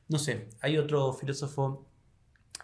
No 0.09 0.19
sé, 0.19 0.49
hay 0.61 0.79
otro 0.79 1.13
filósofo 1.13 1.87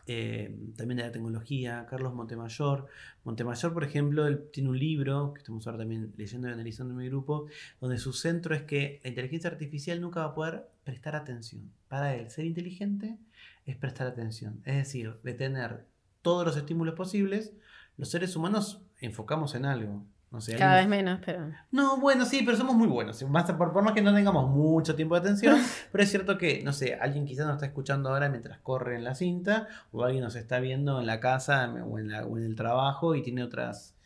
eh, 0.07 0.55
también 0.77 0.99
de 0.99 1.05
la 1.05 1.13
tecnología, 1.13 1.87
Carlos 1.89 2.15
Montemayor. 2.15 2.87
Montemayor, 3.25 3.73
por 3.73 3.85
ejemplo, 3.85 4.27
él 4.27 4.49
tiene 4.53 4.69
un 4.69 4.79
libro 4.79 5.33
que 5.35 5.41
estamos 5.41 5.67
ahora 5.67 5.79
también 5.79 6.13
leyendo 6.17 6.49
y 6.49 6.53
analizando 6.53 6.95
en 6.95 6.99
mi 6.99 7.09
grupo, 7.09 7.47
donde 7.81 7.99
su 7.99 8.13
centro 8.13 8.55
es 8.55 8.63
que 8.63 9.01
la 9.03 9.11
inteligencia 9.11 9.51
artificial 9.51 10.01
nunca 10.01 10.21
va 10.21 10.27
a 10.27 10.35
poder 10.35 10.69
prestar 10.85 11.17
atención. 11.17 11.73
Para 11.89 12.15
él, 12.15 12.31
ser 12.31 12.45
inteligente 12.45 13.19
es 13.65 13.77
prestar 13.77 14.07
atención, 14.07 14.63
es 14.65 14.77
decir, 14.77 15.17
de 15.23 15.35
tener 15.35 15.87
todos 16.23 16.47
los 16.47 16.57
estímulos 16.57 16.95
posibles. 16.95 17.53
Los 17.97 18.11
seres 18.11 18.37
humanos 18.37 18.83
enfocamos 19.01 19.55
en 19.55 19.65
algo. 19.65 20.05
No 20.37 20.41
sé, 20.43 20.55
Cada 20.55 20.77
vez 20.77 20.87
menos, 20.87 21.19
pero. 21.25 21.51
no, 21.73 21.99
bueno, 21.99 22.27
sí, 22.27 22.43
pero 22.45 22.59
somos 22.59 22.77
muy 22.77 22.87
buenos. 22.87 23.23
Más, 23.23 23.51
por, 23.53 23.73
por 23.73 23.83
más 23.83 23.95
que 23.95 24.03
no 24.03 24.13
tengamos 24.15 24.51
mucho 24.51 24.95
tiempo 24.95 25.15
de 25.15 25.21
atención, 25.23 25.59
pero 25.93 26.05
es 26.05 26.11
cierto 26.11 26.37
que, 26.37 26.63
no 26.63 26.75
sé, 26.75 26.95
alguien 26.95 27.25
quizás 27.25 27.47
nos 27.47 27.55
está 27.55 27.65
escuchando 27.65 28.11
ahora 28.11 28.29
mientras 28.29 28.59
corre 28.59 28.97
en 28.97 29.05
la 29.05 29.15
cinta, 29.15 29.67
o 29.93 30.05
alguien 30.05 30.23
nos 30.23 30.37
está 30.37 30.61
viendo 30.61 31.01
en 31.01 31.07
la 31.07 31.21
casa 31.21 31.73
o 31.73 31.99
en, 31.99 32.11
la- 32.11 32.27
o 32.27 32.37
en 32.37 32.45
el 32.45 32.55
trabajo 32.55 33.15
y 33.15 33.23
tiene 33.23 33.43
otras 33.43 33.97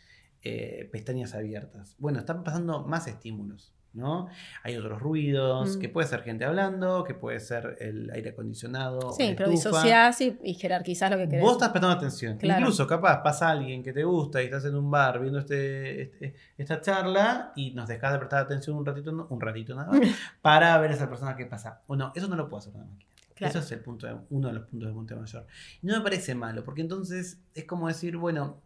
eh, 0.43 0.89
pestañas 0.93 1.35
abiertas. 1.35 1.97
Bueno, 1.99 2.21
están 2.21 2.45
pasando 2.45 2.85
más 2.87 3.09
estímulos, 3.09 3.75
¿no? 3.93 4.29
Hay 4.63 4.77
otros 4.77 5.01
ruidos, 5.01 5.77
Mm. 5.77 5.81
que 5.81 5.89
puede 5.89 6.07
ser 6.07 6.23
gente 6.23 6.45
hablando, 6.45 7.03
que 7.05 7.15
puede 7.15 7.41
ser 7.41 7.77
el 7.81 8.11
aire 8.13 8.31
acondicionado. 8.31 9.13
Sí, 9.13 9.35
pero 9.37 9.51
disociás 9.51 10.21
y, 10.21 10.39
y 10.45 10.55
jerarquizás 10.55 11.11
lo 11.11 11.17
que 11.17 11.29
querés. 11.29 11.43
Vos 11.43 11.53
estás 11.55 11.71
prestando 11.71 11.97
atención. 11.97 12.39
Claro. 12.39 12.61
Incluso, 12.61 12.87
capaz, 12.87 13.23
pasa 13.23 13.51
alguien 13.51 13.83
que 13.83 13.93
te 13.93 14.05
gusta 14.05 14.41
y 14.43 14.45
estás 14.47 14.65
en 14.65 14.77
un 14.77 14.91
bar 14.91 15.21
viendo 15.21 15.39
este, 15.41 16.03
este- 16.03 16.35
esta 16.57 16.81
charla 16.81 17.53
y 17.57 17.73
nos 17.73 17.89
dejas 17.89 18.13
de 18.13 18.19
prestar 18.19 18.45
atención 18.45 18.77
un 18.77 18.87
ratito, 18.87 19.27
un 19.29 19.41
ratito 19.41 19.75
nada 19.75 19.91
más, 19.91 20.01
para 20.43 20.79
ver 20.79 20.93
a 20.93 20.95
esa 20.95 21.09
persona 21.09 21.35
que 21.37 21.47
pasa. 21.47 21.83
O 21.89 21.97
no, 21.97 22.13
eso 22.15 22.29
no 22.29 22.37
lo 22.37 22.49
puede 22.49 22.61
hacer 22.61 22.75
una 22.75 22.85
máquina. 22.85 23.11
Claro. 23.35 23.51
Eso 23.51 23.59
es 23.61 23.73
el 23.73 23.81
punto 23.81 24.07
de- 24.07 24.17
uno 24.31 24.49
de 24.49 24.55
los 24.55 24.67
puntos 24.67 24.89
de 24.89 24.95
Montemayor. 24.95 25.47
Y 25.83 25.87
no 25.87 25.97
me 25.97 26.01
parece 26.03 26.35
malo, 26.35 26.63
porque 26.63 26.83
entonces 26.83 27.41
es 27.55 27.65
como 27.65 27.89
decir, 27.89 28.19
bueno, 28.19 28.61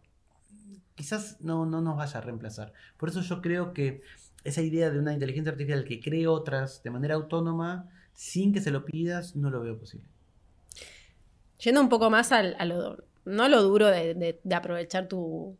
quizás 0.95 1.37
no, 1.41 1.65
no 1.65 1.81
nos 1.81 1.97
vaya 1.97 2.19
a 2.19 2.21
reemplazar. 2.21 2.73
Por 2.97 3.09
eso 3.09 3.21
yo 3.21 3.41
creo 3.41 3.73
que 3.73 4.01
esa 4.45 4.61
idea 4.61 4.89
de 4.89 4.99
una 4.99 5.13
inteligencia 5.13 5.51
artificial 5.51 5.83
que 5.83 5.99
cree 5.99 6.27
otras 6.27 6.81
de 6.83 6.91
manera 6.91 7.15
autónoma, 7.15 7.89
sin 8.13 8.53
que 8.53 8.61
se 8.61 8.71
lo 8.71 8.85
pidas, 8.85 9.35
no 9.35 9.49
lo 9.49 9.59
veo 9.61 9.77
posible. 9.77 10.07
Yendo 11.59 11.81
un 11.81 11.89
poco 11.89 12.09
más 12.09 12.31
al- 12.31 12.55
a 12.59 12.65
lo, 12.65 12.97
no 13.25 13.47
lo 13.49 13.61
duro 13.61 13.87
de, 13.87 14.13
de- 14.13 14.39
de 14.43 14.55
aprovechar 14.55 15.07
tu, 15.07 15.57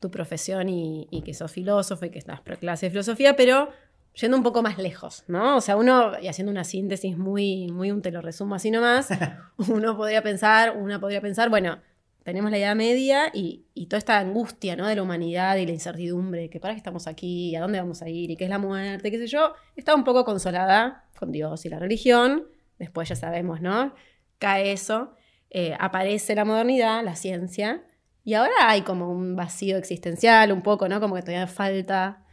tu 0.00 0.10
profesión 0.10 0.68
y, 0.68 1.06
y 1.10 1.22
que 1.22 1.34
sos 1.34 1.50
filósofo 1.52 2.04
y 2.04 2.10
que 2.10 2.18
estás 2.18 2.40
por 2.40 2.58
clase 2.58 2.86
de 2.86 2.90
filosofía, 2.90 3.36
pero 3.36 3.70
yendo 4.14 4.36
un 4.36 4.42
poco 4.42 4.62
más 4.62 4.78
lejos, 4.78 5.24
¿no? 5.28 5.56
O 5.56 5.60
sea, 5.60 5.76
uno, 5.76 6.12
y 6.20 6.26
haciendo 6.28 6.50
una 6.50 6.64
síntesis 6.64 7.16
muy, 7.16 7.68
muy 7.68 7.90
un 7.92 8.02
te 8.02 8.10
lo 8.10 8.20
resumo 8.20 8.54
así 8.56 8.70
nomás, 8.70 9.08
uno 9.68 9.96
podría 9.96 10.22
pensar, 10.22 10.76
una 10.76 10.98
podría 11.00 11.20
pensar, 11.20 11.50
bueno, 11.50 11.78
tenemos 12.28 12.50
la 12.50 12.58
Edad 12.58 12.76
Media 12.76 13.30
y, 13.32 13.64
toda 13.86 13.96
esta 13.96 14.18
angustia, 14.18 14.76
¿no? 14.76 14.86
De 14.86 14.94
la 14.94 15.02
humanidad 15.02 15.56
y 15.56 15.64
la 15.64 15.72
incertidumbre, 15.72 16.50
que 16.50 16.60
para 16.60 16.74
qué 16.74 16.76
estamos 16.76 17.06
aquí, 17.06 17.56
a 17.56 17.60
dónde 17.62 17.80
vamos 17.80 18.02
a 18.02 18.08
ir, 18.10 18.30
y 18.30 18.36
qué 18.36 18.44
es 18.44 18.50
la 18.50 18.58
muerte, 18.58 19.10
qué 19.10 19.16
sé 19.16 19.28
yo, 19.28 19.54
está 19.76 19.94
un 19.94 20.04
poco 20.04 20.26
consolada 20.26 21.08
con 21.18 21.32
Dios 21.32 21.64
y 21.64 21.70
la 21.70 21.78
religión, 21.78 22.46
después 22.78 23.08
ya 23.08 23.16
sabemos, 23.16 23.62
¿no? 23.62 23.94
Cae 24.38 24.72
eso, 24.72 25.14
eh, 25.48 25.74
aparece 25.80 26.34
la 26.34 26.44
modernidad, 26.44 27.02
la 27.02 27.16
ciencia, 27.16 27.82
y 28.24 28.34
ahora 28.34 28.52
hay 28.60 28.82
como 28.82 29.10
un 29.10 29.34
vacío 29.34 29.78
existencial, 29.78 30.52
un 30.52 30.60
poco, 30.60 30.86
¿no? 30.86 31.00
Como 31.00 31.14
que 31.14 31.22
todavía 31.22 31.46
falta. 31.46 32.26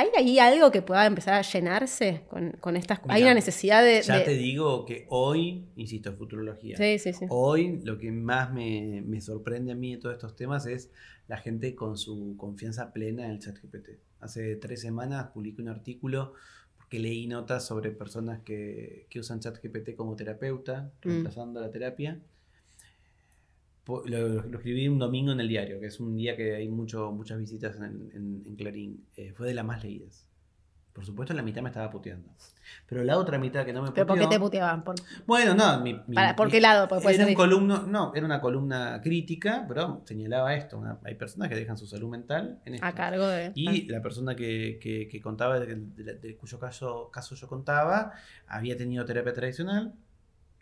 ¿Hay 0.00 0.08
ahí 0.16 0.38
algo 0.38 0.70
que 0.70 0.82
pueda 0.82 1.04
empezar 1.06 1.34
a 1.34 1.42
llenarse 1.42 2.22
con, 2.28 2.52
con 2.52 2.76
estas... 2.76 3.00
hay 3.08 3.20
Mira, 3.20 3.26
una 3.26 3.34
necesidad 3.34 3.82
de... 3.84 4.00
Ya 4.02 4.18
de- 4.18 4.24
te 4.24 4.34
digo 4.36 4.84
que 4.86 5.06
hoy, 5.10 5.66
insisto, 5.76 6.14
futurología. 6.16 6.76
Sí, 6.76 6.98
sí, 6.98 7.12
sí. 7.12 7.26
Hoy 7.28 7.80
lo 7.84 7.98
que 7.98 8.10
más 8.10 8.52
me, 8.52 9.02
me 9.06 9.20
sorprende 9.20 9.72
a 9.72 9.74
mí 9.74 9.94
de 9.94 10.00
todos 10.00 10.14
estos 10.14 10.36
temas 10.36 10.66
es 10.66 10.90
la 11.28 11.36
gente 11.36 11.74
con 11.74 11.96
su 11.98 12.34
confianza 12.36 12.92
plena 12.92 13.24
en 13.26 13.32
el 13.32 13.38
chat 13.40 13.56
GPT. 13.60 13.98
Hace 14.20 14.56
tres 14.56 14.80
semanas 14.80 15.28
publiqué 15.34 15.60
un 15.62 15.68
artículo 15.68 16.32
porque 16.76 16.98
leí 16.98 17.26
notas 17.26 17.66
sobre 17.66 17.90
personas 17.90 18.40
que, 18.42 19.06
que 19.10 19.20
usan 19.20 19.40
chat 19.40 19.58
GPT 19.62 19.94
como 19.96 20.16
terapeuta, 20.16 20.90
Mm. 21.04 21.08
reemplazando 21.08 21.60
la 21.60 21.70
terapia. 21.70 22.18
Lo, 23.86 24.02
lo 24.28 24.56
escribí 24.58 24.86
un 24.88 24.98
domingo 24.98 25.32
en 25.32 25.40
el 25.40 25.48
diario, 25.48 25.80
que 25.80 25.86
es 25.86 25.98
un 26.00 26.14
día 26.16 26.36
que 26.36 26.54
hay 26.54 26.68
mucho, 26.68 27.10
muchas 27.12 27.38
visitas 27.38 27.76
en, 27.76 28.10
en- 28.14 28.42
en 28.46 28.56
Clarín. 28.56 29.04
Eh, 29.16 29.32
fue 29.36 29.46
de 29.48 29.54
las 29.54 29.64
más 29.64 29.82
leídas. 29.82 30.26
Por 30.92 31.06
supuesto, 31.06 31.32
la 31.34 31.42
mitad 31.42 31.62
me 31.62 31.68
estaba 31.70 31.88
puteando. 31.90 32.28
Pero 32.86 33.02
la 33.04 33.16
otra 33.16 33.38
mitad 33.38 33.64
que 33.64 33.72
no 33.72 33.82
me 33.82 33.90
¿Pero 33.92 34.06
por 34.06 34.16
qué 34.18 34.26
te 34.26 34.36
puteó- 34.36 34.40
puteaban? 34.40 34.84
¿Por, 34.84 34.96
Bueno, 35.26 35.54
no, 35.54 35.80
mi, 35.80 35.94
mi- 36.08 36.14
para, 36.16 36.36
¿por 36.36 36.50
qué 36.50 36.60
lado? 36.60 36.88
Porque 36.88 37.02
puede 37.04 37.14
era 37.16 37.24
ser 37.24 37.30
un 37.32 37.36
columno, 37.36 37.86
no, 37.86 38.12
era 38.14 38.26
una 38.26 38.40
columna 38.40 39.00
crítica, 39.02 39.64
pero 39.66 40.02
señalaba 40.04 40.54
esto. 40.54 40.78
una- 40.78 40.98
hay 41.04 41.14
personas 41.14 41.48
que 41.48 41.54
dejan 41.54 41.78
su 41.78 41.86
salud 41.86 42.10
mental 42.10 42.60
en 42.64 42.74
esto. 42.74 42.86
a 42.86 42.92
cargo 42.92 43.26
de... 43.26 43.52
Y 43.54 43.86
la 43.88 44.02
persona 44.02 44.34
que, 44.36 44.78
que- 44.82 45.08
que 45.08 45.20
contaba, 45.22 45.58
de, 45.60 45.74
de- 45.76 46.14
de 46.14 46.36
cuyo 46.36 46.58
caso, 46.58 47.08
caso 47.12 47.34
yo 47.34 47.46
contaba, 47.48 48.12
había 48.46 48.76
tenido 48.76 49.04
terapia 49.04 49.32
tradicional 49.32 49.94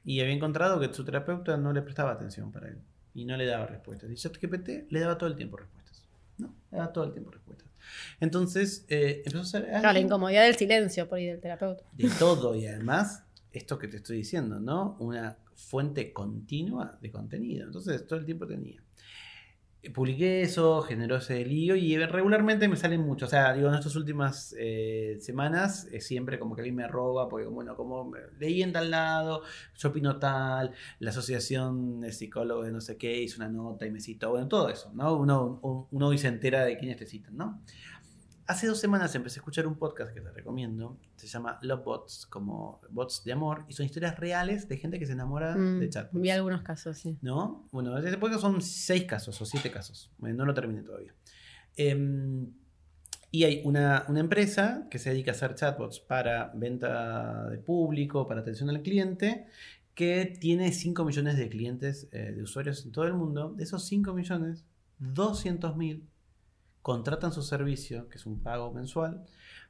y 0.04 0.20
había 0.20 0.35
encontrado 0.35 0.78
que 0.78 0.92
su 0.94 1.04
terapeuta 1.04 1.57
no 1.57 1.72
le 1.72 1.83
prestaba 1.83 2.12
atención 2.12 2.52
para 2.52 2.68
él 2.68 2.78
y 3.20 3.24
no 3.24 3.37
le 3.37 3.46
daba 3.46 3.66
respuestas. 3.66 4.11
Y 4.11 4.14
ChatGPT 4.14 4.90
le 4.90 5.00
daba 5.00 5.18
todo 5.18 5.28
el 5.28 5.37
tiempo 5.37 5.57
respuestas. 5.57 6.04
No, 6.38 6.54
le 6.70 6.78
daba 6.78 6.92
todo 6.92 7.04
el 7.04 7.12
tiempo 7.12 7.31
respuestas. 7.33 7.68
Entonces 8.20 8.85
eh, 8.88 9.22
empezó 9.24 9.40
a 9.40 9.44
ser 9.44 9.66
Claro, 9.66 9.92
la 9.92 9.98
incomodidad 10.00 10.44
del 10.44 10.57
silencio 10.57 11.09
por 11.09 11.18
ahí 11.18 11.26
del 11.26 11.40
terapeuta. 11.40 11.85
de 11.94 12.09
todo 12.11 12.54
y 12.54 12.66
además 12.66 13.24
esto 13.52 13.78
que 13.78 13.88
te 13.88 13.96
estoy 13.96 14.18
diciendo, 14.18 14.61
¿no? 14.61 14.96
Una 15.00 15.37
fuente 15.54 16.12
continua 16.12 16.96
de 17.00 17.11
contenido. 17.11 17.66
Entonces 17.66 18.07
todo 18.07 18.18
el 18.18 18.24
tiempo 18.24 18.46
tenía. 18.46 18.81
Eh, 19.83 19.91
Publiqué 19.91 20.43
eso, 20.43 20.83
generó 20.83 21.17
ese 21.17 21.45
lío 21.45 21.77
y 21.77 21.97
regularmente 21.97 22.69
me 22.69 22.77
salen 22.77 23.01
muchos. 23.03 23.29
O 23.29 23.31
sea, 23.31 23.53
digo, 23.53 23.69
en 23.69 23.75
estas 23.75 23.95
últimas 23.97 24.55
eh, 24.59 25.16
semanas 25.20 25.87
es 25.93 26.07
siempre 26.07 26.39
como 26.39 26.55
que 26.55 26.62
alguien 26.62 26.76
me 26.76 26.85
arroba, 26.85 27.29
porque 27.29 27.47
bueno, 27.47 27.76
como 27.76 28.12
leí 28.39 28.62
en 28.62 28.72
tal 28.72 28.91
lado, 28.91 29.43
yo 29.76 29.89
opino 29.91 30.18
tal, 30.18 30.72
la 30.99 31.11
asociación 31.11 32.01
de 32.01 32.12
psicólogos 32.12 32.66
de 32.66 32.72
no 32.72 32.81
sé 32.81 32.97
qué 32.97 33.22
hizo 33.22 33.37
una 33.37 33.49
nota 33.49 33.87
y 33.87 33.91
me 33.91 34.01
citó, 34.01 34.31
bueno, 34.31 34.49
todo 34.49 34.68
eso, 34.68 34.91
¿no? 34.95 35.14
Uno, 35.16 35.61
uno 35.91 36.07
hoy 36.09 36.18
se 36.18 36.29
entera 36.29 36.64
de 36.64 36.76
quiénes 36.76 36.97
te 36.97 37.07
citan, 37.07 37.37
¿no? 37.37 37.62
Hace 38.49 38.66
dos 38.66 38.80
semanas 38.80 39.14
empecé 39.14 39.38
a 39.38 39.40
escuchar 39.40 39.66
un 39.66 39.76
podcast 39.76 40.11
que 40.14 40.22
te 40.22 40.30
recomiendo. 40.30 40.99
Se 41.16 41.26
llama 41.26 41.59
Love 41.61 41.84
Bots, 41.84 42.26
como 42.26 42.80
bots 42.88 43.22
de 43.22 43.32
amor. 43.32 43.66
Y 43.68 43.74
son 43.74 43.84
historias 43.84 44.18
reales 44.18 44.66
de 44.68 44.78
gente 44.78 44.99
que 44.99 45.05
se 45.05 45.12
enamora 45.12 45.55
Mm, 45.55 45.80
de 45.80 45.88
chat. 45.90 46.09
vi 46.12 46.30
algunos 46.30 46.62
casos, 46.62 46.96
sí. 46.96 47.18
¿No? 47.20 47.68
Bueno, 47.72 47.96
ese 47.99 48.16
podcast 48.16 48.40
son 48.40 48.62
seis 48.62 49.05
casos 49.05 49.38
o 49.42 49.44
siete 49.44 49.70
casos. 49.70 50.11
Eh, 50.24 50.32
No 50.32 50.46
lo 50.46 50.55
terminé 50.55 50.82
todavía. 50.82 51.14
Em, 51.76 52.51
Y 53.30 53.44
hay 53.44 53.61
una, 53.66 54.07
una, 54.09 54.20
empresa 54.20 54.86
que 54.90 54.99
se 54.99 55.11
dedica 55.11 55.32
a 55.32 55.34
hacer 55.34 55.55
chatbots 55.55 56.01
para 56.01 56.51
venta 56.55 57.51
de 57.51 57.59
público, 57.59 58.26
para 58.26 58.40
atención 58.40 58.70
al 58.70 58.80
cliente, 58.80 59.44
que 59.94 60.24
tiene 60.40 60.72
5 60.72 61.05
millones 61.05 61.36
de 61.36 61.51
clientes, 61.51 62.09
eh, 62.12 62.32
de 62.34 62.42
usuarios 62.42 62.86
en 62.86 62.92
todo 62.92 63.05
el 63.05 63.12
mundo. 63.12 63.53
De 63.55 63.64
esos 63.64 63.84
5 63.84 64.14
millones, 64.14 64.64
200.000 64.99 66.01
contratan 66.83 67.33
su 67.33 67.43
servicio, 67.43 68.09
que 68.09 68.18
es 68.18 68.26
un 68.26 68.43
pago 68.43 68.72
mensual, 68.72 69.24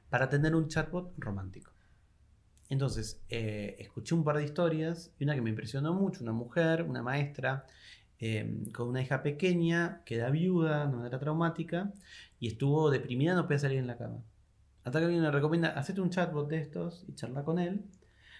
para 0.09 0.29
tener 0.29 0.55
un 0.55 0.67
chatbot 0.67 1.13
romántico. 1.17 1.71
Entonces, 2.69 3.21
eh, 3.29 3.75
escuché 3.79 4.13
un 4.13 4.23
par 4.23 4.37
de 4.37 4.43
historias 4.43 5.11
y 5.19 5.23
una 5.23 5.35
que 5.35 5.41
me 5.41 5.49
impresionó 5.49 5.93
mucho, 5.93 6.23
una 6.23 6.33
mujer, 6.33 6.83
una 6.83 7.01
maestra, 7.01 7.65
eh, 8.19 8.63
con 8.73 8.89
una 8.89 9.01
hija 9.01 9.23
pequeña, 9.23 10.03
queda 10.05 10.29
viuda 10.29 10.85
de 10.85 10.95
manera 10.95 11.19
traumática 11.19 11.91
y 12.39 12.47
estuvo 12.47 12.91
deprimida, 12.91 13.33
no 13.33 13.43
podía 13.43 13.59
salir 13.59 13.79
en 13.79 13.87
la 13.87 13.97
cama. 13.97 14.23
Hasta 14.83 14.99
que 14.99 15.05
alguien 15.05 15.23
le 15.23 15.31
recomienda, 15.31 15.69
hacete 15.69 16.01
un 16.01 16.09
chatbot 16.09 16.47
de 16.49 16.59
estos 16.59 17.05
y 17.07 17.15
charla 17.15 17.43
con 17.43 17.59
él. 17.59 17.85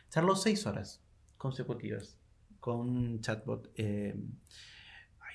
Charló 0.10 0.36
seis 0.36 0.66
horas 0.66 1.02
consecutivas 1.38 2.18
con 2.60 2.80
un 2.82 3.22
chatbot. 3.22 3.72
Eh, 3.76 4.16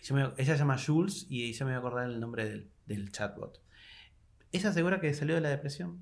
ella 0.02 0.34
se 0.36 0.58
llama 0.58 0.76
Jules 0.78 1.26
y 1.30 1.48
ella 1.48 1.64
me 1.64 1.72
voy 1.72 1.76
a 1.76 1.78
acordar 1.78 2.10
el 2.10 2.20
nombre 2.20 2.46
del, 2.46 2.70
del 2.86 3.10
chatbot. 3.10 3.60
Ella 4.52 4.70
asegura 4.70 5.00
que 5.00 5.12
salió 5.14 5.34
de 5.34 5.40
la 5.40 5.48
depresión. 5.48 5.98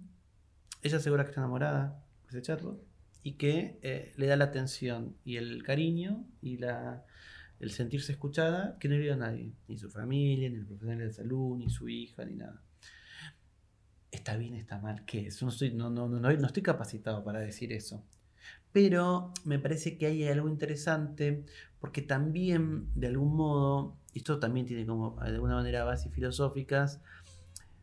Ella 0.82 0.98
asegura 0.98 1.24
que 1.24 1.30
está 1.30 1.40
enamorada 1.40 2.04
de 2.24 2.28
ese 2.28 2.42
chatbot 2.42 2.82
y 3.22 3.34
que 3.34 3.78
eh, 3.82 4.12
le 4.16 4.26
da 4.26 4.36
la 4.36 4.44
atención 4.44 5.16
y 5.24 5.36
el 5.36 5.62
cariño 5.62 6.26
y 6.40 6.58
la, 6.58 7.04
el 7.60 7.70
sentirse 7.70 8.12
escuchada 8.12 8.76
que 8.78 8.88
no 8.88 8.96
le 8.96 9.02
dio 9.02 9.14
a 9.14 9.16
nadie, 9.16 9.52
ni 9.68 9.78
su 9.78 9.88
familia, 9.90 10.50
ni 10.50 10.56
el 10.56 10.66
profesional 10.66 11.06
de 11.06 11.12
salud, 11.12 11.56
ni 11.56 11.70
su 11.70 11.88
hija, 11.88 12.24
ni 12.24 12.34
nada. 12.34 12.60
Está 14.10 14.36
bien, 14.36 14.54
está 14.54 14.78
mal, 14.78 15.04
¿qué 15.06 15.26
es? 15.26 15.40
No 15.42 15.48
estoy, 15.48 15.72
no, 15.72 15.88
no, 15.88 16.08
no, 16.08 16.18
no 16.18 16.46
estoy 16.46 16.62
capacitado 16.62 17.24
para 17.24 17.40
decir 17.40 17.72
eso. 17.72 18.04
Pero 18.72 19.32
me 19.44 19.58
parece 19.58 19.96
que 19.96 20.06
hay 20.06 20.24
algo 20.24 20.48
interesante 20.48 21.44
porque 21.78 22.02
también, 22.02 22.88
de 22.94 23.06
algún 23.06 23.36
modo, 23.36 23.96
esto 24.14 24.38
también 24.38 24.66
tiene 24.66 24.86
como 24.86 25.16
de 25.22 25.30
alguna 25.30 25.54
manera 25.54 25.84
bases 25.84 26.12
filosóficas, 26.12 27.00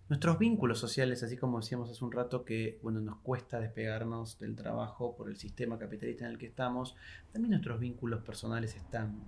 nuestros 0.09 0.39
vínculos 0.39 0.79
sociales, 0.79 1.21
así 1.21 1.37
como 1.37 1.59
decíamos 1.59 1.89
hace 1.89 2.03
un 2.03 2.11
rato 2.11 2.43
que 2.43 2.79
bueno, 2.81 2.99
nos 2.99 3.17
cuesta 3.17 3.59
despegarnos 3.59 4.39
del 4.39 4.55
trabajo 4.55 5.15
por 5.15 5.29
el 5.29 5.37
sistema 5.37 5.77
capitalista 5.77 6.25
en 6.25 6.31
el 6.31 6.37
que 6.37 6.47
estamos, 6.47 6.95
también 7.31 7.51
nuestros 7.51 7.79
vínculos 7.79 8.23
personales 8.23 8.75
están 8.75 9.19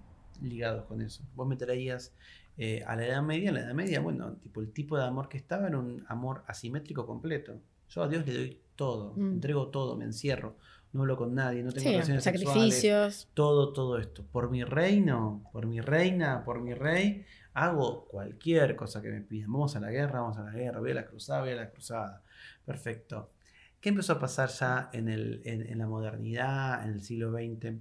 ligados 0.41 0.85
con 0.85 1.01
eso. 1.01 1.23
Vos 1.35 1.47
me 1.47 1.55
traías 1.55 2.13
eh, 2.57 2.83
a 2.87 2.95
la 2.95 3.05
Edad 3.05 3.21
Media, 3.21 3.49
en 3.49 3.55
la 3.55 3.61
Edad 3.61 3.75
Media, 3.75 3.99
bueno, 4.01 4.33
tipo 4.37 4.61
el 4.61 4.71
tipo 4.71 4.97
de 4.97 5.05
amor 5.05 5.29
que 5.29 5.37
estaba 5.37 5.67
era 5.67 5.77
un 5.77 6.03
amor 6.07 6.43
asimétrico 6.47 7.05
completo. 7.05 7.59
Yo 7.89 8.03
a 8.03 8.07
Dios 8.07 8.25
le 8.25 8.33
doy 8.33 8.61
todo, 8.75 9.13
mm. 9.15 9.33
entrego 9.33 9.67
todo, 9.67 9.95
me 9.95 10.05
encierro, 10.05 10.55
no 10.93 11.01
hablo 11.01 11.17
con 11.17 11.33
nadie, 11.33 11.63
no 11.63 11.71
tengo 11.71 11.89
relaciones 11.89 12.23
sacrificios. 12.23 13.29
todo, 13.33 13.71
todo 13.73 13.97
esto. 13.97 14.25
Por 14.31 14.49
mi 14.49 14.63
reino, 14.63 15.43
por 15.51 15.65
mi 15.65 15.79
reina, 15.79 16.43
por 16.43 16.61
mi 16.61 16.73
rey, 16.73 17.25
hago 17.53 18.05
cualquier 18.07 18.75
cosa 18.75 19.01
que 19.01 19.09
me 19.09 19.21
pidan. 19.21 19.51
Vamos 19.51 19.75
a 19.75 19.79
la 19.79 19.89
guerra, 19.89 20.21
vamos 20.21 20.37
a 20.37 20.43
la 20.43 20.51
guerra, 20.51 20.79
voy 20.79 20.91
a 20.91 20.95
la 20.95 21.05
cruzada, 21.05 21.41
voy 21.41 21.51
a 21.51 21.55
la 21.55 21.69
cruzada. 21.69 22.23
Perfecto. 22.65 23.31
¿Qué 23.79 23.89
empezó 23.89 24.13
a 24.13 24.19
pasar 24.19 24.49
ya 24.49 24.89
en, 24.93 25.07
el, 25.07 25.41
en, 25.45 25.77
la 25.77 25.87
modernidad, 25.87 26.83
en 26.85 26.93
el 26.93 27.01
siglo 27.01 27.31
XX? 27.31 27.73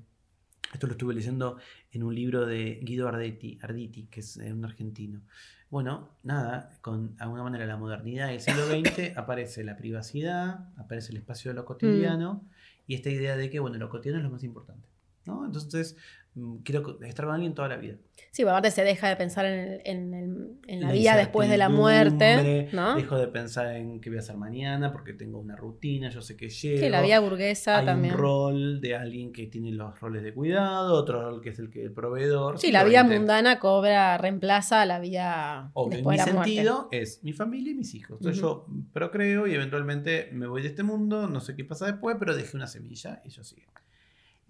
Esto 0.73 0.87
lo 0.87 0.93
estuve 0.93 1.13
leyendo 1.15 1.59
en 1.91 2.03
un 2.05 2.15
libro 2.15 2.47
de 2.47 2.81
Guido 2.83 3.09
Arditi, 3.09 3.59
Arditi 3.61 4.07
que 4.07 4.21
es 4.21 4.37
un 4.37 4.65
argentino. 4.65 5.21
Bueno, 5.69 6.17
nada, 6.23 6.79
con 6.81 7.17
alguna 7.19 7.43
manera 7.43 7.67
la 7.67 7.77
modernidad 7.77 8.29
del 8.29 8.41
siglo 8.41 8.67
XX 8.67 9.15
aparece 9.17 9.63
la 9.63 9.77
privacidad, 9.77 10.69
aparece 10.77 11.13
el 11.13 11.19
espacio 11.19 11.51
de 11.51 11.57
lo 11.57 11.65
cotidiano 11.65 12.35
mm. 12.35 12.60
Y 12.91 12.95
esta 12.97 13.09
idea 13.09 13.37
de 13.37 13.51
que, 13.51 13.61
bueno, 13.61 13.79
lo 13.79 13.89
cotidiano 13.89 14.19
es 14.19 14.25
lo 14.25 14.31
más 14.33 14.43
importante. 14.43 14.90
¿No? 15.25 15.45
Entonces, 15.45 15.97
mm, 16.35 16.59
quiero 16.59 16.99
estar 17.03 17.27
con 17.27 17.35
alguien 17.35 17.55
toda 17.55 17.69
la 17.69 17.77
vida. 17.77 17.97
Sí, 18.33 18.43
aparte 18.43 18.71
se 18.71 18.85
deja 18.85 19.09
de 19.09 19.17
pensar 19.17 19.45
en, 19.45 20.61
la, 20.69 20.93
vida 20.93 21.17
después 21.17 21.49
de 21.51 21.57
la 21.57 21.69
muerte. 21.69 22.69
¿no? 22.73 22.95
Dejo 22.95 23.19
de 23.19 23.27
pensar 23.27 23.75
en 23.75 24.01
qué 24.01 24.09
voy 24.09 24.19
a 24.19 24.21
hacer 24.21 24.37
mañana 24.37 24.93
porque 24.93 25.15
tengo 25.15 25.41
una 25.41 25.57
rutina, 25.57 26.11
yo 26.11 26.23
sé 26.23 26.37
que 26.37 26.49
llego. 26.49 26.81
Sí, 26.81 26.89
la 26.89 27.03
vida 27.03 27.19
burguesa 27.19 27.79
Hay 27.79 27.87
también. 27.87 28.15
un 28.15 28.21
rol 28.21 28.81
de 28.81 28.95
alguien 28.95 29.33
que 29.33 29.47
tiene 29.47 29.73
los 29.73 29.99
roles 29.99 30.23
de 30.23 30.33
cuidado, 30.33 30.95
otro 30.95 31.23
rol 31.23 31.41
que 31.41 31.51
es 31.51 31.59
el 31.59 31.71
que 31.71 31.83
el 31.83 31.93
proveedor. 31.93 32.61
Sí, 32.61 32.71
la 32.71 32.85
vida 32.85 33.03
mundana 33.03 33.59
cobra, 33.59 34.17
reemplaza 34.17 34.87
la 34.87 35.01
vida 35.01 35.73
o 35.75 35.89
después 35.89 36.21
en 36.21 36.27
mi 36.27 36.45
sentido 36.45 36.89
es 36.93 37.25
mi 37.25 37.33
familia 37.33 37.73
y 37.73 37.75
mis 37.75 37.95
hijos. 37.95 38.19
Entonces 38.21 38.41
yo 38.41 38.67
procreo 38.93 39.49
y 39.49 39.55
eventualmente 39.55 40.29
me 40.33 40.47
voy 40.47 40.63
de 40.63 40.69
este 40.69 40.85
mundo, 40.85 41.27
no 41.27 41.41
sé 41.41 41.57
qué 41.57 41.65
pasa 41.65 41.87
después, 41.87 42.17
pero 42.19 42.37
dejé 42.37 42.57
una 42.57 42.69
semilla 42.69 43.23
y 43.25 43.31
yo 43.31 43.43
sigue. 43.43 43.67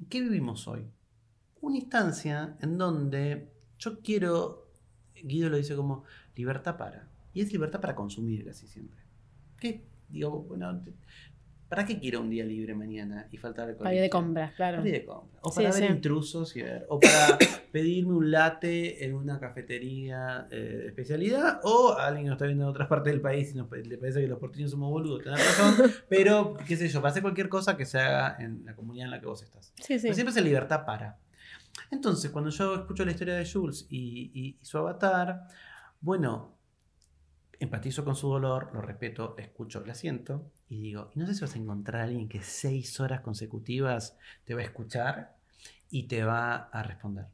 ¿Qué 0.09 0.21
vivimos 0.21 0.67
hoy? 0.67 0.87
Una 1.61 1.77
instancia 1.77 2.57
en 2.61 2.79
donde 2.79 3.53
yo 3.79 4.01
quiero, 4.01 4.71
Guido 5.15 5.51
lo 5.51 5.57
dice 5.57 5.77
como 5.77 6.05
libertad 6.35 6.77
para. 6.79 7.09
Y 7.35 7.43
es 7.43 7.53
libertad 7.53 7.81
para 7.81 7.95
consumir 7.95 8.45
casi 8.45 8.67
siempre. 8.67 9.01
¿Qué? 9.59 9.85
Digo, 10.09 10.43
bueno, 10.43 10.83
¿para 11.71 11.87
qué 11.87 12.01
quiero 12.01 12.21
un 12.21 12.29
día 12.29 12.45
libre 12.45 12.75
mañana 12.75 13.29
y 13.31 13.37
faltar 13.37 13.69
al 13.69 13.77
Para 13.77 13.95
ir 13.95 14.01
de 14.01 14.11
compras, 14.11 14.53
claro. 14.55 14.79
Para 14.79 14.89
ir 14.89 14.95
de 14.95 15.05
compras. 15.05 15.41
O 15.41 15.55
para 15.55 15.71
ver 15.71 15.91
intrusos 15.93 16.57
y 16.57 16.63
ver. 16.63 16.85
O 16.89 16.99
para 16.99 17.39
pedirme 17.73 18.13
un 18.13 18.29
latte 18.33 19.05
en 19.05 19.15
una 19.15 19.39
cafetería 19.39 20.49
eh, 20.51 20.57
de 20.57 20.87
especialidad. 20.89 21.61
O 21.63 21.97
alguien 21.97 22.25
que 22.25 22.31
nos 22.31 22.37
está 22.37 22.47
viendo 22.47 22.65
en 22.65 22.71
otras 22.71 22.89
partes 22.89 23.13
del 23.13 23.21
país 23.21 23.55
y 23.55 23.57
nos, 23.57 23.71
le 23.71 23.97
parece 23.99 24.21
que 24.21 24.27
los 24.27 24.41
porteños 24.41 24.73
somos 24.73 24.91
boludos, 24.91 25.23
tenés 25.23 25.39
razón. 25.39 25.93
pero, 26.09 26.57
qué 26.67 26.77
sé 26.77 26.89
yo, 26.89 27.01
para 27.01 27.13
hacer 27.13 27.23
cualquier 27.23 27.49
cosa 27.49 27.77
que 27.77 27.87
se 27.87 28.01
haga 28.01 28.37
en 28.41 28.65
la 28.65 28.75
comunidad 28.75 29.05
en 29.05 29.13
la 29.13 29.21
que 29.21 29.27
vos 29.27 29.41
estás. 29.41 29.73
Sí, 29.77 30.01
sí. 30.01 30.03
Pero 30.03 30.15
siempre 30.15 30.35
es 30.35 30.45
libertad 30.45 30.85
para. 30.85 31.21
Entonces, 31.93 32.33
cuando 32.33 32.51
yo 32.51 32.75
escucho 32.75 33.05
la 33.05 33.13
historia 33.13 33.35
de 33.35 33.49
Jules 33.49 33.87
y, 33.89 34.59
su 34.61 34.77
avatar, 34.77 35.47
bueno, 36.01 36.57
empatizo 37.61 38.05
con 38.05 38.17
su 38.17 38.29
dolor, 38.29 38.71
lo 38.75 38.83
respeto, 38.83 39.37
escucho, 39.39 39.85
la 39.87 39.95
siento 39.95 40.51
y 40.71 40.81
digo, 40.81 41.11
no 41.17 41.27
sé 41.27 41.35
si 41.35 41.41
vas 41.41 41.55
a 41.57 41.59
encontrar 41.59 42.03
a 42.03 42.05
alguien 42.05 42.29
que 42.29 42.41
seis 42.43 43.01
horas 43.01 43.23
consecutivas 43.23 44.17
te 44.45 44.55
va 44.55 44.61
a 44.61 44.65
escuchar 44.65 45.35
y 45.91 46.05
te 46.05 46.23
va 46.23 46.55
a 46.55 46.83
responder. 46.85 47.27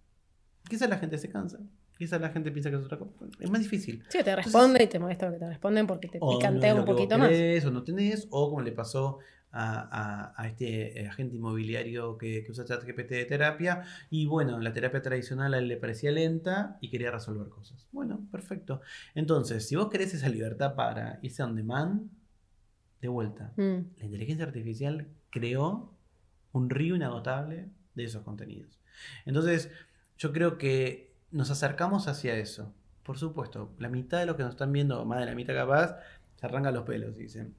Quizás 0.66 0.88
la 0.88 0.96
gente 0.96 1.18
se 1.18 1.28
cansa. 1.28 1.58
Quizás 1.98 2.18
la 2.18 2.30
gente 2.30 2.50
piensa 2.50 2.70
que 2.70 2.76
es 2.76 2.82
otra 2.82 2.98
cosa. 2.98 3.12
Es 3.38 3.50
más 3.50 3.60
difícil. 3.60 4.02
Sí, 4.08 4.22
te 4.24 4.34
responde 4.34 4.82
y 4.82 4.86
te 4.86 4.98
molesta 4.98 5.26
lo 5.26 5.32
que 5.32 5.38
te 5.38 5.48
responden 5.48 5.86
porque 5.86 6.08
te 6.08 6.18
picantea 6.18 6.74
un 6.74 6.86
poquito 6.86 7.18
más. 7.18 7.30
O 7.66 7.70
no 7.70 7.84
tenés, 7.84 8.26
o 8.30 8.48
como 8.48 8.62
le 8.62 8.72
pasó 8.72 9.18
a, 9.52 10.46
este 10.46 11.02
eh, 11.02 11.06
agente 11.06 11.36
inmobiliario 11.36 12.16
que, 12.16 12.42
que 12.42 12.50
usa 12.50 12.64
ChatGPT 12.64 13.10
de 13.10 13.24
terapia. 13.26 13.82
Y 14.08 14.24
bueno, 14.24 14.58
la 14.60 14.72
terapia 14.72 15.02
tradicional 15.02 15.52
a 15.52 15.58
él 15.58 15.68
le 15.68 15.76
parecía 15.76 16.10
lenta 16.10 16.78
y 16.80 16.88
quería 16.88 17.10
resolver 17.10 17.50
cosas. 17.50 17.86
Bueno, 17.92 18.26
perfecto. 18.32 18.80
Entonces, 19.14 19.68
si 19.68 19.76
vos 19.76 19.90
querés 19.90 20.14
esa 20.14 20.30
libertad 20.30 20.74
para 20.74 21.18
irse 21.20 21.42
on 21.42 21.54
demand, 21.54 22.10
de 23.06 23.14
vuelta, 23.14 23.52
mm. 23.56 23.98
la 23.98 24.04
inteligencia 24.04 24.46
artificial 24.46 25.06
creó 25.30 25.92
un 26.52 26.70
río 26.70 26.96
inagotable 26.96 27.68
de 27.94 28.04
esos 28.04 28.22
contenidos. 28.22 28.78
Entonces, 29.24 29.70
yo 30.18 30.32
creo 30.32 30.58
que 30.58 31.12
nos 31.30 31.50
acercamos 31.50 32.08
hacia 32.08 32.36
eso. 32.36 32.72
Por 33.02 33.18
supuesto, 33.18 33.72
la 33.78 33.88
mitad 33.88 34.18
de 34.18 34.26
los 34.26 34.36
que 34.36 34.42
nos 34.42 34.52
están 34.52 34.72
viendo, 34.72 35.04
más 35.04 35.20
de 35.20 35.26
la 35.26 35.34
mitad 35.34 35.54
capaz, 35.54 35.96
se 36.36 36.46
arrancan 36.46 36.74
los 36.74 36.84
pelos 36.84 37.16
y 37.16 37.22
dicen, 37.22 37.54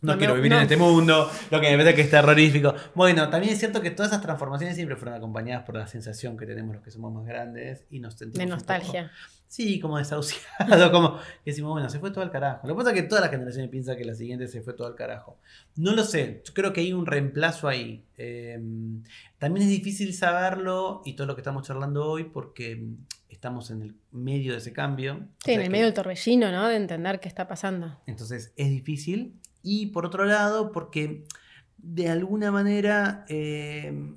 no, 0.00 0.16
quiero 0.16 0.34
vivir 0.34 0.52
en 0.52 0.62
este 0.62 0.76
mundo, 0.76 1.28
lo 1.50 1.60
que 1.60 1.70
me 1.70 1.76
parece 1.76 1.96
que 1.96 2.02
es 2.02 2.10
terrorífico. 2.10 2.72
Bueno, 2.94 3.28
también 3.28 3.52
es 3.52 3.58
cierto 3.58 3.80
que 3.80 3.90
todas 3.90 4.12
esas 4.12 4.22
transformaciones 4.22 4.76
siempre 4.76 4.96
fueron 4.96 5.16
acompañadas 5.16 5.64
por 5.64 5.76
la 5.76 5.88
sensación 5.88 6.36
que 6.36 6.46
tenemos 6.46 6.76
los 6.76 6.84
que 6.84 6.90
somos 6.92 7.12
más 7.12 7.26
grandes 7.26 7.84
y 7.90 7.98
nos 7.98 8.14
sentimos. 8.14 8.38
De 8.38 8.46
nostalgia. 8.46 9.10
sí, 9.48 9.80
como 9.80 9.98
desahuciado, 9.98 10.92
como 10.92 11.16
que 11.16 11.50
decimos, 11.50 11.72
bueno, 11.72 11.90
se 11.90 11.98
fue 11.98 12.12
todo 12.12 12.22
al 12.22 12.30
carajo. 12.30 12.68
Lo 12.68 12.74
que 12.74 12.78
pasa 12.78 12.90
es 12.94 13.02
que 13.02 13.08
todas 13.08 13.22
las 13.22 13.30
generaciones 13.32 13.70
piensan 13.70 13.96
que 13.96 14.04
la 14.04 14.14
siguiente 14.14 14.46
se 14.46 14.60
fue 14.62 14.74
todo 14.74 14.86
al 14.86 14.94
carajo. 14.94 15.38
No 15.74 15.92
lo 15.92 16.04
sé, 16.04 16.42
yo 16.44 16.54
creo 16.54 16.72
que 16.72 16.80
hay 16.80 16.92
un 16.92 17.04
reemplazo 17.04 17.66
ahí. 17.66 18.04
Em, 18.16 19.02
también 19.38 19.66
es 19.66 19.70
difícil 19.70 20.14
saberlo 20.14 21.02
y 21.04 21.14
todo 21.14 21.26
lo 21.26 21.34
que 21.34 21.40
estamos 21.40 21.66
charlando 21.66 22.06
hoy 22.06 22.22
porque 22.22 22.84
estamos 23.28 23.72
en 23.72 23.82
el 23.82 23.94
medio 24.12 24.52
de 24.52 24.58
ese 24.58 24.72
cambio. 24.72 25.26
Sí, 25.44 25.52
en 25.52 25.60
el 25.60 25.70
medio 25.70 25.86
del 25.86 25.94
torbellino, 25.94 26.52
¿no? 26.52 26.68
De 26.68 26.76
entender 26.76 27.18
qué 27.18 27.26
está 27.26 27.48
pasando. 27.48 28.00
Entonces 28.06 28.52
es 28.56 28.70
difícil 28.70 29.40
y 29.68 29.86
por 29.88 30.06
otro 30.06 30.24
lado, 30.24 30.72
porque 30.72 31.26
de 31.76 32.08
alguna 32.08 32.50
manera 32.50 33.26
eh, 33.28 34.14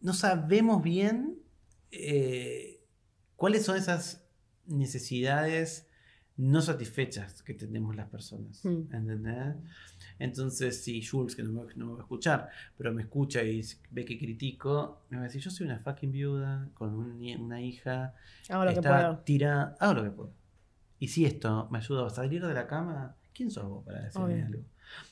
no 0.00 0.12
sabemos 0.12 0.82
bien 0.82 1.38
eh, 1.92 2.80
cuáles 3.36 3.64
son 3.64 3.76
esas 3.76 4.24
necesidades 4.66 5.86
no 6.36 6.60
satisfechas 6.60 7.44
que 7.44 7.54
tenemos 7.54 7.94
las 7.94 8.08
personas. 8.08 8.64
Mm. 8.64 8.92
¿Entendés? 8.92 9.54
Entonces, 10.18 10.82
si 10.82 11.00
Jules, 11.00 11.36
que 11.36 11.44
no 11.44 11.52
me, 11.52 11.92
va 11.92 11.98
a 11.98 12.00
escuchar, 12.00 12.50
pero 12.76 12.92
me 12.92 13.02
escucha 13.02 13.44
y 13.44 13.62
ve 13.92 14.04
que 14.04 14.18
critico, 14.18 15.04
me 15.10 15.18
va 15.18 15.22
a 15.22 15.26
decir, 15.26 15.40
yo 15.40 15.52
soy 15.52 15.66
una 15.66 15.78
fucking 15.78 16.10
viuda 16.10 16.68
con 16.74 16.92
una 16.92 17.60
hija. 17.60 18.14
Hago 18.48 18.64
lo 18.64 18.74
que 18.74 18.82
puedo. 18.82 19.18
Tira, 19.18 19.76
hago 19.78 19.94
lo 19.94 20.02
que 20.02 20.10
puedo. 20.10 20.32
Y 20.98 21.06
si 21.06 21.24
esto 21.24 21.68
me 21.70 21.78
ayuda 21.78 22.08
a 22.08 22.10
salir 22.10 22.44
de 22.44 22.52
la 22.52 22.66
cama, 22.66 23.14
¿quién 23.34 23.50
sos 23.50 23.64
vos 23.68 23.84
para 23.84 24.02
decirme 24.02 24.34
Obvio. 24.34 24.46
algo? 24.46 24.62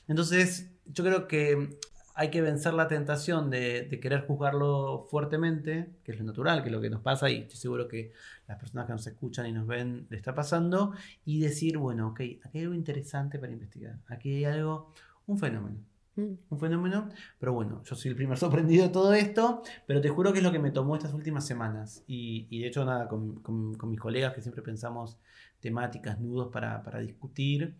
Entonces, 0.07 0.71
yo 0.85 1.03
creo 1.03 1.27
que 1.27 1.77
hay 2.15 2.29
que 2.29 2.41
vencer 2.41 2.73
la 2.75 2.87
tentación 2.87 3.49
de, 3.49 3.83
de 3.89 3.99
querer 3.99 4.25
juzgarlo 4.27 5.07
fuertemente, 5.09 5.89
que 6.03 6.11
es 6.11 6.19
lo 6.19 6.23
natural, 6.25 6.61
que 6.61 6.69
es 6.69 6.73
lo 6.73 6.79
que 6.81 6.89
nos 6.89 7.01
pasa, 7.01 7.29
y 7.29 7.37
estoy 7.37 7.57
seguro 7.57 7.87
que 7.87 8.11
las 8.47 8.59
personas 8.59 8.85
que 8.85 8.93
nos 8.93 9.07
escuchan 9.07 9.47
y 9.47 9.51
nos 9.51 9.65
ven 9.65 10.05
le 10.09 10.17
está 10.17 10.35
pasando, 10.35 10.93
y 11.25 11.39
decir, 11.39 11.77
bueno, 11.79 12.09
ok, 12.09 12.19
aquí 12.43 12.59
hay 12.59 12.61
algo 12.63 12.75
interesante 12.75 13.39
para 13.39 13.51
investigar, 13.51 13.97
aquí 14.07 14.29
hay 14.35 14.45
algo, 14.45 14.93
un 15.27 15.37
fenómeno 15.39 15.77
Mm. 16.15 16.33
un 16.51 16.59
fenómeno. 16.59 17.09
Pero 17.39 17.53
bueno, 17.53 17.81
yo 17.85 17.95
soy 17.95 18.09
el 18.11 18.15
primer 18.15 18.37
sorprendido 18.77 18.83
de 18.83 18.89
todo 18.91 19.13
esto, 19.15 19.63
pero 19.87 19.99
te 19.99 20.09
juro 20.09 20.31
que 20.31 20.37
es 20.37 20.43
lo 20.43 20.51
que 20.51 20.59
me 20.59 20.69
tomó 20.69 20.95
estas 20.95 21.11
últimas 21.15 21.43
semanas. 21.43 22.03
Y, 22.05 22.45
y 22.51 22.59
de 22.61 22.67
hecho, 22.67 22.85
nada, 22.85 23.07
con, 23.07 23.41
con- 23.41 23.73
con 23.73 23.89
mis 23.89 23.99
colegas 23.99 24.31
que 24.35 24.43
siempre 24.43 24.61
pensamos 24.61 25.17
temáticas, 25.59 26.19
nudos 26.19 26.49
para, 26.51 26.83
para 26.83 26.99
discutir, 26.99 27.73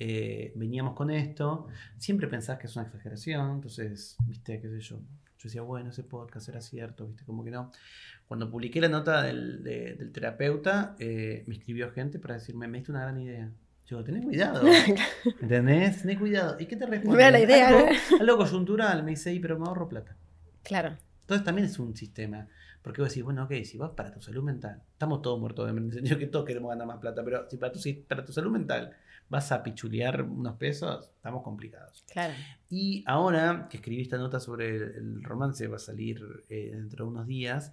eh, 0.00 0.52
veníamos 0.56 0.94
con 0.94 1.10
esto. 1.10 1.68
Siempre 1.98 2.26
pensás 2.26 2.58
que 2.58 2.66
es 2.66 2.74
una 2.74 2.86
exageración, 2.86 3.52
entonces, 3.56 4.16
viste, 4.26 4.60
qué 4.60 4.68
sé 4.68 4.80
yo. 4.80 4.96
Yo 4.96 5.44
decía, 5.44 5.62
bueno, 5.62 5.90
ese 5.90 6.02
podcast 6.02 6.48
era 6.48 6.60
cierto, 6.60 7.06
viste, 7.06 7.24
como 7.24 7.44
que 7.44 7.50
no. 7.50 7.70
Cuando 8.26 8.50
publiqué 8.50 8.80
la 8.80 8.88
nota 8.88 9.22
del, 9.22 9.62
de- 9.62 9.94
del 9.94 10.10
terapeuta, 10.12 10.96
eh, 10.98 11.44
me 11.46 11.54
escribió 11.54 11.90
gente 11.92 12.18
para 12.18 12.34
decirme, 12.34 12.66
me 12.68 12.78
diste 12.78 12.90
una 12.92 13.02
gran 13.02 13.18
idea. 13.20 13.50
Yo, 13.86 14.02
tenés 14.04 14.24
cuidado. 14.24 14.62
¿Entendés? 15.40 16.02
Tenés 16.02 16.18
cuidado. 16.18 16.56
¿Y 16.60 16.66
qué 16.66 16.76
te 16.76 16.86
responde? 16.86 17.16
Mira 17.16 17.30
la 17.30 17.40
idea, 17.40 17.68
Algo, 17.68 17.86
¿no? 18.10 18.16
algo 18.20 18.36
coyuntural. 18.38 19.02
Me 19.02 19.10
dice, 19.10 19.32
"Y, 19.34 19.40
pero 19.40 19.58
me 19.58 19.66
ahorro 19.66 19.88
plata. 19.88 20.16
Claro. 20.62 20.96
Entonces 21.22 21.44
también 21.44 21.66
es 21.66 21.78
un 21.78 21.96
sistema. 21.96 22.46
Porque 22.82 23.02
vos 23.02 23.10
decís, 23.10 23.24
bueno, 23.24 23.44
ok, 23.44 23.52
si 23.64 23.76
vas 23.78 23.90
para 23.90 24.10
tu 24.12 24.20
salud 24.22 24.42
mental, 24.42 24.80
estamos 24.92 25.20
todos 25.22 25.38
muertos 25.40 25.66
de 25.66 25.72
en 25.76 25.86
el 25.86 25.92
sentido 25.92 26.18
que 26.18 26.26
todos 26.26 26.46
queremos 26.46 26.70
ganar 26.70 26.86
más 26.86 26.98
plata, 26.98 27.22
pero 27.24 27.48
si 27.50 27.56
para 27.58 27.72
tu, 27.72 27.78
si 27.78 27.92
para 27.92 28.24
tu 28.24 28.32
salud 28.32 28.50
mental 28.50 28.96
vas 29.30 29.52
a 29.52 29.62
pichulear 29.62 30.22
unos 30.22 30.56
pesos, 30.56 31.10
estamos 31.16 31.42
complicados. 31.42 32.04
Claro. 32.12 32.34
Y 32.68 33.04
ahora 33.06 33.68
que 33.70 33.78
escribí 33.78 34.02
esta 34.02 34.18
nota 34.18 34.40
sobre 34.40 34.76
el, 34.76 35.22
romance, 35.22 35.66
va 35.68 35.76
a 35.76 35.80
salir 35.80 36.20
eh, 36.48 36.72
dentro 36.74 37.06
de 37.06 37.10
unos 37.12 37.26
días, 37.26 37.72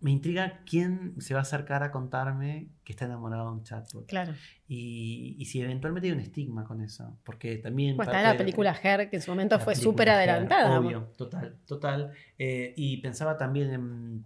me 0.00 0.10
intriga 0.10 0.60
quién 0.64 1.14
se 1.20 1.34
va 1.34 1.40
a 1.40 1.42
acercar 1.42 1.82
a 1.82 1.90
contarme 1.90 2.68
que 2.84 2.92
está 2.92 3.06
enamorado 3.06 3.46
de 3.46 3.52
un 3.52 3.64
chatbot. 3.64 4.06
Claro. 4.06 4.34
Y, 4.68 5.36
y 5.38 5.44
si 5.46 5.60
eventualmente 5.60 6.08
hay 6.08 6.14
un 6.14 6.20
estigma 6.20 6.64
con 6.64 6.82
eso. 6.82 7.18
Porque 7.24 7.58
también... 7.58 7.96
Parte 7.96 8.12
está 8.12 8.22
la 8.22 8.32
de 8.32 8.38
película 8.38 8.78
Her, 8.82 9.10
que 9.10 9.16
en 9.16 9.22
su 9.22 9.30
momento 9.30 9.58
fue 9.58 9.74
súper 9.74 10.10
adelantada. 10.10 10.78
Obvio, 10.78 11.12
total, 11.16 11.56
total. 11.66 12.12
Eh, 12.38 12.72
y 12.76 12.98
pensaba 12.98 13.36
también 13.36 13.72
en 13.72 14.24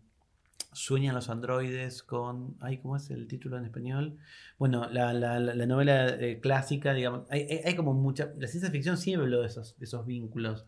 Sueñan 0.74 1.14
los 1.14 1.30
androides 1.30 2.02
con. 2.02 2.56
Ay, 2.60 2.78
¿cómo 2.78 2.96
es 2.96 3.08
el 3.10 3.26
título 3.26 3.56
en 3.58 3.64
español? 3.64 4.18
Bueno, 4.58 4.88
la, 4.90 5.12
la- 5.14 5.38
la- 5.40 5.54
la 5.54 5.66
novela 5.66 6.08
eh, 6.08 6.40
clásica, 6.40 6.92
digamos. 6.92 7.26
Hay, 7.30 7.42
hay- 7.42 7.60
hay 7.64 7.74
como 7.76 7.94
mucha. 7.94 8.32
La 8.38 8.46
ciencia 8.48 8.70
ficción 8.70 8.96
siempre 8.96 9.24
habló 9.24 9.40
de 9.40 9.46
esos, 9.46 9.78
de 9.78 9.84
esos 9.86 10.04
vínculos. 10.04 10.66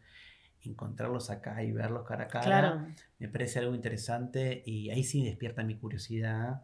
Encontrarlos 0.62 1.30
acá 1.30 1.62
y 1.62 1.70
verlos 1.70 2.04
cara 2.06 2.24
a 2.24 2.28
cara 2.28 2.44
Claro. 2.44 2.86
me 3.20 3.28
parece 3.28 3.60
algo 3.60 3.74
interesante 3.74 4.62
y 4.66 4.90
ahí 4.90 5.04
sí 5.04 5.22
despierta 5.24 5.62
mi 5.62 5.76
curiosidad 5.76 6.60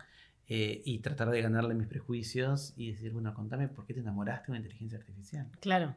eh, 0.49 0.83
y 0.85 0.99
tratar 0.99 1.31
de 1.31 1.41
ganarle 1.41 1.75
mis 1.75 1.87
prejuicios 1.87 2.75
y 2.77 2.91
decir, 2.93 3.13
bueno, 3.13 3.33
contame 3.33 3.69
por 3.69 3.87
qué 3.87 3.95
te 3.95 4.01
enamoraste 4.01 4.47
de 4.47 4.53
una 4.53 4.59
inteligencia 4.59 4.99
artificial. 4.99 5.47
Claro. 5.61 5.95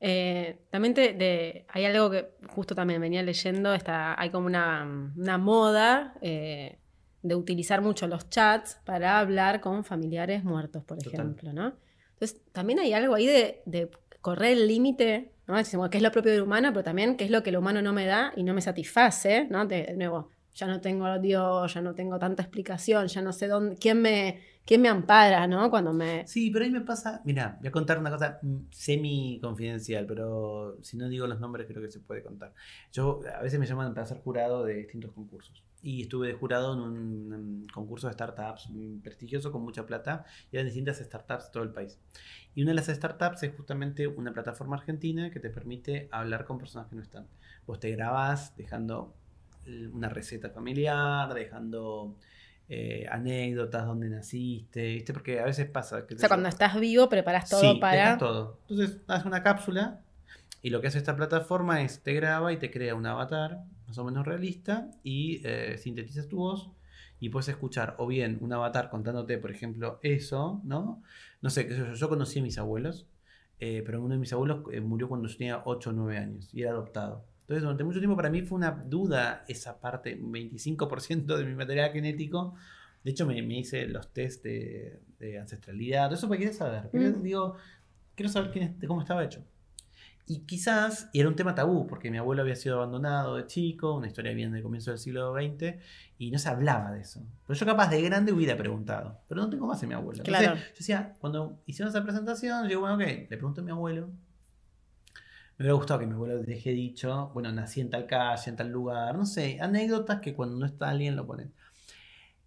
Eh, 0.00 0.58
también 0.70 0.94
te- 0.94 1.12
de- 1.12 1.66
hay 1.68 1.84
algo 1.84 2.10
que 2.10 2.28
justo 2.48 2.74
también 2.74 3.00
venía 3.00 3.22
leyendo, 3.22 3.74
está, 3.74 4.20
hay 4.20 4.30
como 4.30 4.46
una, 4.46 5.12
una 5.16 5.38
moda 5.38 6.14
eh, 6.20 6.78
de 7.22 7.34
utilizar 7.34 7.80
mucho 7.82 8.06
los 8.06 8.30
chats 8.30 8.80
para 8.84 9.18
hablar 9.18 9.60
con 9.60 9.84
familiares 9.84 10.44
muertos, 10.44 10.84
por 10.84 10.98
Total. 10.98 11.14
ejemplo, 11.20 11.52
¿no? 11.52 11.74
Entonces, 12.12 12.40
también 12.52 12.78
hay 12.78 12.92
algo 12.92 13.14
ahí 13.14 13.26
de, 13.26 13.62
de 13.66 13.90
correr 14.20 14.52
el 14.52 14.68
límite, 14.68 15.32
¿no? 15.46 15.54
Que 15.54 15.96
es 15.98 16.02
lo 16.02 16.12
propio 16.12 16.32
del 16.32 16.42
humano, 16.42 16.70
pero 16.72 16.84
también 16.84 17.16
que 17.16 17.24
es 17.24 17.30
lo 17.30 17.42
que 17.42 17.50
el 17.50 17.56
humano 17.56 17.82
no 17.82 17.92
me 17.92 18.06
da 18.06 18.32
y 18.36 18.42
no 18.44 18.54
me 18.54 18.60
satisface, 18.60 19.46
¿no? 19.50 19.66
De, 19.66 19.82
de 19.84 19.94
nuevo, 19.96 20.30
ya 20.54 20.66
no 20.66 20.80
tengo 20.80 21.18
Dios, 21.18 21.72
ya 21.72 21.80
no 21.80 21.94
tengo 21.94 22.18
tanta 22.18 22.42
explicación, 22.42 23.06
ya 23.06 23.22
no 23.22 23.32
sé 23.32 23.48
dónde, 23.48 23.76
quién 23.76 24.02
me, 24.02 24.40
quién 24.64 24.82
me 24.82 24.88
ampara, 24.88 25.46
¿no? 25.46 25.70
Cuando 25.70 25.92
me... 25.92 26.26
Sí, 26.26 26.50
pero 26.50 26.64
ahí 26.64 26.70
me 26.70 26.80
pasa, 26.80 27.22
mira, 27.24 27.56
voy 27.60 27.68
a 27.68 27.72
contar 27.72 27.98
una 27.98 28.10
cosa 28.10 28.40
semi 28.70 29.38
confidencial, 29.40 30.06
pero 30.06 30.78
si 30.82 30.96
no 30.96 31.08
digo 31.08 31.26
los 31.26 31.40
nombres 31.40 31.66
creo 31.66 31.82
que 31.82 31.90
se 31.90 32.00
puede 32.00 32.22
contar. 32.22 32.52
Yo 32.92 33.20
a 33.38 33.42
veces 33.42 33.58
me 33.58 33.66
llaman 33.66 33.94
para 33.94 34.06
ser 34.06 34.18
jurado 34.18 34.64
de 34.64 34.74
distintos 34.74 35.12
concursos 35.12 35.62
y 35.82 36.02
estuve 36.02 36.28
de 36.28 36.34
jurado 36.34 36.74
en 36.74 36.80
un, 36.80 37.32
um, 37.32 37.66
concurso 37.68 38.08
de 38.08 38.14
startups 38.14 38.70
prestigioso 39.02 39.52
con 39.52 39.62
mucha 39.62 39.86
plata 39.86 40.24
y 40.50 40.56
eran 40.56 40.66
distintas 40.66 40.98
startups 40.98 41.46
de 41.46 41.52
todo 41.52 41.62
el 41.62 41.70
país. 41.70 41.98
Y 42.54 42.62
una 42.62 42.72
de 42.72 42.76
las 42.76 42.86
startups 42.86 43.42
es 43.44 43.54
justamente 43.56 44.06
una 44.06 44.32
plataforma 44.32 44.76
argentina 44.76 45.30
que 45.30 45.40
te 45.40 45.50
permite 45.50 46.08
hablar 46.10 46.44
con 46.44 46.58
personas 46.58 46.88
que 46.88 46.96
no 46.96 47.02
están. 47.02 47.26
Vos 47.66 47.78
te 47.78 47.90
grabás 47.90 48.56
dejando 48.56 49.14
una 49.92 50.08
receta 50.08 50.50
familiar, 50.50 51.32
dejando 51.34 52.16
eh, 52.68 53.06
anécdotas, 53.10 53.86
dónde 53.86 54.08
naciste, 54.08 54.94
¿viste? 54.94 55.12
Porque 55.12 55.40
a 55.40 55.44
veces 55.44 55.68
pasa 55.68 56.06
que... 56.06 56.14
O 56.14 56.18
sea, 56.18 56.28
cuando 56.28 56.48
estás 56.48 56.78
vivo 56.78 57.08
preparas 57.08 57.48
todo 57.48 57.60
Sí, 57.60 57.78
para... 57.80 58.18
todo. 58.18 58.58
Entonces, 58.68 58.98
haces 59.06 59.26
una 59.26 59.42
cápsula 59.42 60.00
y 60.62 60.70
lo 60.70 60.80
que 60.80 60.88
hace 60.88 60.98
esta 60.98 61.16
plataforma 61.16 61.82
es 61.82 62.02
te 62.02 62.12
graba 62.14 62.52
y 62.52 62.56
te 62.58 62.70
crea 62.70 62.94
un 62.94 63.06
avatar 63.06 63.62
más 63.86 63.96
o 63.98 64.04
menos 64.04 64.26
realista 64.26 64.90
y 65.02 65.40
eh, 65.44 65.78
sintetizas 65.78 66.28
tu 66.28 66.38
voz 66.38 66.70
y 67.20 67.30
puedes 67.30 67.48
escuchar 67.48 67.94
o 67.98 68.06
bien 68.06 68.38
un 68.40 68.52
avatar 68.52 68.90
contándote, 68.90 69.38
por 69.38 69.50
ejemplo, 69.50 69.98
eso, 70.02 70.60
¿no? 70.64 71.02
No 71.40 71.50
sé 71.50 71.68
yo, 71.68 71.94
yo 71.94 72.08
conocí 72.08 72.38
a 72.40 72.42
mis 72.42 72.58
abuelos, 72.58 73.06
eh, 73.60 73.82
pero 73.84 74.00
uno 74.02 74.14
de 74.14 74.20
mis 74.20 74.32
abuelos 74.32 74.62
eh, 74.72 74.80
murió 74.80 75.08
cuando 75.08 75.28
yo 75.28 75.36
tenía 75.36 75.62
8 75.64 75.90
o 75.90 75.92
9 75.92 76.18
años 76.18 76.50
y 76.52 76.62
era 76.62 76.72
adoptado. 76.72 77.24
Entonces, 77.48 77.62
durante 77.62 77.82
mucho 77.84 77.98
tiempo 77.98 78.14
para 78.14 78.28
mí 78.28 78.42
fue 78.42 78.56
una 78.58 78.70
duda 78.72 79.44
esa 79.48 79.80
parte, 79.80 80.14
un 80.20 80.30
25% 80.34 81.34
de 81.38 81.44
mi 81.46 81.54
material 81.54 81.90
genético. 81.92 82.54
De 83.02 83.12
hecho, 83.12 83.24
me, 83.26 83.40
me 83.40 83.58
hice 83.60 83.86
los 83.88 84.12
test 84.12 84.44
de, 84.44 85.00
de 85.18 85.38
ancestralidad, 85.38 86.08
todo 86.08 86.16
eso 86.18 86.28
para 86.28 86.38
querer 86.40 86.52
saber. 86.52 86.90
Quería- 86.90 87.08
Mm. 87.08 87.22
Digo, 87.22 87.54
quiero 88.14 88.30
saber 88.30 88.50
quién 88.50 88.64
es- 88.78 88.86
cómo 88.86 89.00
estaba 89.00 89.24
hecho. 89.24 89.42
Y 90.26 90.40
quizás, 90.40 91.08
y 91.14 91.20
era 91.20 91.28
un 91.30 91.36
tema 91.36 91.54
tabú, 91.54 91.86
porque 91.86 92.10
mi 92.10 92.18
abuelo 92.18 92.42
había 92.42 92.54
sido 92.54 92.76
abandonado 92.76 93.36
de 93.36 93.46
chico, 93.46 93.94
una 93.96 94.08
historia 94.08 94.32
bien 94.34 94.52
del 94.52 94.62
comienzo 94.62 94.90
del 94.90 94.98
siglo 94.98 95.32
XX, 95.32 95.76
y 96.18 96.30
no 96.30 96.38
se 96.38 96.50
hablaba 96.50 96.90
de 96.92 97.00
eso. 97.00 97.22
Pero 97.46 97.58
yo 97.58 97.64
capaz 97.64 97.88
de 97.88 98.02
grande 98.02 98.30
hubiera 98.30 98.54
preguntado, 98.58 99.22
pero 99.26 99.40
no 99.40 99.48
tengo 99.48 99.66
más 99.66 99.82
a 99.82 99.86
mi 99.86 99.94
abuelo. 99.94 100.20
Entonces, 100.22 100.44
Claro. 100.48 100.60
yo 100.60 100.76
decía, 100.76 101.14
cuando 101.18 101.62
hicieron 101.64 101.88
esa 101.88 102.04
presentación, 102.04 102.64
yo 102.64 102.68
digo, 102.68 102.80
bueno, 102.82 102.96
ok, 102.96 103.00
le 103.00 103.26
pregunto 103.38 103.62
a 103.62 103.64
mi 103.64 103.70
abuelo. 103.70 104.10
Me 105.58 105.64
hubiera 105.64 105.74
gustado 105.74 105.98
que 105.98 106.06
mi 106.06 106.14
abuelo 106.14 106.38
deje 106.38 106.70
dicho, 106.70 107.32
bueno, 107.34 107.50
nací 107.50 107.80
en 107.80 107.90
tal 107.90 108.06
calle, 108.06 108.48
en 108.48 108.54
tal 108.56 108.70
lugar, 108.70 109.18
no 109.18 109.26
sé, 109.26 109.58
anécdotas 109.60 110.20
que 110.20 110.32
cuando 110.32 110.56
no 110.56 110.64
está 110.64 110.88
alguien 110.88 111.16
lo 111.16 111.26
ponen. 111.26 111.52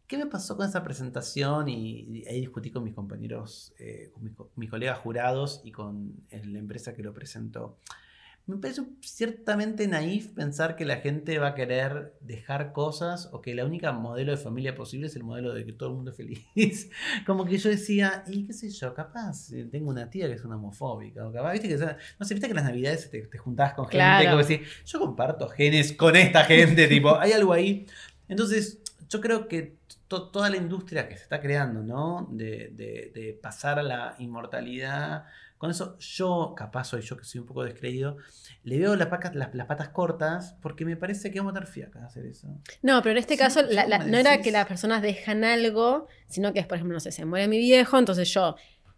¿Qué 0.07 0.18
me 0.18 0.28
pasó 0.28 0.55
con 0.55 0.68
esa 0.68 0.82
presentación? 0.82 1.68
Y, 1.68 2.24
ahí 2.30 2.39
discutí 2.39 2.72
con 2.72 2.86
mis 2.86 2.93
compañeros, 2.93 3.74
eh, 3.80 4.12
con 4.14 4.24
mis, 4.24 4.34
mis 4.55 4.70
colegas 4.70 4.99
jurados 4.99 5.62
y 5.66 5.72
con 5.74 6.26
la 6.32 6.59
empresa 6.59 6.95
que 6.95 7.03
lo 7.03 7.14
presentó. 7.14 7.78
Me 8.48 8.58
parece 8.58 8.82
ciertamente 9.02 9.88
naif 9.88 10.30
pensar 10.34 10.76
que 10.76 10.84
la 10.84 10.98
gente 10.98 11.38
va 11.38 11.50
a 11.50 11.56
querer 11.56 12.14
dejar 12.22 12.74
cosas 12.74 13.30
o 13.32 13.42
que 13.42 13.54
la 13.56 13.66
única 13.66 13.92
modelo 13.92 14.32
de 14.32 14.38
familia 14.38 14.76
posible 14.76 15.08
es 15.08 15.16
el 15.16 15.24
modelo 15.24 15.54
de 15.54 15.66
que 15.66 15.74
todo 15.74 15.89
el 15.89 15.96
mundo 15.96 16.12
es 16.12 16.18
feliz. 16.18 16.46
Como 17.26 17.46
que 17.46 17.58
yo 17.58 17.70
decía, 17.70 18.24
y 18.28 18.46
qué 18.48 18.54
sé 18.54 18.70
yo, 18.70 18.94
capaz, 18.94 19.52
eh, 19.54 19.68
tengo 19.72 19.89
una 19.89 20.10
tía 20.10 20.28
que 20.28 20.34
es 20.34 20.44
una 20.44 20.56
homofóbica, 20.58 21.26
o 21.28 21.32
capaz, 21.32 21.54
viste 21.54 21.70
que, 21.70 21.78
no 21.78 22.26
sé, 22.26 22.34
viste 22.34 22.48
que 22.48 22.54
las 22.54 22.64
navidades 22.66 23.10
te, 23.10 23.22
te 23.22 23.38
juntabas 23.38 23.74
con 23.74 23.86
gente, 23.86 24.02
como 24.32 24.38
decir, 24.39 24.62
yo 24.86 25.00
comparto 25.00 25.48
genes 25.48 25.94
con 25.94 26.16
esta 26.16 26.44
gente, 26.44 26.88
tipo, 26.88 27.16
hay 27.20 27.32
algo 27.34 27.54
ahí. 27.54 27.86
Entonces, 28.28 28.82
yo 29.10 29.22
creo 29.22 29.48
que 29.48 29.78
to- 30.08 30.30
toda 30.30 30.50
la 30.50 30.58
industria 30.58 31.08
que 31.08 31.16
se 31.16 31.24
está 31.24 31.42
creando, 31.42 31.84
¿no? 31.84 32.28
De, 32.32 32.70
de- 32.74 33.12
de 33.14 33.34
pasar 33.42 33.78
a 33.80 33.84
la 33.84 34.16
inmortalidad, 34.20 35.26
con 35.62 35.70
eso 35.70 35.95
yo, 35.99 36.55
capaz 36.57 36.86
soy 36.86 37.01
yo 37.01 37.16
que 37.16 37.24
soy 37.24 37.39
un 37.41 37.45
poco 37.45 37.64
descreído, 37.64 38.18
le 38.64 38.80
veo 38.80 38.95
las, 38.95 39.09
pacas- 39.09 39.36
las, 39.36 39.53
las 39.53 39.68
patas 39.68 39.89
cortas 39.89 40.55
porque 40.59 40.86
me 40.86 40.97
parece 40.97 41.30
que 41.30 41.39
vamos 41.39 41.53
a 41.53 41.59
estar 41.59 41.72
fiacas 41.72 42.01
a 42.01 42.05
hacer 42.07 42.26
eso. 42.26 42.47
No, 42.82 42.99
pero 43.03 43.12
en 43.12 43.18
este 43.20 43.36
Sí, 43.36 43.39
caso 43.39 43.62
la- 43.62 43.86
la- 43.86 43.99
no 43.99 44.18
era 44.18 44.41
que 44.41 44.49
las 44.51 44.66
personas 44.66 45.03
dejan 45.03 45.43
algo, 45.43 46.07
sino 46.28 46.51
que 46.51 46.59
es, 46.62 46.66
por 46.66 46.78
ejemplo, 46.78 46.95
no 46.95 46.99
sé, 46.99 47.12
se 47.12 47.26
muere 47.26 47.47
mi 47.47 47.59
viejo, 47.59 47.99
entonces 47.99 48.28
yo, 48.34 48.55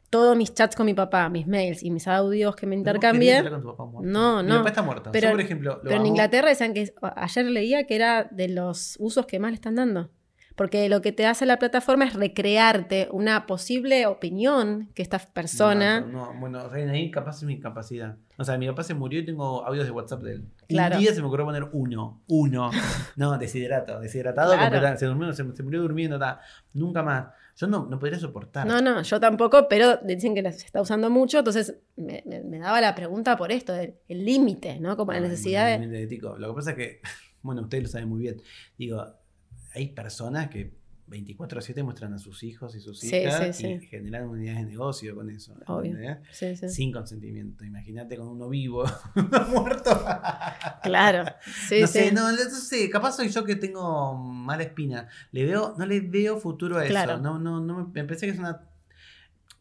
todos 0.09 0.37
mis 0.37 0.53
chats 0.53 0.75
con 0.77 0.85
mi 0.85 0.93
papá, 0.93 1.27
mis 1.27 1.47
mails 1.47 1.83
y 1.83 1.91
mis 1.91 2.07
audios 2.07 2.55
que 2.55 2.65
me 2.65 2.75
intercambié, 2.75 3.43
con 3.49 3.61
tu 3.61 3.67
papá 3.75 3.85
muerto. 3.85 4.09
No, 4.09 4.41
Mi 4.41 4.47
no. 4.49 4.57
papá 4.59 4.69
está 4.69 4.81
muerto. 4.83 5.11
Pero- 5.11 5.27
yo, 5.27 5.31
por 5.33 5.41
ejemplo, 5.41 5.75
lo 5.83 5.89
pero 5.89 5.95
en. 5.97 6.05
Inglaterra 6.05 6.47
decían 6.47 6.73
que 6.73 6.93
ayer 7.15 7.45
leía 7.47 7.85
que 7.87 7.95
era 7.95 8.23
de 8.31 8.47
los 8.47 8.95
usos 8.99 9.25
que 9.25 9.37
más 9.39 9.51
le 9.51 9.55
están 9.55 9.75
dando. 9.75 10.09
Porque 10.55 10.87
lo 10.89 11.01
que 11.01 11.11
te 11.11 11.25
hace 11.25 11.45
la 11.45 11.57
plataforma 11.57 12.05
es 12.05 12.13
recrearte 12.13 13.07
una 13.11 13.45
posible 13.47 14.05
opinión 14.05 14.89
que 14.93 15.01
esta 15.01 15.17
persona. 15.19 16.01
No, 16.01 16.33
no, 16.33 16.39
bueno, 16.39 16.67
Reina, 16.69 16.91
ahí 16.93 17.09
capaz 17.09 17.37
es 17.37 17.43
mi 17.43 17.53
incapacidad. 17.53 18.17
O 18.37 18.43
sea, 18.43 18.57
mi 18.57 18.67
papá 18.67 18.83
se 18.83 18.93
murió 18.93 19.19
y 19.19 19.25
tengo 19.25 19.65
audios 19.65 19.85
de 19.85 19.91
WhatsApp 19.91 20.21
de 20.23 20.31
él. 20.33 20.45
Y 20.67 20.75
Claro. 20.75 20.95
Un 20.95 21.01
día 21.01 21.13
se 21.13 21.21
me 21.21 21.27
ocurrió 21.27 21.45
poner 21.45 21.63
uno, 21.73 22.21
uno. 22.27 22.69
No, 23.15 23.37
deshidrato, 23.37 23.99
deshidratado, 23.99 24.53
Claro. 24.53 24.97
se, 24.97 25.05
durmió, 25.05 25.33
se, 25.33 25.43
se 25.55 25.63
murió 25.63 25.81
durmiendo, 25.81 26.19
ta. 26.19 26.39
nunca 26.73 27.01
más. 27.03 27.27
Yo 27.55 27.67
no, 27.67 27.85
no 27.87 27.99
podría 27.99 28.17
soportar. 28.19 28.65
No, 28.65 28.81
no, 28.81 29.01
yo 29.03 29.19
tampoco, 29.19 29.67
pero 29.67 29.97
dicen 29.97 30.33
que 30.33 30.41
se 30.51 30.65
está 30.65 30.81
usando 30.81 31.11
mucho, 31.11 31.37
entonces 31.39 31.75
me, 31.95 32.23
me- 32.25 32.41
me 32.43 32.57
daba 32.57 32.81
la 32.81 32.95
pregunta 32.95 33.37
por 33.37 33.51
esto, 33.51 33.73
del 33.73 33.95
el 34.07 34.25
límite, 34.25 34.79
¿no? 34.79 34.97
Como 34.97 35.11
la 35.13 35.19
necesidad 35.19 35.67
de. 35.79 36.07
Lo 36.39 36.47
que 36.49 36.53
pasa 36.55 36.71
es 36.71 36.75
que, 36.77 37.01
bueno, 37.43 37.61
ustedes 37.61 37.83
lo 37.83 37.89
saben 37.89 38.09
muy 38.09 38.21
bien. 38.21 38.41
Digo, 38.77 39.05
hay 39.73 39.87
personas 39.89 40.49
que 40.49 40.81
24-7 41.09 41.83
muestran 41.83 42.13
a 42.13 42.17
sus 42.17 42.43
hijos 42.43 42.75
y 42.75 42.79
sus 42.79 42.99
Sí, 42.99 43.13
hijas 43.15 43.55
sí, 43.57 43.67
y 43.67 43.79
sí. 43.81 43.87
generan 43.87 44.29
unidades 44.29 44.61
de 44.61 44.65
negocio 44.67 45.13
con 45.15 45.29
eso. 45.29 45.53
Obvio. 45.67 45.97
Sin 46.69 46.91
consentimiento. 46.93 47.65
Imagínate 47.65 48.15
con 48.17 48.29
uno 48.29 48.47
vivo, 48.49 48.85
uno 49.15 49.47
muerto. 49.49 49.91
Claro, 50.81 51.25
no 51.25 51.87
sé, 51.87 52.11
no, 52.13 52.31
no 52.31 52.37
sé, 52.37 52.89
capaz 52.89 53.17
soy 53.17 53.29
yo 53.29 53.43
que 53.43 53.55
tengo 53.57 54.15
mala 54.15 54.63
espina. 54.63 55.07
Le 55.31 55.45
veo, 55.45 55.75
no 55.77 55.85
le 55.85 55.99
veo 55.99 56.39
futuro 56.39 56.77
a 56.77 56.85
eso. 56.85 56.93
No, 57.17 57.37
no, 57.37 57.59
no 57.59 57.77
me, 57.79 57.83
me 57.93 58.03
parece 58.05 58.25
que 58.25 58.31
es 58.31 58.39
una. 58.39 58.61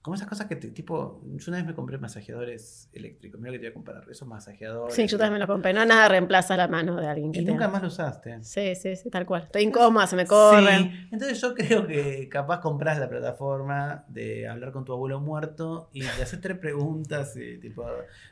Como 0.02 0.16
esas 0.16 0.26
cosas 0.28 0.48
que 0.48 0.56
te, 0.56 0.68
tipo, 0.72 1.22
yo 1.36 1.44
una 1.48 1.58
vez 1.58 1.66
me 1.66 1.74
compré 1.74 1.96
masajeadores 1.96 2.88
eléctricos. 2.92 3.40
Mira 3.40 3.52
que 3.52 3.58
te 3.60 3.66
voy 3.66 3.70
a 3.70 3.74
comprar 3.74 4.04
esos 4.10 4.26
masajeadores. 4.26 4.94
Sí, 4.96 5.06
yo 5.06 5.16
también 5.16 5.34
me 5.34 5.38
lo 5.38 5.46
compré. 5.46 5.72
No, 5.72 5.84
nada 5.86 6.08
reemplaza 6.08 6.56
la 6.56 6.66
mano 6.66 6.96
de 7.00 7.06
alguien 7.06 7.30
que 7.30 7.38
Y 7.40 7.44
te- 7.44 7.50
nunca 7.52 7.68
más 7.68 7.82
lo 7.82 7.86
usaste. 7.88 8.42
Sí, 8.42 8.74
sí, 8.74 8.96
sí, 8.96 9.10
tal 9.10 9.24
cual. 9.26 9.42
Estoy 9.44 9.62
incómoda, 9.62 10.08
se 10.08 10.16
me 10.16 10.26
corre. 10.26 10.76
Sí, 10.78 11.08
entonces 11.12 11.40
yo 11.40 11.54
creo 11.54 11.86
que 11.86 12.28
capaz 12.28 12.60
compras 12.60 12.98
la 12.98 13.08
plataforma 13.08 14.04
de 14.08 14.48
hablar 14.48 14.72
con 14.72 14.84
tu 14.84 14.92
abuelo 14.92 15.20
muerto 15.20 15.88
y 15.92 16.00
de 16.00 16.08
hacer 16.22 16.40
tres 16.40 16.58
preguntas 16.58 17.36
y 17.36 17.58
tipo, 17.58 17.86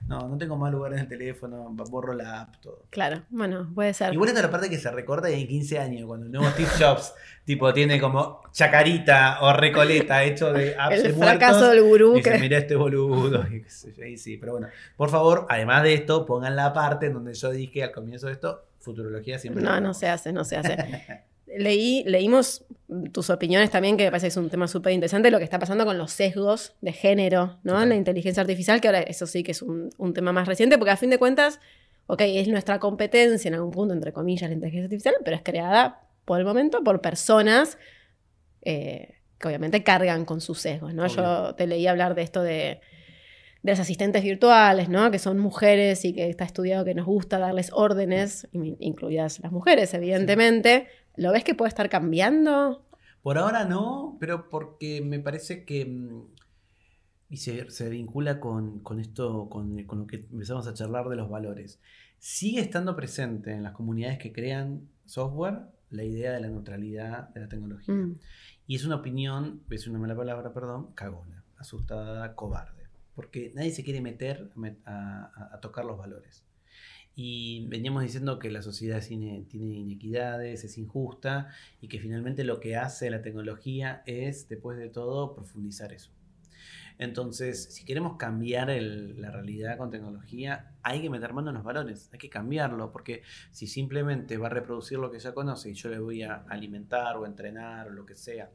no, 0.09 0.29
no 0.29 0.37
tengo 0.39 0.57
más 0.57 0.73
lugar 0.73 0.93
en 0.95 0.99
el 0.99 1.09
teléfono, 1.09 1.71
borro 1.89 2.15
la 2.15 2.41
app, 2.41 2.57
todo. 2.61 2.87
Claro, 2.91 3.23
bueno, 3.31 3.71
puede 3.73 3.95
ser. 3.95 4.13
Igual 4.13 4.29
esta 4.31 4.41
es 4.41 4.47
la 4.47 4.51
parte 4.51 4.69
que 4.69 4.79
se 4.79 4.91
recorta 4.91 5.31
y 5.31 5.41
en 5.41 5.47
15 5.47 5.79
años, 5.79 6.07
cuando 6.07 6.27
el 6.27 6.33
nuevo 6.33 6.49
Steve 6.51 6.69
Jobs 6.81 7.15
tipo 7.45 7.73
tiene 7.73 8.01
como 8.01 8.43
chacarita 8.53 9.39
o 9.43 9.53
recoleta 9.53 10.23
hecho 10.25 10.53
de 10.53 10.75
apps 10.79 11.03
de 11.03 11.09
el 11.09 11.15
muertos, 11.17 11.39
del 11.69 11.83
gurú 11.83 12.15
Dice, 12.15 12.33
que. 12.33 12.39
mira 12.39 12.59
este 12.59 12.77
boludo. 12.77 13.45
y 13.51 14.05
y 14.05 14.17
sí, 14.17 14.37
pero 14.37 14.53
bueno, 14.53 14.69
por 14.97 15.11
favor, 15.11 15.47
además 15.49 15.83
de 15.83 15.95
esto, 15.95 16.27
pongan 16.27 16.57
la 16.57 16.73
parte 16.73 17.07
en 17.07 17.15
donde 17.15 17.35
yo 17.35 17.51
dije 17.51 17.83
al 17.83 17.93
comienzo 17.93 18.27
de 18.27 18.35
esto, 18.35 18.65
futurología 18.79 19.39
siempre. 19.39 19.63
No, 19.63 19.81
no 19.81 19.95
se 19.95 20.09
hace, 20.09 20.33
no 20.33 20.45
se 20.45 20.57
hace. 20.57 21.25
Leí, 21.59 22.05
leímos 22.07 22.65
tus 23.13 23.29
opiniones 23.29 23.71
también, 23.71 23.97
que 23.97 24.05
me 24.05 24.11
parece 24.11 24.27
que 24.27 24.31
es 24.31 24.37
un 24.37 24.51
tema 24.51 24.69
súper 24.69 24.93
interesante, 24.93 25.33
lo 25.33 25.39
que 25.39 25.45
está 25.45 25.59
pasando 25.59 25.85
con 25.85 25.99
los 25.99 26.13
sesgos 26.13 26.75
de 26.81 26.93
género, 26.93 27.59
¿no? 27.65 27.73
Total. 27.73 27.89
La 27.89 27.97
inteligencia 27.97 28.41
artificial, 28.41 28.81
que 28.81 28.87
ahora 28.87 29.01
eso 29.01 29.27
sí 29.27 29.43
que 29.43 29.51
es 29.51 29.61
un, 29.61 29.91
un 29.99 30.15
tema 30.15 30.33
más 30.33 30.47
reciente, 30.47 30.79
porque 30.79 30.93
a 30.93 30.97
fin 30.97 31.11
de 31.11 31.19
cuentas, 31.19 31.59
ok, 32.07 32.21
es 32.25 32.47
nuestra 32.47 32.79
competencia 32.79 33.49
en 33.49 33.55
algún 33.55 33.73
punto, 33.73 33.95
entre 33.95 34.13
comillas, 34.13 34.49
la 34.49 34.55
inteligencia 34.55 34.85
artificial, 34.85 35.15
pero 35.25 35.37
es 35.37 35.43
creada 35.43 36.03
por 36.25 36.39
el 36.39 36.47
momento 36.47 36.85
por 36.85 37.01
personas 37.01 37.79
eh, 38.63 39.20
que 39.41 39.49
obviamente 39.49 39.83
cargan 39.83 40.25
con 40.25 40.41
sus 40.41 40.61
sesgos, 40.61 40.93
¿no? 40.95 41.07
Yo 41.17 41.55
te 41.57 41.67
leí 41.67 41.87
hablar 41.87 42.15
de 42.15 42.23
esto 42.23 42.43
de, 42.43 42.81
de 43.63 43.73
las 43.73 43.81
asistentes 43.81 44.23
virtuales, 44.23 44.89
¿no? 44.89 45.11
Que 45.11 45.19
son 45.19 45.39
mujeres 45.39 46.05
y 46.05 46.13
que 46.13 46.29
está 46.29 46.45
estudiado 46.45 46.85
que 46.85 46.95
nos 46.95 47.07
gusta 47.07 47.39
darles 47.39 47.71
órdenes, 47.73 48.47
in- 48.53 48.77
incluidas 48.81 49.41
las 49.41 49.51
mujeres, 49.51 49.95
evidentemente. 49.95 50.89
¿Lo 51.17 51.33
ves 51.33 51.43
que 51.43 51.55
puede 51.55 51.71
estar 51.71 51.89
cambiando? 51.89 52.85
Por 53.23 53.37
ahora 53.39 53.65
no, 53.65 54.17
pero 54.21 54.49
porque 54.51 55.01
me 55.03 55.19
parece 55.21 55.65
que. 55.65 55.85
Y 57.31 57.37
se, 57.39 57.71
se 57.71 57.89
vincula 57.89 58.41
con, 58.41 58.81
con 58.81 58.99
esto, 59.01 59.49
con, 59.49 59.85
con 59.85 60.01
lo 60.01 60.07
que 60.07 60.17
empezamos 60.17 60.67
a 60.67 60.75
charlar 60.75 61.09
de 61.09 61.17
los 61.17 61.31
valores. 61.31 61.81
Sigue 62.19 62.61
estando 62.61 62.97
presente 62.97 63.53
en 63.53 63.63
las 63.63 63.73
comunidades 63.73 64.19
que 64.19 64.33
crean 64.33 64.89
software 65.07 65.61
la 65.91 66.05
idea 66.05 66.33
de 66.33 66.41
la 66.41 66.49
neutralidad 66.49 67.29
de 67.31 67.41
la 67.41 67.49
tecnología. 67.49 67.95
Mm, 67.95 68.17
Y 68.67 68.75
es 68.77 68.85
una 68.85 68.97
opinión, 68.97 69.63
es 69.71 69.87
una 69.87 69.99
mala 69.99 70.17
palabra, 70.17 70.53
perdón, 70.53 70.93
cagona, 70.95 71.45
asustada, 71.57 72.35
cobarde. 72.35 72.85
Porque 73.15 73.53
nadie 73.55 73.71
se 73.73 73.85
quiere 73.85 74.01
meter 74.01 74.51
a 74.55 74.59
met- 74.59 74.79
a, 74.85 75.31
a- 75.35 75.55
a 75.55 75.61
tocar 75.61 75.85
los 75.85 75.99
valores. 75.99 76.45
Y 77.17 77.67
veníamos 77.69 78.03
diciendo 78.03 78.39
que 78.39 78.51
la 78.51 78.63
sociedad 78.63 79.03
tiene, 79.07 79.45
tiene 79.49 79.67
inequidades, 79.75 80.65
es 80.65 80.79
injusta 80.79 81.49
y 81.81 81.89
que 81.89 81.99
finalmente 82.01 82.45
lo 82.45 82.61
que 82.61 82.77
hace 82.77 83.11
la 83.11 83.21
tecnología 83.23 84.03
es, 84.07 84.49
después 84.49 84.79
de 84.79 84.89
todo, 84.89 85.35
profundizar 85.35 85.93
eso. 85.93 86.11
Entonces, 87.01 87.65
si 87.73 87.87
queremos 87.87 88.19
cambiar 88.19 88.69
el- 88.69 89.19
la 89.23 89.31
realidad 89.31 89.79
con 89.79 89.91
tecnología, 89.91 90.75
hay 90.83 91.01
que 91.01 91.09
meter 91.09 91.33
mano 91.33 91.49
en 91.49 91.55
los 91.55 91.65
valores, 91.65 92.11
hay 92.13 92.19
que 92.19 92.29
cambiarlo, 92.29 92.93
porque 92.93 93.23
si 93.53 93.67
simplemente 93.67 94.37
va 94.37 94.49
a 94.49 94.51
reproducir 94.51 94.99
lo 94.99 95.11
que 95.11 95.19
ya 95.19 95.33
conoce 95.33 95.71
y 95.71 95.75
yo 95.75 95.89
le 95.89 95.99
voy 95.99 96.23
a 96.23 96.45
alimentar 96.51 97.17
o 97.17 97.25
entrenar 97.25 97.89
o 97.89 97.91
lo 97.91 98.05
que 98.05 98.17
sea, 98.17 98.51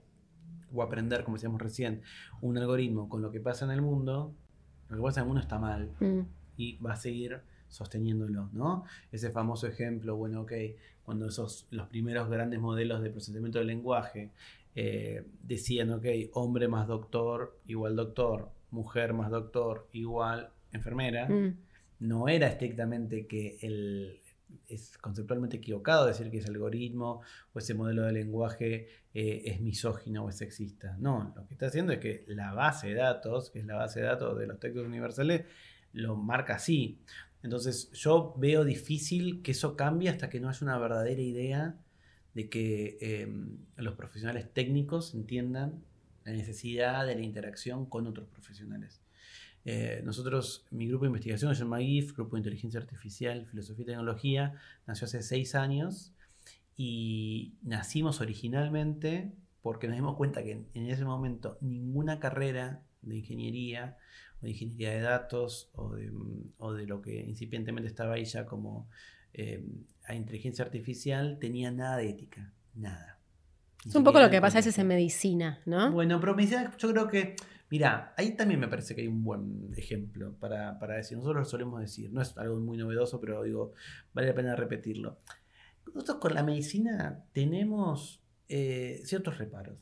o 0.72 0.84
aprender, 0.84 1.24
como 1.24 1.38
decíamos 1.38 1.60
recién, 1.60 2.04
un 2.42 2.56
algoritmo 2.60 3.10
con 3.10 3.24
lo 3.24 3.32
que 3.32 3.40
pasa 3.40 3.66
en 3.66 3.72
el 3.72 3.82
mundo, 3.82 4.36
lo 4.90 4.98
que 4.98 5.02
pasa 5.02 5.22
en 5.22 5.24
el 5.24 5.28
mundo 5.30 5.42
está 5.42 5.58
mal 5.58 5.90
mm, 6.00 6.20
y 6.58 6.78
va 6.78 6.94
a 6.94 6.98
seguir 6.98 7.42
sosteniéndolo, 7.68 8.50
¿no? 8.54 8.84
Ese 9.12 9.32
famoso 9.32 9.66
ejemplo, 9.66 10.16
bueno, 10.18 10.42
ok, 10.42 10.54
cuando 11.04 11.28
esos, 11.30 11.66
los 11.72 11.88
primeros 11.88 12.30
grandes 12.30 12.60
modelos 12.60 13.02
de 13.02 13.10
procesamiento 13.10 13.58
del 13.58 13.68
lenguaje 13.68 14.30
eh, 14.76 15.26
decían, 15.42 15.92
ok, 15.92 16.06
hombre 16.34 16.68
más 16.68 16.88
doctor 16.88 17.60
igual 17.66 17.96
doctor, 17.96 18.52
mujer 18.72 19.14
más 19.14 19.32
doctor 19.32 19.88
igual 19.94 20.52
enfermera, 20.72 21.30
mm. 21.30 21.58
no 22.00 22.28
era 22.28 22.48
estrictamente 22.48 23.26
que 23.26 23.58
el, 23.62 24.20
es 24.68 24.98
conceptualmente 24.98 25.58
equivocado 25.58 26.06
decir 26.06 26.30
que 26.30 26.38
ese 26.38 26.50
algoritmo 26.50 27.22
o 27.54 27.60
ese 27.60 27.74
modelo 27.74 28.04
de 28.04 28.12
lenguaje 28.12 28.88
eh, 29.14 29.44
es 29.46 29.62
misógino 29.62 30.26
o 30.26 30.30
es 30.30 30.38
sexista. 30.38 30.98
No, 31.00 31.34
lo 31.36 31.48
que 31.48 31.54
está 31.54 31.68
haciendo 31.68 31.94
es 31.94 32.00
que 32.00 32.26
la 32.28 32.54
base 32.54 32.90
de 32.90 32.96
datos, 32.96 33.52
que 33.52 33.60
es 33.60 33.66
la 33.66 33.76
base 33.76 34.02
de 34.02 34.08
datos 34.08 34.38
de 34.38 34.48
los 34.48 34.60
textos 34.60 34.86
universales, 34.86 35.46
lo 35.94 36.16
marca 36.16 36.56
así. 36.56 37.00
Entonces 37.44 37.92
yo 37.94 38.34
veo 38.38 38.66
difícil 38.66 39.42
que 39.42 39.52
eso 39.52 39.76
cambie 39.78 40.10
hasta 40.10 40.30
que 40.30 40.40
no 40.40 40.50
haya 40.50 40.60
una 40.62 40.80
verdadera 40.80 41.22
idea 41.22 41.78
de 42.36 42.50
que 42.50 42.98
eh, 43.02 43.28
los 43.78 43.96
profesionales 43.96 44.54
técnicos 44.54 45.16
entiendan 45.16 45.82
la 46.26 46.34
necesidad 46.34 47.06
de 47.08 47.16
la 47.16 47.22
interacción 47.22 47.86
con 47.86 48.06
otros 48.06 48.28
profesionales. 48.28 49.02
Eh, 49.64 50.02
nosotros, 50.04 50.66
mi 50.70 50.88
grupo 50.88 51.06
de 51.06 51.08
investigación 51.08 51.56
se 51.56 51.64
llama 51.64 51.80
GIF, 51.80 52.14
Grupo 52.14 52.36
de 52.36 52.42
Inteligencia 52.42 52.80
Artificial, 52.80 53.48
Filosofía 53.48 53.84
y 53.84 53.86
Tecnología, 53.88 54.54
nació 54.86 55.06
hace 55.06 55.24
seis 55.24 55.56
años 55.56 56.14
y 56.78 57.54
nacimos 57.64 58.22
originalmente 58.22 59.32
porque 59.62 59.88
nos 59.88 59.96
dimos 59.96 60.18
cuenta 60.18 60.44
que 60.44 60.66
en, 60.74 60.86
ese 60.86 61.06
momento 61.06 61.58
ninguna 61.62 62.20
carrera 62.20 62.84
de 63.02 63.16
ingeniería 63.18 63.98
o 64.42 64.46
de 64.46 64.52
ingeniería 64.52 64.92
de 64.92 65.00
datos 65.00 65.70
o 65.74 65.96
de, 65.96 66.12
o 66.58 66.74
de 66.74 66.86
lo 66.86 67.02
que 67.02 67.22
incipientemente 67.22 67.88
estaba 67.88 68.16
ahí 68.16 68.26
ya 68.26 68.46
como 68.46 68.88
eh, 69.38 69.64
a 70.06 70.16
inteligencia 70.16 70.64
artificial 70.64 71.38
tenía 71.40 71.70
nada 71.70 71.98
de 71.98 72.10
ética, 72.10 72.54
nada. 72.74 73.20
Es 73.86 73.94
un 73.94 74.04
poco 74.04 74.20
lo 74.20 74.30
que 74.30 74.40
pasa 74.40 74.58
a 74.58 74.62
veces 74.62 74.78
en 74.80 74.88
medicina, 74.88 75.62
¿no? 75.66 75.92
Bueno, 75.92 76.20
pero 76.20 76.36
medicina 76.36 76.72
yo 76.78 76.92
creo 76.92 77.08
que, 77.08 77.36
mira, 77.70 78.14
ahí 78.18 78.32
también 78.32 78.60
me 78.60 78.68
parece 78.68 78.96
que 78.96 79.02
hay 79.02 79.08
un 79.08 79.24
buen 79.24 79.74
ejemplo 79.78 80.34
para, 80.40 80.80
para 80.80 80.96
decir. 80.96 81.18
Nosotros 81.18 81.44
lo 81.44 81.46
solemos 81.50 81.82
decir, 81.82 82.12
no 82.12 82.22
es 82.22 82.36
algo 82.38 82.60
muy 82.60 82.78
novedoso, 82.78 83.20
pero 83.20 83.44
digo, 83.44 83.74
vale 84.14 84.30
la 84.30 84.34
pena 84.34 84.56
repetirlo. 84.56 85.20
Nosotros 85.94 86.18
con 86.18 86.34
la 86.34 86.44
medicina 86.44 87.26
tenemos 87.34 88.24
eh, 88.48 89.02
ciertos 89.04 89.38
reparos. 89.38 89.78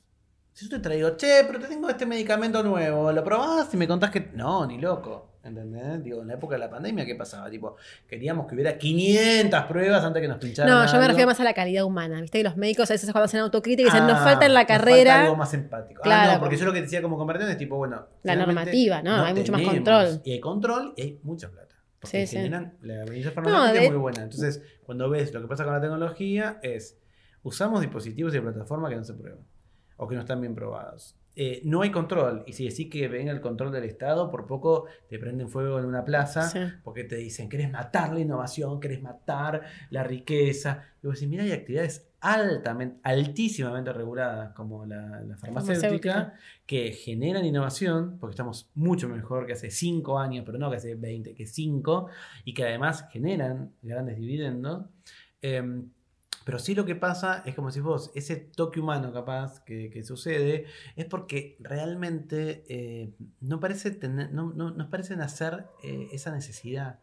Si 0.51 0.65
yo 0.65 0.77
te 0.77 0.79
traigo, 0.79 1.15
che, 1.15 1.43
pero 1.47 1.59
te 1.59 1.67
tengo 1.67 1.89
este 1.89 2.05
medicamento 2.05 2.61
nuevo, 2.63 3.11
¿lo 3.11 3.23
probás 3.23 3.73
y 3.73 3.77
me 3.77 3.87
contás 3.87 4.11
que... 4.11 4.31
No, 4.33 4.65
ni 4.65 4.79
loco. 4.79 5.32
¿Entendés? 5.43 6.01
Digo, 6.03 6.21
en 6.21 6.29
la 6.29 6.35
época 6.35 6.55
de 6.55 6.59
la 6.59 6.69
pandemia, 6.69 7.05
¿qué 7.05 7.15
pasaba? 7.15 7.49
Tipo, 7.49 7.75
queríamos 8.07 8.47
que 8.47 8.55
hubiera 8.55 8.77
500 8.77 9.65
pruebas 9.65 10.01
antes 10.03 10.21
que 10.21 10.27
nos 10.29 10.37
pincharan. 10.37 10.71
No, 10.71 10.89
yo 10.91 10.97
me 10.99 11.05
refiero 11.07 11.27
más 11.27 11.39
a 11.41 11.43
la 11.43 11.53
calidad 11.53 11.83
humana. 11.83 12.21
Viste 12.21 12.37
que 12.39 12.43
los 12.45 12.55
médicos 12.55 12.89
a 12.89 12.93
veces 12.93 13.11
cuando 13.11 13.25
hacen 13.25 13.41
autocrítica 13.41 13.89
dicen, 13.91 14.07
nos 14.07 14.19
Ah, 14.19 14.23
falta 14.23 14.45
en 14.45 14.53
la 14.53 14.61
nos 14.61 14.67
falta 14.69 14.85
carrera. 14.85 15.21
algo 15.23 15.35
más 15.35 15.53
empático. 15.53 15.99
Ah, 16.01 16.03
Claro, 16.05 16.33
no, 16.33 16.39
porque 16.39 16.55
yo 16.55 16.65
lo 16.65 16.71
que 16.71 16.81
decía 16.81 17.01
como 17.01 17.17
comparación 17.17 17.51
es 17.51 17.57
tipo, 17.57 17.75
bueno. 17.75 18.07
La 18.23 18.35
normativa, 18.37 19.01
¿no? 19.01 19.23
Hay 19.23 19.33
mucho 19.33 19.51
más 19.51 19.61
control. 19.63 20.21
Y 20.23 20.31
hay 20.31 20.39
control 20.39 20.93
y 20.95 21.01
hay 21.01 21.19
mucha 21.23 21.49
plata. 21.49 21.75
Porque 21.99 22.25
Sí, 22.25 22.27
sí. 22.27 22.35
generan, 22.37 22.77
la 22.81 23.03
medicina 23.05 23.31
farmacéutica 23.31 23.73
de- 23.79 23.85
es 23.85 23.91
muy 23.91 23.99
buena. 23.99 24.23
Entonces, 24.23 24.61
cuando 24.85 25.09
ves 25.09 25.33
lo 25.33 25.41
que 25.41 25.47
pasa 25.47 25.63
con 25.65 25.73
la 25.73 25.81
tecnología, 25.81 26.59
es 26.61 26.97
usamos 27.43 27.81
dispositivos 27.81 28.33
y 28.35 28.39
plataformas 28.39 28.89
que 28.91 28.95
no 28.97 29.03
se 29.03 29.13
prueban 29.13 29.41
o 29.97 30.07
que 30.07 30.15
no 30.15 30.21
están 30.21 30.39
bien 30.41 30.55
probados. 30.55 31.17
Eh, 31.35 31.61
no 31.65 31.81
hay 31.81 31.89
control. 31.91 32.43
Y 32.45 32.53
si 32.53 32.67
decís 32.69 32.89
que 32.91 33.07
venga 33.07 33.31
el 33.31 33.41
control 33.41 33.71
del 33.71 33.85
Estado, 33.85 34.29
por 34.29 34.45
poco 34.45 34.85
te 35.09 35.17
prenden 35.17 35.49
fuego 35.49 35.79
en 35.79 35.85
una 35.85 36.05
plaza 36.05 36.43
Sí. 36.49 36.59
porque 36.83 37.03
te 37.05 37.15
dicen, 37.15 37.49
querés 37.49 37.71
matar 37.71 38.13
la 38.13 38.19
innovación, 38.19 38.79
querés 38.79 39.01
matar 39.01 39.61
la 39.89 40.03
riqueza. 40.03 40.83
Y 41.01 41.07
vos 41.07 41.15
decís, 41.15 41.27
mira, 41.29 41.43
hay 41.43 41.51
actividades 41.51 42.07
altamente, 42.21 42.99
altísimamente 43.03 43.91
reguladas 43.91 44.53
como 44.53 44.85
la, 44.85 45.21
la 45.21 45.35
farmacéutica, 45.37 46.13
Farmacéutica. 46.13 46.33
que 46.65 46.91
generan 46.93 47.43
innovación, 47.45 48.17
porque 48.19 48.33
estamos 48.33 48.69
mucho 48.75 49.09
mejor 49.09 49.45
que 49.45 49.53
hace 49.53 49.71
5 49.71 50.19
años, 50.19 50.43
pero 50.45 50.57
no 50.57 50.69
que 50.69 50.77
hace 50.77 50.95
20, 50.95 51.33
que 51.33 51.45
5, 51.47 52.07
y 52.45 52.53
que 52.53 52.63
además 52.63 53.07
generan 53.11 53.71
grandes 53.81 54.17
dividendos. 54.17 54.85
Em, 55.41 55.89
pero 56.45 56.59
sí 56.59 56.75
lo 56.75 56.85
que 56.85 56.95
pasa 56.95 57.41
es 57.45 57.55
como 57.55 57.71
si 57.71 57.79
vos, 57.79 58.11
ese 58.15 58.35
toque 58.35 58.79
humano 58.79 59.11
capaz 59.13 59.63
que, 59.63 59.89
que 59.89 60.03
sucede, 60.03 60.65
es 60.95 61.05
porque 61.05 61.57
realmente 61.59 62.63
eh, 62.69 63.13
no, 63.41 63.59
parece 63.59 63.91
tener, 63.91 64.31
no, 64.33 64.53
no, 64.53 64.71
nos 64.71 64.87
parece 64.87 65.15
nacer 65.15 65.65
eh, 65.83 66.07
esa 66.11 66.31
necesidad 66.33 66.99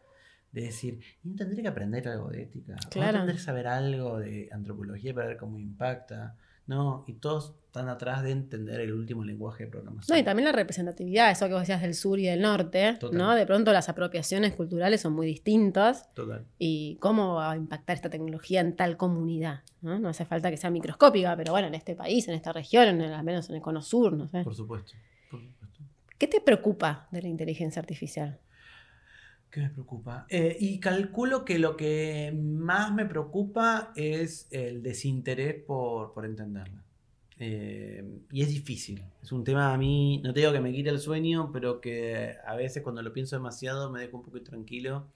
de 0.53 0.63
decir, 0.63 1.01
"Y 1.23 1.29
no 1.29 1.37
tendré 1.37 1.63
que 1.63 1.69
aprender 1.69 2.09
algo 2.09 2.29
de 2.31 2.43
ética, 2.43 2.77
Claro. 2.91 3.19
tendré 3.19 3.35
que 3.37 3.41
saber 3.41 3.67
algo 3.69 4.19
de 4.19 4.49
antropología 4.53 5.15
para 5.15 5.29
ver 5.29 5.37
cómo 5.37 5.59
impacta. 5.59 6.37
No, 6.67 7.05
y 7.09 7.15
todos 7.15 7.55
están 7.67 7.89
atrás 7.89 8.23
de 8.23 8.31
entender 8.33 8.81
el 8.81 8.93
último 8.93 9.25
lenguaje 9.25 9.65
de 9.65 9.71
programación. 9.71 10.15
No, 10.17 10.21
y 10.21 10.25
también 10.25 10.45
la 10.47 10.53
representatividad, 10.53 11.31
eso 11.31 11.47
que 11.47 11.53
vos 11.53 11.63
decías 11.63 11.81
del 11.83 11.95
sur 11.95 12.19
y 12.19 12.27
del 12.27 12.41
norte, 12.43 12.97
Total. 12.99 13.19
¿no? 13.19 13.35
De 13.35 13.47
pronto 13.47 13.73
las 13.73 13.89
apropiaciones 13.89 14.55
culturales 14.55 15.01
son 15.01 15.13
muy 15.13 15.27
distintas 15.27 16.13
Total. 16.15 16.45
y 16.59 16.97
cómo 17.01 17.35
va 17.35 17.53
a 17.53 17.57
impactar 17.57 17.95
esta 17.97 18.11
tecnología 18.11 18.61
en 18.61 18.75
tal 18.77 18.97
comunidad, 18.97 19.61
¿no? 19.83 19.99
No 19.99 20.09
hace 20.09 20.25
falta 20.25 20.51
que 20.51 20.57
sea 20.57 20.71
microscópica, 20.71 21.37
pero 21.37 21.53
bueno, 21.53 21.69
en 21.69 21.75
este 21.75 21.95
país, 21.95 22.27
en 22.29 22.35
esta 22.35 22.53
región, 22.53 22.89
en 22.89 23.01
el- 23.01 23.13
al 23.15 23.25
menos 23.25 23.49
en 23.51 23.57
el 23.57 23.63
cono 23.63 23.83
sur, 23.83 24.13
no 24.13 24.27
sé. 24.29 24.43
Por 24.43 24.55
supuesto. 24.55 24.93
por 25.31 25.41
supuesto. 25.41 25.79
¿Qué 26.19 26.27
te 26.27 26.41
preocupa 26.41 27.09
de 27.13 27.23
la 27.23 27.29
inteligencia 27.29 27.81
artificial? 27.81 28.39
¿Qué 29.51 29.61
me 29.61 29.71
preocupa? 29.71 30.27
Eh, 30.29 30.57
y 30.61 30.79
calculo 30.79 31.45
que 31.45 31.59
lo 31.59 31.77
que 31.77 32.33
más 32.37 32.95
me 32.95 33.05
preocupa 33.05 33.93
es 33.97 34.47
el 34.51 34.83
desinterés 34.83 35.61
por, 35.65 36.13
por 36.13 36.25
entenderla. 36.25 36.85
Eh, 37.39 38.05
y 38.31 38.43
es 38.43 38.49
difícil. 38.49 39.03
Es 39.23 39.33
un 39.33 39.43
tema 39.43 39.73
a 39.75 39.79
mí, 39.79 40.21
no 40.23 40.33
te 40.33 40.41
digo 40.41 40.53
que 40.53 40.61
me 40.61 40.73
quite 40.73 40.91
el 40.91 41.01
sueño, 41.01 41.51
pero 41.53 41.81
que 41.81 42.37
a 42.47 42.55
veces 42.55 42.83
cuando 42.83 43.03
lo 43.03 43.13
pienso 43.13 43.35
demasiado 43.37 43.91
me 43.91 44.01
dejo 44.01 44.19
un 44.19 44.23
poco 44.25 44.39
intranquilo. 44.39 45.09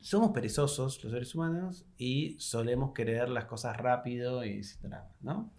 Somos 0.00 0.30
perezosos 0.32 1.02
los 1.02 1.12
seres 1.12 1.34
humanos 1.34 1.84
y 1.98 2.36
solemos 2.38 2.92
querer 2.94 3.28
las 3.28 3.46
cosas 3.46 3.76
rápido 3.76 4.44
y 4.44 4.62
drama, 4.80 5.10
¿no? 5.20 5.50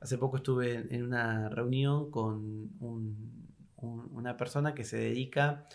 Hace 0.00 0.18
poco 0.18 0.38
estuve 0.38 0.86
en 0.94 1.04
una 1.04 1.48
reunión 1.50 2.10
con 2.10 2.70
un- 2.80 3.49
un- 3.82 4.08
una 4.12 4.36
persona 4.36 4.74
que 4.74 4.84
se 4.84 4.96
dedica 4.98 5.66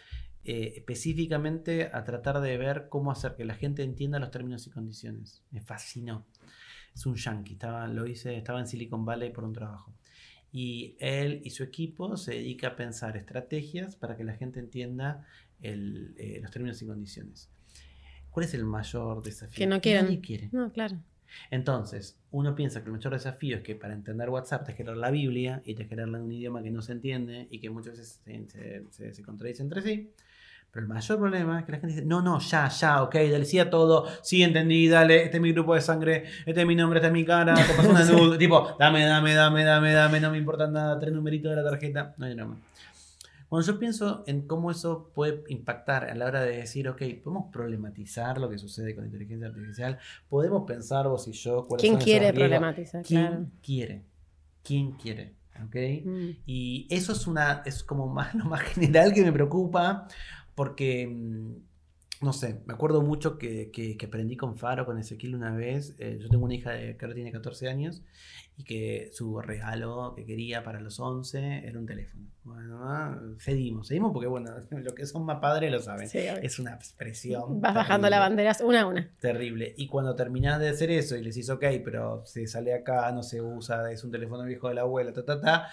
eh, 0.47 0.73
específicamente 0.77 1.89
a 1.91 2.03
tratar 2.03 2.39
de 2.39 2.55
ver 2.57 2.87
cómo 2.89 3.11
hacer 3.11 3.35
que 3.35 3.45
la 3.45 3.55
gente 3.55 3.81
entienda 3.81 4.19
los 4.19 4.29
términos 4.29 4.67
y 4.67 4.69
condiciones. 4.69 5.41
Me 5.49 5.59
fascinó. 5.59 6.25
Es 6.93 7.05
un 7.07 7.15
yankee, 7.15 7.53
estaba, 7.53 7.87
lo 7.87 8.05
hice, 8.05 8.37
estaba 8.37 8.59
en 8.59 8.67
Silicon 8.67 9.05
Valley 9.05 9.31
por 9.31 9.43
un 9.43 9.53
trabajo. 9.53 9.91
Y 10.51 10.95
él 10.99 11.41
y 11.43 11.49
su 11.49 11.63
equipo 11.63 12.15
se 12.15 12.33
dedica 12.35 12.67
a 12.69 12.75
pensar 12.75 13.17
estrategias 13.17 13.95
para 13.95 14.15
que 14.15 14.23
la 14.23 14.33
gente 14.35 14.59
entienda 14.59 15.25
el, 15.61 16.13
eh, 16.17 16.39
los 16.41 16.51
términos 16.51 16.79
y 16.81 16.85
condiciones. 16.85 17.49
¿Cuál 18.29 18.45
es 18.45 18.53
el 18.53 18.65
mayor 18.65 19.23
desafío? 19.23 19.55
Que 19.57 19.65
no 19.67 19.81
quieren. 19.81 20.05
Nadie 20.05 20.21
quiere. 20.21 20.49
No, 20.51 20.71
claro. 20.71 20.97
Entonces, 21.51 22.17
uno 22.31 22.55
piensa 22.55 22.81
que 22.81 22.87
el 22.87 22.93
mayor 22.93 23.13
desafío 23.13 23.57
es 23.57 23.63
que 23.63 23.75
para 23.75 23.93
entender 23.93 24.29
WhatsApp 24.29 24.67
que 24.67 24.83
leer 24.83 24.97
la 24.97 25.11
Biblia 25.11 25.61
y 25.65 25.75
que 25.75 25.95
leerla 25.95 26.17
en 26.17 26.23
un 26.25 26.31
idioma 26.31 26.61
que 26.63 26.71
no 26.71 26.81
se 26.81 26.91
entiende 26.93 27.47
y 27.51 27.59
que 27.59 27.69
muchas 27.69 27.97
veces 27.97 28.19
se, 28.23 28.47
se, 28.49 28.83
se- 28.89 29.13
se 29.13 29.23
contradice 29.23 29.61
entre 29.63 29.81
sí. 29.81 30.11
Pero 30.71 30.87
el 30.87 30.89
mayor 30.93 31.17
problema 31.19 31.59
es 31.59 31.65
que 31.65 31.71
la 31.71 31.77
gente 31.79 31.95
dice, 31.95 32.05
no, 32.05 32.21
no, 32.21 32.37
ya, 32.39 32.67
ya, 32.67 33.01
ok, 33.03 33.13
dale 33.15 33.45
sí 33.45 33.59
a 33.59 33.69
todo, 33.69 34.07
sí 34.21 34.43
entendí, 34.43 34.89
dale, 34.89 35.23
este 35.23 35.37
es 35.37 35.41
mi 35.41 35.53
grupo 35.53 35.73
de 35.73 35.79
sangre, 35.79 36.25
este 36.45 36.61
es 36.61 36.67
mi 36.67 36.75
nombre, 36.75 36.99
esta 36.99 37.07
es 37.07 37.13
mi 37.13 37.23
cara, 37.23 37.55
te 37.65 37.73
pasó 37.75 37.89
una 37.91 38.03
nude, 38.03 38.37
tipo, 38.37 38.75
dame, 38.77 39.05
dame, 39.05 39.33
dame, 39.33 39.63
dame, 39.63 39.93
dame, 39.93 40.19
no 40.19 40.31
me 40.31 40.37
importa 40.37 40.67
nada, 40.67 40.99
tres 40.99 41.13
numeritos 41.13 41.49
de 41.55 41.61
la 41.63 41.69
tarjeta, 41.69 42.13
no 42.17 42.25
hay 42.25 42.35
drama. 42.35 42.57
Cuando 43.55 43.71
yo 43.71 43.79
pienso 43.79 44.25
en 44.27 44.41
cómo 44.47 44.69
eso 44.69 45.11
puede 45.15 45.45
impactar 45.47 46.09
a 46.09 46.13
la 46.13 46.25
hora 46.25 46.43
de 46.43 46.57
decir, 46.57 46.89
ok, 46.89 47.01
podemos 47.23 47.45
problematizar 47.53 48.37
lo 48.37 48.49
que 48.49 48.57
sucede 48.57 48.93
con 48.93 49.05
la 49.05 49.07
inteligencia 49.07 49.47
artificial, 49.47 49.97
podemos 50.27 50.63
pensar 50.67 51.07
vos 51.07 51.25
y 51.29 51.31
yo 51.31 51.65
¿Quién 51.77 51.93
son 51.93 52.01
quiere 52.01 52.33
problematizar? 52.33 53.01
¿Quién 53.01 53.27
Claro. 53.27 53.45
quiere? 53.61 54.01
¿Quién 54.61 54.91
quiere? 54.97 55.35
¿Ok? 55.63 55.75
Mm. 56.03 56.29
Y 56.45 56.85
eso 56.89 57.13
es 57.13 57.27
una 57.27 57.61
es 57.65 57.81
como 57.81 58.09
más 58.09 58.35
lo 58.35 58.43
más 58.43 58.59
general 58.59 59.13
que 59.13 59.23
me 59.23 59.31
preocupa 59.31 60.05
porque 60.53 61.07
mm, 61.07 61.53
no 62.21 62.33
sé, 62.33 62.61
me 62.65 62.73
acuerdo 62.73 63.01
mucho 63.01 63.37
que, 63.37 63.71
que- 63.71 63.97
que 63.97 64.05
aprendí 64.05 64.37
con 64.37 64.57
Faro, 64.57 64.85
con 64.85 64.97
Ezequiel 64.97 65.35
una 65.35 65.55
vez. 65.55 65.95
eh, 65.99 66.17
yo 66.21 66.29
tengo 66.29 66.45
una 66.45 66.55
hija 66.55 66.71
de- 66.71 66.95
que 66.97 67.05
ahora 67.05 67.15
tiene 67.15 67.31
14 67.31 67.67
años 67.69 68.01
y 68.57 68.63
que 68.63 69.09
su 69.11 69.39
regalo 69.41 70.13
que 70.15 70.25
quería 70.25 70.63
para 70.63 70.79
los 70.79 70.99
11 70.99 71.67
era 71.67 71.77
un 71.77 71.85
teléfono. 71.85 72.25
Bueno, 72.43 72.79
ah, 72.83 73.19
cedimos, 73.39 73.87
cedimos 73.89 74.13
porque 74.13 74.27
bueno, 74.27 74.51
lo 74.71 74.93
que 74.95 75.05
son 75.05 75.25
más 75.25 75.39
padres 75.39 75.71
lo 75.71 75.79
saben. 75.81 76.07
Sí. 76.07 76.19
Es 76.19 76.59
una 76.59 76.75
expresión. 76.75 77.59
Vas 77.59 77.73
bajando 77.73 78.07
terrible. 78.07 78.09
las 78.11 78.19
banderas 78.19 78.61
una 78.61 78.81
a 78.81 78.85
una. 78.87 79.11
Terrible. 79.19 79.73
Y 79.77 79.87
cuando 79.87 80.15
terminás 80.15 80.59
de 80.59 80.69
hacer 80.69 80.91
eso 80.91 81.15
y 81.17 81.23
les 81.23 81.35
dices, 81.35 81.49
ok, 81.49 81.65
pero 81.83 82.23
se 82.25 82.47
sale 82.47 82.73
acá, 82.73 83.11
no 83.11 83.23
se 83.23 83.41
usa, 83.41 83.91
es 83.91 84.03
un 84.03 84.11
teléfono 84.11 84.43
viejo 84.45 84.69
de 84.69 84.75
la 84.75 84.81
abuela, 84.81 85.11
ta, 85.11 85.25
ta, 85.25 85.41
ta. 85.41 85.67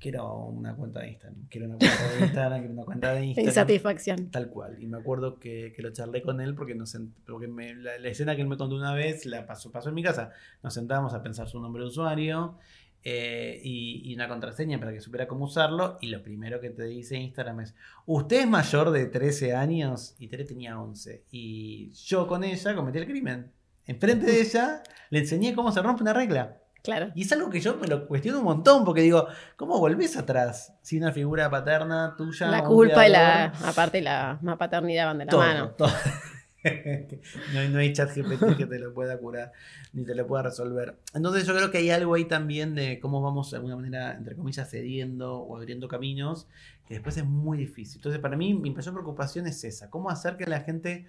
Quiero 0.00 0.36
una 0.46 0.74
cuenta 0.76 1.00
de 1.00 1.08
Instagram. 1.12 1.46
Quiero 1.48 1.66
una 1.66 1.76
cuenta 1.78 2.08
de 2.12 2.20
Instagram, 2.24 2.58
quiero 2.58 2.74
una 2.74 2.84
cuenta 2.84 3.14
de 3.14 3.24
Instagram. 3.26 3.48
Insatisfacción. 3.48 4.30
Tal 4.30 4.48
cual. 4.50 4.76
Y 4.82 4.86
me 4.86 4.98
acuerdo 4.98 5.38
que, 5.38 5.72
que 5.74 5.80
lo 5.82 5.92
charlé 5.92 6.20
con 6.22 6.40
él 6.40 6.54
porque, 6.54 6.74
nos, 6.74 6.94
sent- 6.94 7.12
porque 7.26 7.48
me- 7.48 7.74
la, 7.74 7.98
la 7.98 8.08
escena 8.08 8.36
que 8.36 8.42
él 8.42 8.48
me 8.48 8.56
contó 8.58 8.76
una 8.76 8.92
vez 8.94 9.24
la 9.24 9.46
pasó, 9.46 9.70
pasó 9.72 9.88
en 9.88 9.94
mi 9.94 10.02
casa. 10.02 10.30
Nos 10.62 10.74
sentábamos 10.74 11.14
a 11.14 11.22
pensar 11.22 11.48
su 11.48 11.58
nombre 11.58 11.82
de 11.82 11.88
usuario 11.88 12.58
eh, 13.02 13.60
y, 13.62 14.02
y 14.10 14.14
una 14.14 14.28
contraseña 14.28 14.78
para 14.78 14.92
que 14.92 15.00
supiera 15.00 15.26
cómo 15.26 15.46
usarlo. 15.46 15.96
Y 16.02 16.08
lo 16.08 16.22
primero 16.22 16.60
que 16.60 16.68
te 16.70 16.84
dice 16.84 17.16
Instagram 17.16 17.60
es: 17.60 17.74
Usted 18.04 18.40
es 18.42 18.46
mayor 18.46 18.90
de 18.90 19.06
13 19.06 19.54
años 19.54 20.16
y 20.18 20.28
Tere 20.28 20.44
tenía 20.44 20.78
11. 20.80 21.24
Y 21.30 21.90
yo 21.92 22.26
con 22.26 22.44
ella 22.44 22.74
cometí 22.74 22.98
el 22.98 23.06
crimen. 23.06 23.50
Enfrente 23.86 24.26
de 24.26 24.40
ella 24.40 24.82
le 25.10 25.18
enseñé 25.20 25.54
cómo 25.54 25.70
se 25.72 25.80
rompe 25.82 26.02
una 26.02 26.12
regla. 26.14 26.58
Claro. 26.84 27.10
Y 27.14 27.22
es 27.22 27.32
algo 27.32 27.48
que 27.48 27.60
yo 27.60 27.76
me 27.76 27.86
lo 27.86 28.06
cuestiono 28.06 28.40
un 28.40 28.44
montón 28.44 28.84
porque 28.84 29.00
digo, 29.00 29.26
¿cómo 29.56 29.80
volvés 29.80 30.18
atrás 30.18 30.74
si 30.82 30.98
una 30.98 31.12
figura 31.12 31.48
paterna 31.50 32.14
tuya? 32.14 32.48
La 32.48 32.62
culpa 32.62 33.08
y 33.08 33.10
la, 33.10 33.46
aparte 33.46 34.02
la, 34.02 34.38
la 34.42 34.58
paternidad 34.58 35.06
van 35.06 35.18
de 35.18 35.24
la 35.24 35.30
todo, 35.30 35.40
mano. 35.40 35.70
todo. 35.70 35.88
no, 37.54 37.60
hay, 37.60 37.68
no 37.70 37.78
hay 37.78 37.92
chat 37.94 38.14
GPT 38.14 38.58
que 38.58 38.66
te 38.66 38.78
lo 38.78 38.92
pueda 38.92 39.16
curar 39.16 39.52
ni 39.94 40.04
te 40.04 40.14
lo 40.14 40.26
pueda 40.26 40.42
resolver. 40.42 40.96
Entonces 41.14 41.46
yo 41.46 41.54
creo 41.54 41.70
que 41.70 41.78
hay 41.78 41.88
algo 41.88 42.14
ahí 42.14 42.26
también 42.26 42.74
de 42.74 43.00
cómo 43.00 43.22
vamos 43.22 43.50
de 43.50 43.56
alguna 43.56 43.76
manera, 43.76 44.12
entre 44.12 44.36
comillas, 44.36 44.68
cediendo 44.70 45.38
o 45.38 45.56
abriendo 45.56 45.88
caminos, 45.88 46.48
que 46.86 46.94
después 46.94 47.16
es 47.16 47.24
muy 47.24 47.58
difícil. 47.58 47.96
Entonces 47.98 48.20
para 48.20 48.36
mí 48.36 48.54
mi 48.54 48.70
mayor 48.70 48.94
preocupación 48.94 49.46
es 49.46 49.62
esa, 49.64 49.90
cómo 49.90 50.10
hacer 50.10 50.36
que 50.36 50.46
la 50.46 50.60
gente 50.60 51.06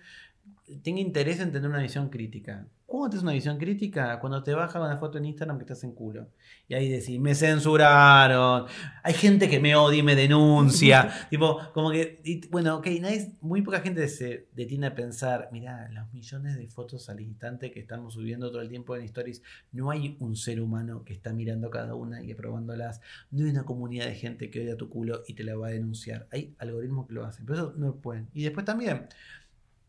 tenga 0.84 1.00
interés 1.00 1.40
en 1.40 1.52
tener 1.52 1.70
una 1.70 1.82
visión 1.82 2.10
crítica. 2.10 2.68
¿Cómo 2.88 3.10
tienes 3.10 3.24
una 3.24 3.34
visión 3.34 3.58
crítica? 3.58 4.20
Cuando 4.20 4.44
te 4.44 4.54
baja 4.54 4.80
una 4.80 4.98
foto 4.98 5.18
en 5.18 5.26
Instagram 5.26 5.58
que 5.58 5.64
estás 5.64 5.84
en 5.84 5.92
culo. 5.92 6.28
Y 6.68 6.76
ahí 6.76 6.88
decís, 6.88 7.20
me 7.20 7.34
censuraron. 7.34 8.66
Hay 9.04 9.14
gente 9.14 9.50
que 9.50 9.60
me 9.60 9.76
odia 9.76 10.00
y 10.00 10.04
me 10.04 10.16
denuncia. 10.16 11.12
tipo, 11.30 11.60
como 11.74 11.90
que, 11.92 12.22
y, 12.24 12.48
bueno, 12.48 12.78
ok, 12.78 12.88
nadie, 13.02 13.34
muy 13.42 13.64
poca 13.64 13.80
gente 13.80 14.08
se 14.08 14.48
detiene 14.54 14.88
a 14.88 14.96
pensar, 14.96 15.50
mira, 15.52 15.90
los 15.92 16.14
millones 16.14 16.58
de 16.58 16.68
fotos 16.68 17.10
al 17.10 17.22
instante 17.22 17.72
que 17.72 17.80
estamos 17.80 18.14
subiendo 18.14 18.52
todo 18.52 18.62
el 18.62 18.70
tiempo 18.70 18.96
en 18.96 19.04
stories, 19.04 19.42
no 19.72 19.90
hay 19.90 20.16
un 20.20 20.36
ser 20.36 20.62
humano 20.62 21.04
que 21.04 21.14
está 21.14 21.34
mirando 21.34 21.72
cada 21.72 21.96
una 21.96 22.24
y 22.24 22.32
aprobándolas. 22.32 23.02
No 23.32 23.46
hay 23.46 23.52
una 23.52 23.66
comunidad 23.66 24.06
de 24.06 24.16
gente 24.16 24.52
que 24.52 24.62
odia 24.62 24.78
tu 24.78 24.90
culo 24.90 25.24
y 25.28 25.34
te 25.34 25.44
la 25.44 25.56
va 25.56 25.65
a 25.68 25.72
denunciar. 25.72 26.28
Hay 26.32 26.56
algoritmos 26.60 27.08
que 27.08 27.14
lo 27.14 27.26
hacen, 27.26 27.46
pero 27.46 27.60
eso 27.60 27.74
no 27.78 27.96
pueden. 27.96 28.30
Y 28.34 28.44
después 28.44 28.66
también 28.66 29.08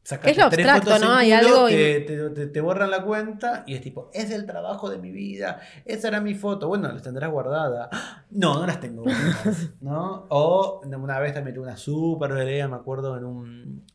sacaste 0.02 0.30
Es 0.30 0.36
lo 0.36 0.48
tres 0.50 0.66
abstracto, 0.66 0.90
fotos 0.90 1.02
en 1.02 1.08
¿no? 1.08 1.14
Hay 1.16 1.32
algo 1.32 1.66
te, 1.66 2.00
te- 2.00 2.30
te- 2.30 2.46
te 2.46 2.60
borran 2.60 2.90
la 2.90 3.02
cuenta 3.02 3.64
y 3.66 3.74
es 3.74 3.80
tipo, 3.80 4.10
es 4.14 4.30
el 4.30 4.46
trabajo 4.46 4.88
de 4.88 4.98
mi 4.98 5.10
vida, 5.10 5.60
esa 5.84 6.08
era 6.08 6.20
mi 6.20 6.34
foto. 6.34 6.68
Bueno, 6.68 6.88
las 6.92 7.02
tendrás 7.02 7.30
guardada. 7.30 7.90
No, 8.30 8.60
no 8.60 8.66
las 8.66 8.80
tengo 8.80 9.02
guardadas, 9.02 9.70
¿no? 9.80 10.26
O 10.30 10.80
una 10.84 11.18
vez 11.20 11.32
te 11.34 11.40
metí 11.42 11.58
una 11.58 11.76
súper 11.76 12.30
pelea, 12.34 12.68
me 12.68 12.76
acuerdo, 12.76 13.16
en 13.16 13.24
un, 13.24 13.86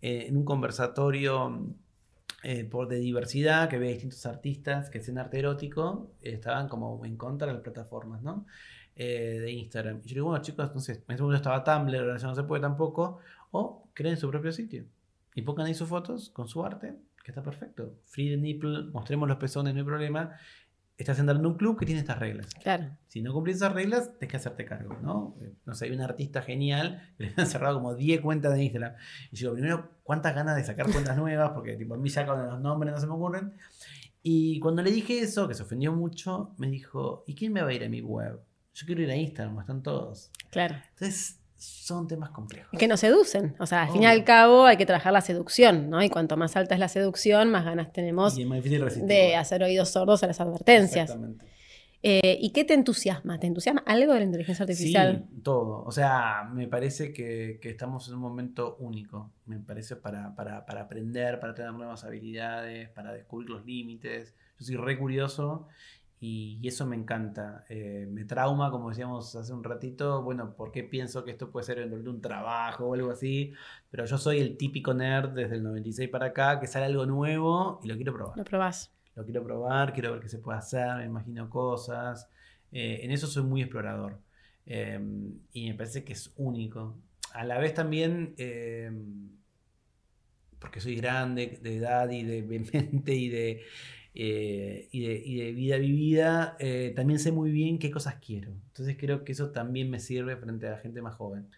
eh, 0.00 0.26
en 0.28 0.36
un 0.36 0.44
conversatorio 0.44 1.66
eh, 2.44 2.64
por 2.64 2.88
de 2.88 2.96
diversidad, 2.96 3.68
que 3.68 3.76
había 3.76 3.90
distintos 3.90 4.24
artistas 4.26 4.90
que 4.90 4.98
hacían 4.98 5.18
arte 5.18 5.38
erótico, 5.38 6.10
eh, 6.22 6.32
estaban 6.34 6.68
como 6.68 7.04
en 7.04 7.16
contra 7.16 7.46
de 7.48 7.54
las 7.54 7.62
plataformas, 7.62 8.22
¿no? 8.22 8.46
Eh, 8.94 9.38
de 9.40 9.50
Instagram. 9.52 10.00
Y 10.04 10.08
yo 10.08 10.14
digo, 10.14 10.26
bueno, 10.28 10.42
chicos, 10.42 10.70
sé, 10.84 10.92
en 10.92 11.14
ese 11.14 11.22
momento 11.22 11.36
estaba 11.36 11.64
Tumblr, 11.64 11.96
ahora 11.96 12.16
ya 12.18 12.26
no 12.28 12.34
se 12.34 12.42
puede 12.42 12.60
tampoco, 12.60 13.18
o 13.50 13.88
creen 13.94 14.16
su 14.18 14.28
propio 14.30 14.52
sitio. 14.52 14.84
Y 15.34 15.42
pongan 15.42 15.66
ahí 15.66 15.74
sus 15.74 15.88
fotos 15.88 16.28
con 16.28 16.46
su 16.46 16.62
arte, 16.62 16.94
que 17.24 17.30
está 17.30 17.42
perfecto. 17.42 17.94
Free 18.04 18.28
the 18.30 18.36
nipple, 18.36 18.90
mostremos 18.92 19.26
los 19.28 19.38
pezones, 19.38 19.72
no 19.72 19.80
hay 19.80 19.86
problema. 19.86 20.32
estás 20.98 21.18
entrando 21.18 21.40
en 21.40 21.52
un 21.52 21.56
club 21.56 21.78
que 21.78 21.86
tiene 21.86 22.00
estas 22.02 22.18
reglas. 22.18 22.54
Claro. 22.62 22.90
Si 23.08 23.22
no 23.22 23.32
cumplís 23.32 23.56
esas 23.56 23.72
reglas, 23.72 24.12
tenés 24.18 24.30
que 24.30 24.36
hacerte 24.36 24.66
cargo, 24.66 24.98
¿no? 25.02 25.36
Eh, 25.40 25.54
No 25.64 25.74
sé, 25.74 25.86
hay 25.86 25.92
un 25.92 26.02
artista 26.02 26.42
genial 26.42 27.14
que 27.16 27.24
le 27.24 27.34
han 27.38 27.46
cerrado 27.46 27.76
como 27.78 27.94
10 27.94 28.20
cuentas 28.20 28.52
de 28.52 28.62
Instagram. 28.64 28.94
Y 29.30 29.36
yo 29.36 29.48
digo, 29.48 29.54
primero, 29.54 29.90
¿cuántas 30.02 30.34
ganas 30.34 30.54
de 30.54 30.64
sacar 30.64 30.90
cuentas 30.92 31.16
nuevas? 31.16 31.52
Porque 31.52 31.76
tipo, 31.76 31.94
a 31.94 31.96
mí 31.96 32.10
ya 32.10 32.26
con 32.26 32.46
los 32.46 32.60
nombres 32.60 32.92
no 32.92 33.00
se 33.00 33.06
me 33.06 33.14
ocurren. 33.14 33.54
Y 34.22 34.60
cuando 34.60 34.82
le 34.82 34.90
dije 34.92 35.18
eso, 35.20 35.48
que 35.48 35.54
se 35.54 35.62
ofendió 35.62 35.92
mucho, 35.92 36.54
me 36.58 36.68
dijo, 36.68 37.24
¿y 37.26 37.34
quién 37.34 37.54
me 37.54 37.62
va 37.62 37.68
a 37.70 37.72
ir 37.72 37.82
a 37.84 37.88
mi 37.88 38.02
web? 38.02 38.38
Yo 38.74 38.86
quiero 38.86 39.02
ir 39.02 39.10
a 39.10 39.16
Instagram, 39.16 39.60
están 39.60 39.82
todos. 39.82 40.30
Claro. 40.50 40.76
Entonces, 40.94 41.38
son 41.56 42.08
temas 42.08 42.30
complejos. 42.30 42.76
Que 42.78 42.88
nos 42.88 43.00
seducen. 43.00 43.54
O 43.60 43.66
sea, 43.66 43.82
al 43.82 43.92
fin 43.92 44.02
y 44.02 44.06
al 44.06 44.24
cabo 44.24 44.64
hay 44.64 44.76
que 44.76 44.86
trabajar 44.86 45.12
la 45.12 45.20
seducción, 45.20 45.90
¿no? 45.90 46.02
Y 46.02 46.08
cuanto 46.08 46.36
más 46.36 46.56
alta 46.56 46.74
es 46.74 46.80
la 46.80 46.88
seducción, 46.88 47.50
más 47.50 47.64
ganas 47.64 47.92
tenemos 47.92 48.36
más 48.38 48.64
de 48.64 49.36
hacer 49.36 49.62
oídos 49.62 49.90
sordos 49.90 50.22
a 50.22 50.26
las 50.26 50.40
advertencias. 50.40 51.10
Exactamente. 51.10 51.46
Eh, 52.04 52.36
¿Y 52.40 52.50
qué 52.50 52.64
te 52.64 52.74
entusiasma? 52.74 53.38
¿Te 53.38 53.46
entusiasma 53.46 53.84
algo 53.86 54.12
de 54.12 54.18
la 54.18 54.24
inteligencia 54.24 54.64
artificial? 54.64 55.28
Sí, 55.30 55.40
todo. 55.42 55.84
O 55.84 55.92
sea, 55.92 56.50
me 56.52 56.66
parece 56.66 57.12
que, 57.12 57.60
que 57.62 57.70
estamos 57.70 58.08
en 58.08 58.14
un 58.14 58.20
momento 58.20 58.76
único. 58.80 59.30
Me 59.46 59.60
parece 59.60 59.94
para, 59.94 60.34
para, 60.34 60.66
para 60.66 60.82
aprender, 60.82 61.38
para 61.38 61.54
tener 61.54 61.72
nuevas 61.72 62.02
habilidades, 62.02 62.88
para 62.88 63.12
descubrir 63.12 63.50
los 63.50 63.64
límites. 63.64 64.34
Yo 64.58 64.66
soy 64.66 64.76
re 64.76 64.98
curioso 64.98 65.68
y, 66.24 66.56
y 66.62 66.68
eso 66.68 66.86
me 66.86 66.94
encanta. 66.94 67.64
Eh, 67.68 68.06
me 68.08 68.24
trauma, 68.24 68.70
como 68.70 68.90
decíamos 68.90 69.34
hace 69.34 69.52
un 69.52 69.64
ratito, 69.64 70.22
bueno, 70.22 70.54
porque 70.56 70.84
pienso 70.84 71.24
que 71.24 71.32
esto 71.32 71.50
puede 71.50 71.66
ser 71.66 71.80
en 71.80 72.06
un 72.08 72.20
trabajo 72.20 72.86
o 72.86 72.94
algo 72.94 73.10
así. 73.10 73.52
Pero 73.90 74.04
yo 74.04 74.16
soy 74.18 74.38
el 74.38 74.56
típico 74.56 74.94
nerd 74.94 75.30
desde 75.30 75.56
el 75.56 75.64
96 75.64 76.08
para 76.10 76.26
acá 76.26 76.60
que 76.60 76.68
sale 76.68 76.84
algo 76.86 77.06
nuevo 77.06 77.80
y 77.82 77.88
lo 77.88 77.96
quiero 77.96 78.14
probar 78.14 78.36
Lo 78.38 78.44
probás. 78.44 78.92
lo 79.16 79.24
quiero 79.24 79.42
probar, 79.42 79.92
quiero 79.92 80.12
ver 80.12 80.20
qué 80.20 80.28
se 80.28 80.38
puede 80.38 80.58
hacer, 80.58 80.96
me 80.98 81.06
imagino 81.06 81.50
cosas. 81.50 82.28
Eh, 82.70 83.00
en 83.02 83.10
eso 83.10 83.26
soy 83.26 83.42
muy 83.42 83.60
explorador. 83.62 84.20
Eh, 84.64 85.00
y 85.52 85.68
me 85.70 85.74
parece 85.74 86.04
que 86.04 86.12
es 86.12 86.32
único. 86.36 86.94
A 87.32 87.42
la 87.44 87.58
vez 87.58 87.74
también, 87.74 88.34
eh, 88.38 88.92
porque 90.60 90.80
soy 90.80 90.94
grande 90.94 91.58
de 91.60 91.78
edad 91.78 92.08
y 92.10 92.22
de 92.22 92.42
mente 92.72 93.12
y 93.12 93.28
de, 93.28 93.62
eh, 94.14 94.88
y 94.92 95.06
de, 95.06 95.14
y 95.24 95.36
de 95.36 95.52
vida 95.52 95.76
vivida, 95.78 96.56
eh, 96.58 96.92
también 96.94 97.18
sé 97.18 97.32
muy 97.32 97.50
bien 97.50 97.78
qué 97.78 97.90
cosas 97.90 98.16
quiero. 98.24 98.50
Entonces 98.68 98.96
creo 98.98 99.24
que 99.24 99.32
eso 99.32 99.50
también 99.50 99.90
me 99.90 99.98
sirve 100.00 100.36
frente 100.36 100.66
a 100.68 100.72
la 100.72 100.78
gente 100.78 101.00
más 101.02 101.14
joven. 101.14 101.48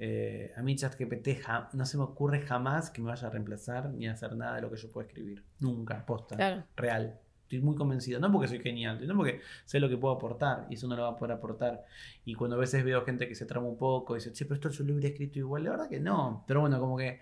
Eh, 0.00 0.52
a 0.56 0.62
mí 0.62 0.76
ChatGPT 0.76 1.28
no 1.72 1.84
se 1.84 1.96
me 1.96 2.04
ocurre 2.04 2.40
jamás 2.42 2.90
que 2.90 3.02
me 3.02 3.08
vaya 3.08 3.26
a 3.26 3.30
reemplazar 3.30 3.90
ni 3.90 4.06
a 4.06 4.12
hacer 4.12 4.36
nada 4.36 4.56
de 4.56 4.62
lo 4.62 4.70
que 4.70 4.76
yo 4.76 4.90
puedo 4.90 5.06
escribir. 5.06 5.42
Nunca, 5.58 6.06
posta 6.06 6.36
Claro. 6.36 6.62
real. 6.76 7.18
Estoy 7.42 7.60
muy 7.62 7.74
convencido, 7.76 8.20
no 8.20 8.30
porque 8.30 8.46
soy 8.46 8.60
genial, 8.60 9.00
sino 9.00 9.16
porque 9.16 9.40
sé 9.64 9.80
lo 9.80 9.88
que 9.88 9.96
puedo 9.96 10.14
aportar 10.14 10.66
y 10.70 10.74
eso 10.74 10.86
no 10.86 10.94
lo 10.96 11.02
va 11.02 11.08
a 11.08 11.16
poder 11.16 11.34
aportar. 11.34 11.84
Y 12.26 12.34
cuando 12.34 12.56
a 12.56 12.58
veces 12.60 12.84
veo 12.84 13.04
gente 13.06 13.26
que 13.26 13.34
se 13.34 13.46
trama 13.46 13.66
un 13.66 13.78
poco 13.78 14.14
y 14.14 14.18
dice, 14.18 14.32
che, 14.32 14.44
pero 14.44 14.56
esto 14.56 14.68
yo 14.68 14.84
lo 14.84 14.92
hubiera 14.92 15.08
escrito 15.08 15.38
igual, 15.38 15.64
la 15.64 15.70
verdad 15.70 15.88
que 15.88 15.98
no. 15.98 16.44
Pero 16.46 16.60
bueno, 16.60 16.78
como 16.78 16.96
que 16.98 17.20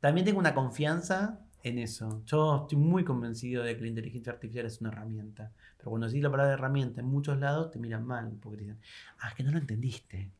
también 0.00 0.24
tengo 0.24 0.38
una 0.38 0.54
confianza 0.54 1.45
en 1.68 1.78
eso. 1.78 2.22
Yo 2.26 2.62
estoy 2.62 2.78
muy 2.78 3.04
convencido 3.04 3.62
de 3.64 3.74
que 3.76 3.82
la 3.82 3.88
inteligencia 3.88 4.32
artificial 4.32 4.66
es 4.66 4.80
una 4.80 4.90
herramienta. 4.90 5.52
Pero 5.76 5.90
cuando 5.90 6.06
decís 6.06 6.22
la 6.22 6.30
palabra 6.30 6.52
herramienta 6.54 7.00
en 7.00 7.06
muchos 7.06 7.38
lados 7.38 7.70
te 7.70 7.78
miran 7.78 8.04
mal 8.06 8.32
porque 8.40 8.58
te 8.58 8.62
dicen, 8.64 8.78
ah, 9.18 9.28
es 9.30 9.34
que 9.34 9.42
no 9.42 9.50
lo 9.52 9.58
entendiste. 9.58 10.30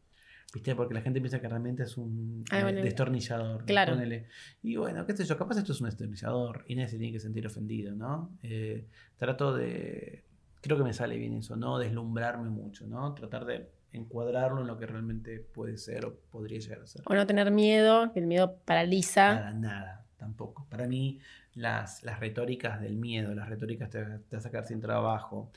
¿Viste? 0.54 0.74
Porque 0.76 0.94
la 0.94 1.00
gente 1.02 1.20
piensa 1.20 1.40
que 1.40 1.46
herramienta 1.46 1.82
es 1.82 1.96
un 1.98 2.44
Ah, 2.50 2.60
eh, 2.60 2.62
bueno, 2.62 2.80
destornillador. 2.80 3.64
claro. 3.64 3.94
ponele. 3.94 4.26
Y 4.62 4.76
bueno, 4.76 5.04
qué 5.04 5.14
sé 5.16 5.24
yo, 5.24 5.36
capaz 5.36 5.58
esto 5.58 5.72
es 5.72 5.80
un 5.80 5.86
destornillador 5.86 6.64
y 6.68 6.76
nadie 6.76 6.88
se 6.88 6.98
tiene 6.98 7.12
que 7.12 7.20
sentir 7.20 7.46
ofendido, 7.46 7.94
¿no? 7.94 8.30
Eh, 8.42 8.86
trato 9.18 9.54
de, 9.54 10.24
creo 10.62 10.78
que 10.78 10.84
me 10.84 10.92
sale 10.94 11.18
bien 11.18 11.34
eso, 11.34 11.56
no 11.56 11.78
deslumbrarme 11.78 12.48
mucho, 12.48 12.86
¿no? 12.86 13.12
Tratar 13.14 13.44
de 13.44 13.68
encuadrarlo 13.92 14.60
en 14.60 14.66
lo 14.68 14.78
que 14.78 14.86
realmente 14.86 15.40
puede 15.40 15.76
ser 15.78 16.06
o 16.06 16.14
podría 16.30 16.58
llegar 16.60 16.80
a 16.82 16.86
ser. 16.86 17.02
O 17.04 17.14
no 17.14 17.26
tener 17.26 17.50
miedo, 17.50 18.12
que 18.12 18.20
el 18.20 18.26
miedo 18.26 18.56
paraliza. 18.64 19.34
Nada, 19.34 19.52
nada, 19.52 20.05
tampoco. 20.26 20.66
Para 20.68 20.86
mí, 20.86 21.20
las, 21.54 22.02
las 22.02 22.20
retóricas 22.20 22.80
del 22.80 22.96
miedo, 22.96 23.34
las 23.34 23.48
retóricas 23.48 23.88
te, 23.90 24.04
te 24.04 24.36
va 24.36 24.38
a 24.38 24.40
sacar 24.40 24.66
sin 24.66 24.80
trabajo, 24.80 25.50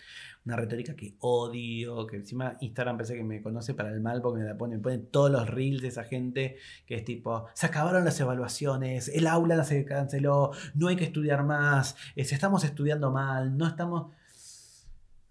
una 0.45 0.55
retórica 0.55 0.95
que 0.95 1.15
odio, 1.19 2.05
que 2.07 2.17
encima 2.17 2.55
Instagram 2.61 2.97
parece 2.97 3.15
que 3.15 3.23
me 3.23 3.41
conoce 3.41 3.73
para 3.73 3.89
el 3.89 3.99
mal 3.99 4.21
porque 4.21 4.41
me 4.41 4.47
la 4.47 4.57
pone, 4.57 4.77
me 4.77 4.81
pone 4.81 4.99
todos 4.99 5.31
los 5.31 5.49
reels 5.49 5.81
de 5.81 5.87
esa 5.89 6.03
gente 6.03 6.57
que 6.85 6.95
es 6.95 7.03
tipo, 7.03 7.47
se 7.53 7.65
acabaron 7.65 8.05
las 8.05 8.19
evaluaciones, 8.19 9.09
el 9.09 9.27
aula 9.27 9.63
se 9.63 9.83
canceló, 9.85 10.51
no 10.75 10.87
hay 10.87 10.95
que 10.95 11.05
estudiar 11.05 11.43
más, 11.43 11.95
eh, 12.15 12.21
estamos 12.21 12.63
estudiando 12.63 13.11
mal, 13.11 13.57
no 13.57 13.67
estamos... 13.67 14.13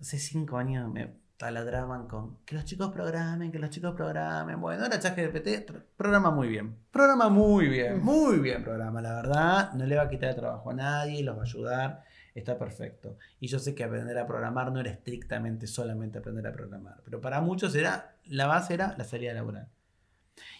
Hace 0.01 0.19
cinco 0.19 0.59
años 0.59 0.89
me 0.93 1.11
taladraban 1.39 2.07
con 2.09 2.39
que 2.45 2.55
los 2.57 2.65
chicos 2.65 2.93
programen, 2.93 3.51
que 3.51 3.59
los 3.59 3.71
chicos 3.71 3.95
programen. 3.95 4.61
Bueno, 4.61 4.83
ahora 4.85 4.99
ChatGPT 4.99 5.71
programa 5.97 6.31
muy 6.31 6.49
bien. 6.49 6.77
Programa 6.91 7.29
muy 7.31 7.69
bien, 7.69 8.03
muy 8.03 8.39
bien 8.41 8.63
programa, 8.65 9.01
la 9.01 9.15
verdad. 9.15 9.73
No 9.75 9.87
le 9.87 9.97
va 9.97 10.03
a 10.03 10.09
quitar 10.11 10.31
el 10.31 10.37
trabajo 10.37 10.71
a 10.71 10.75
nadie, 10.75 11.23
los 11.23 11.37
va 11.37 11.41
a 11.43 11.45
ayudar. 11.45 12.03
Está 12.35 12.59
perfecto. 12.59 13.17
Y 13.41 13.47
yo 13.49 13.59
sé 13.59 13.75
que 13.75 13.85
aprender 13.85 14.19
a 14.19 14.27
programar 14.27 14.71
no 14.73 14.81
era 14.81 14.91
estrictamente 14.91 15.67
solamente 15.67 16.19
aprender 16.19 16.47
a 16.47 16.53
programar. 16.53 17.01
Pero 17.05 17.21
para 17.21 17.41
muchos 17.41 17.75
era, 17.75 18.17
la 18.27 18.47
base 18.47 18.75
era 18.75 18.95
la 18.99 19.05
salida 19.05 19.33
laboral. 19.33 19.69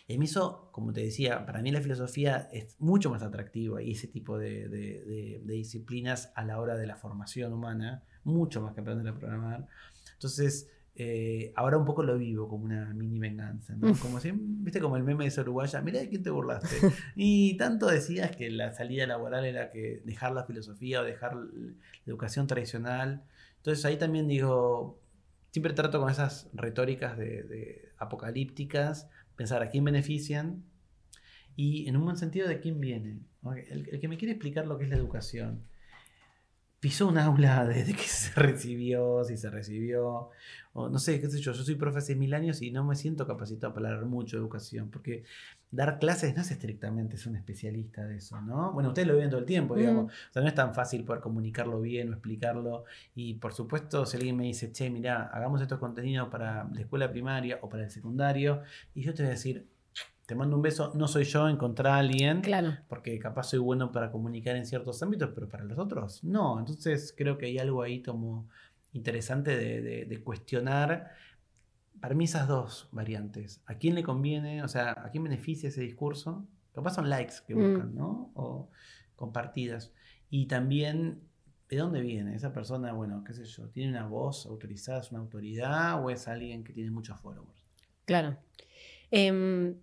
Y 0.09 0.17
mí 0.19 0.25
eso, 0.25 0.71
como 0.73 0.93
te 0.93 1.03
decía, 1.03 1.45
para 1.45 1.61
mí 1.61 1.71
la 1.71 1.81
filosofía 1.81 2.49
es 2.53 2.77
mucho 2.81 3.11
más 3.11 3.23
atractiva 3.23 3.83
y 3.83 3.93
ese 3.93 4.09
tipo 4.09 4.39
de, 4.39 4.69
de- 4.69 5.05
de- 5.05 5.43
de 5.45 5.53
disciplinas 5.55 6.33
a 6.35 6.45
la 6.45 6.59
hora 6.59 6.77
de 6.77 6.87
la 6.87 6.97
formación 6.97 7.53
humana, 7.53 8.03
mucho 8.25 8.61
más 8.63 8.75
que 8.75 8.81
aprender 8.81 9.07
a 9.13 9.17
programar. 9.19 9.67
Entonces, 10.19 10.69
eh, 10.97 11.53
ahora 11.55 11.79
un 11.79 11.85
poco 11.85 12.03
lo 12.03 12.19
vivo 12.19 12.49
como 12.49 12.65
una 12.65 12.93
mini 12.93 13.21
venganza, 13.21 13.77
¿no? 13.77 13.95
Como 13.99 14.19
si, 14.19 14.33
viste, 14.35 14.81
como 14.81 14.97
el 14.97 15.05
meme 15.05 15.23
de 15.23 15.29
esa 15.29 15.43
uruguaya, 15.43 15.81
mirá 15.81 16.01
de 16.01 16.09
quién 16.09 16.25
te 16.25 16.31
burlaste. 16.31 16.75
Y 17.15 17.57
tanto 17.57 17.87
decías 17.87 18.35
que 18.35 18.51
la 18.51 18.73
salida 18.73 19.07
laboral 19.07 19.45
era 19.45 19.71
que 19.71 20.03
dejar 20.05 20.33
la 20.33 20.43
filosofía 20.43 21.01
o 21.01 21.05
dejar 21.05 21.37
la 21.37 21.73
educación 22.05 22.49
tradicional. 22.49 23.23
Entonces 23.59 23.85
ahí 23.85 23.97
también 23.97 24.27
digo, 24.27 25.01
siempre 25.53 25.73
trato 25.73 26.01
con 26.01 26.11
esas 26.11 26.49
retóricas 26.53 27.17
de, 27.17 27.45
de 27.45 27.93
apocalípticas, 27.99 29.09
pensar 29.37 29.63
a 29.63 29.69
quién 29.69 29.85
benefician 29.85 30.65
y 31.55 31.89
en 31.89 31.97
un 31.97 32.05
buen 32.07 32.17
sentido 32.17 32.49
de 32.49 32.59
quién 32.59 32.81
viene. 32.81 33.21
El, 33.71 33.89
el 33.89 34.01
que 34.01 34.09
me 34.09 34.19
quiere 34.19 34.33
explicar 34.33 34.67
lo 34.67 34.79
que 34.79 34.85
es 34.85 34.91
la 34.91 34.97
educación 34.97 35.63
pisó 36.81 37.09
un 37.09 37.19
aula 37.19 37.65
desde 37.69 37.95
que 37.95 38.03
se 38.03 38.33
recibió, 38.39 39.25
si 39.25 39.37
se 39.37 39.51
recibió, 39.51 40.31
o 40.73 40.89
no 40.89 40.99
sé, 40.99 41.21
qué 41.21 41.29
sé 41.29 41.41
yo, 41.41 41.53
yo 41.53 41.63
soy 41.65 41.75
profe 41.75 41.99
hace 41.99 42.15
mil 42.15 42.35
años 42.35 42.63
y 42.63 42.71
no 42.71 42.85
me 42.85 42.95
siento 42.95 43.27
capacitado 43.27 43.75
para 43.75 43.89
hablar 43.89 44.05
mucho 44.07 44.37
de 44.37 44.43
educación, 44.43 44.91
porque 44.91 45.25
dar 45.71 45.99
clases 45.99 46.35
no 46.37 46.43
es 46.43 46.51
estrictamente 46.51 47.17
ser 47.17 47.31
un 47.31 47.37
especialista 47.37 48.07
de 48.07 48.17
eso, 48.17 48.41
¿no? 48.41 48.73
Bueno, 48.73 48.91
ustedes 48.91 49.09
lo 49.09 49.17
ven 49.17 49.29
todo 49.29 49.41
el 49.41 49.47
tiempo, 49.47 49.75
digamos, 49.75 50.13
o 50.13 50.33
sea, 50.33 50.43
no 50.43 50.49
es 50.49 50.55
tan 50.55 50.75
fácil 50.75 51.05
poder 51.05 51.21
comunicarlo 51.21 51.81
bien 51.81 52.11
o 52.11 52.13
explicarlo, 52.13 52.85
y 53.15 53.35
por 53.35 53.53
supuesto, 53.53 54.07
si 54.07 54.17
alguien 54.17 54.37
me 54.37 54.45
dice, 54.45 54.73
che, 54.73 54.89
mira, 54.89 55.25
hagamos 55.33 55.61
estos 55.61 55.79
contenidos 55.79 56.29
para 56.29 56.69
la 56.73 56.81
escuela 56.81 57.11
primaria 57.11 57.59
o 57.63 57.69
para 57.69 57.85
el 57.85 57.91
secundario, 57.91 58.63
y 58.95 59.03
yo 59.03 59.15
te 59.15 59.23
voy 59.23 59.31
a 59.31 59.35
decir, 59.35 59.67
te 60.29 60.35
mando 60.35 60.57
un 60.57 60.63
beso, 60.63 60.93
no 60.95 61.09
soy 61.09 61.25
yo, 61.25 61.49
encontrar 61.49 61.95
a 61.95 61.99
alguien, 62.01 62.43
Claro. 62.43 62.77
porque 62.87 63.19
capaz 63.19 63.45
soy 63.45 63.61
bueno 63.61 63.91
para 63.93 64.11
comunicar 64.11 64.57
en 64.57 64.67
ciertos 64.67 65.03
ámbitos, 65.03 65.31
pero 65.35 65.49
para 65.49 65.65
los 65.65 65.79
otros 65.79 66.23
no. 66.23 66.59
Entonces 66.59 67.15
creo 67.17 67.39
que 67.39 67.47
hay 67.47 67.59
algo 67.59 67.81
ahí 67.81 68.03
como 68.03 68.47
interesante 68.93 69.57
de, 69.57 69.81
de- 69.81 70.05
de 70.05 70.23
cuestionar. 70.23 71.13
Para 71.99 72.15
mí 72.15 72.25
esas 72.25 72.47
dos 72.47 72.91
variantes. 72.93 73.63
¿A 73.65 73.77
quién 73.77 73.95
le 73.95 74.03
conviene? 74.03 74.63
O 74.63 74.69
sea, 74.69 74.91
¿a 75.03 75.11
quién 75.11 75.25
beneficia 75.25 75.71
ese 75.71 75.81
discurso? 75.81 76.47
Capaz 76.75 76.95
son 76.97 77.09
likes 77.09 77.37
que 77.47 77.55
Mm. 77.55 77.59
buscan, 77.59 77.95
¿no? 77.95 78.31
O 78.35 78.69
compartidas. 79.17 79.95
Y 80.29 80.45
también, 80.45 81.23
¿de 81.71 81.79
dónde 81.79 82.03
viene? 82.03 82.35
Esa 82.37 82.53
persona, 82.53 82.93
bueno, 82.93 83.25
qué 83.25 83.33
sé 83.33 83.47
yo, 83.47 83.71
¿tiene 83.71 83.93
una 83.93 84.07
voz 84.07 84.45
autorizada, 84.45 85.01
es 85.01 85.11
una 85.11 85.21
autoridad 85.21 86.05
o 86.05 86.11
es 86.11 86.29
alguien 86.29 86.65
que 86.65 86.75
tiene 86.75 86.91
muchos 86.91 87.19
followers? 87.19 87.65
Claro. 88.05 88.37
Em, 89.11 89.75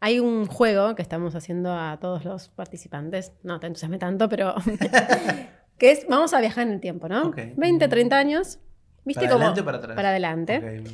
hay 0.00 0.20
un 0.20 0.46
juego 0.46 0.94
que 0.94 1.02
estamos 1.02 1.34
haciendo 1.34 1.72
a 1.72 1.98
todos 2.00 2.24
los 2.24 2.48
participantes, 2.48 3.32
no 3.42 3.60
te 3.60 3.66
entusiasme 3.66 3.98
tanto, 3.98 4.28
pero 4.28 4.54
que 5.78 5.90
es, 5.90 6.06
vamos 6.08 6.34
a 6.34 6.40
viajar 6.40 6.66
en 6.66 6.74
el 6.74 6.80
tiempo, 6.80 7.08
¿no? 7.08 7.28
Ok. 7.28 7.38
20, 7.56 7.88
30 7.88 8.16
años, 8.18 8.58
¿viste 9.04 9.22
¿Para 9.22 9.32
cómo? 9.32 9.44
adelante 9.44 9.60
o 9.60 9.64
para 9.64 9.78
atrás? 9.78 9.96
Para 9.96 10.08
adelante. 10.10 10.84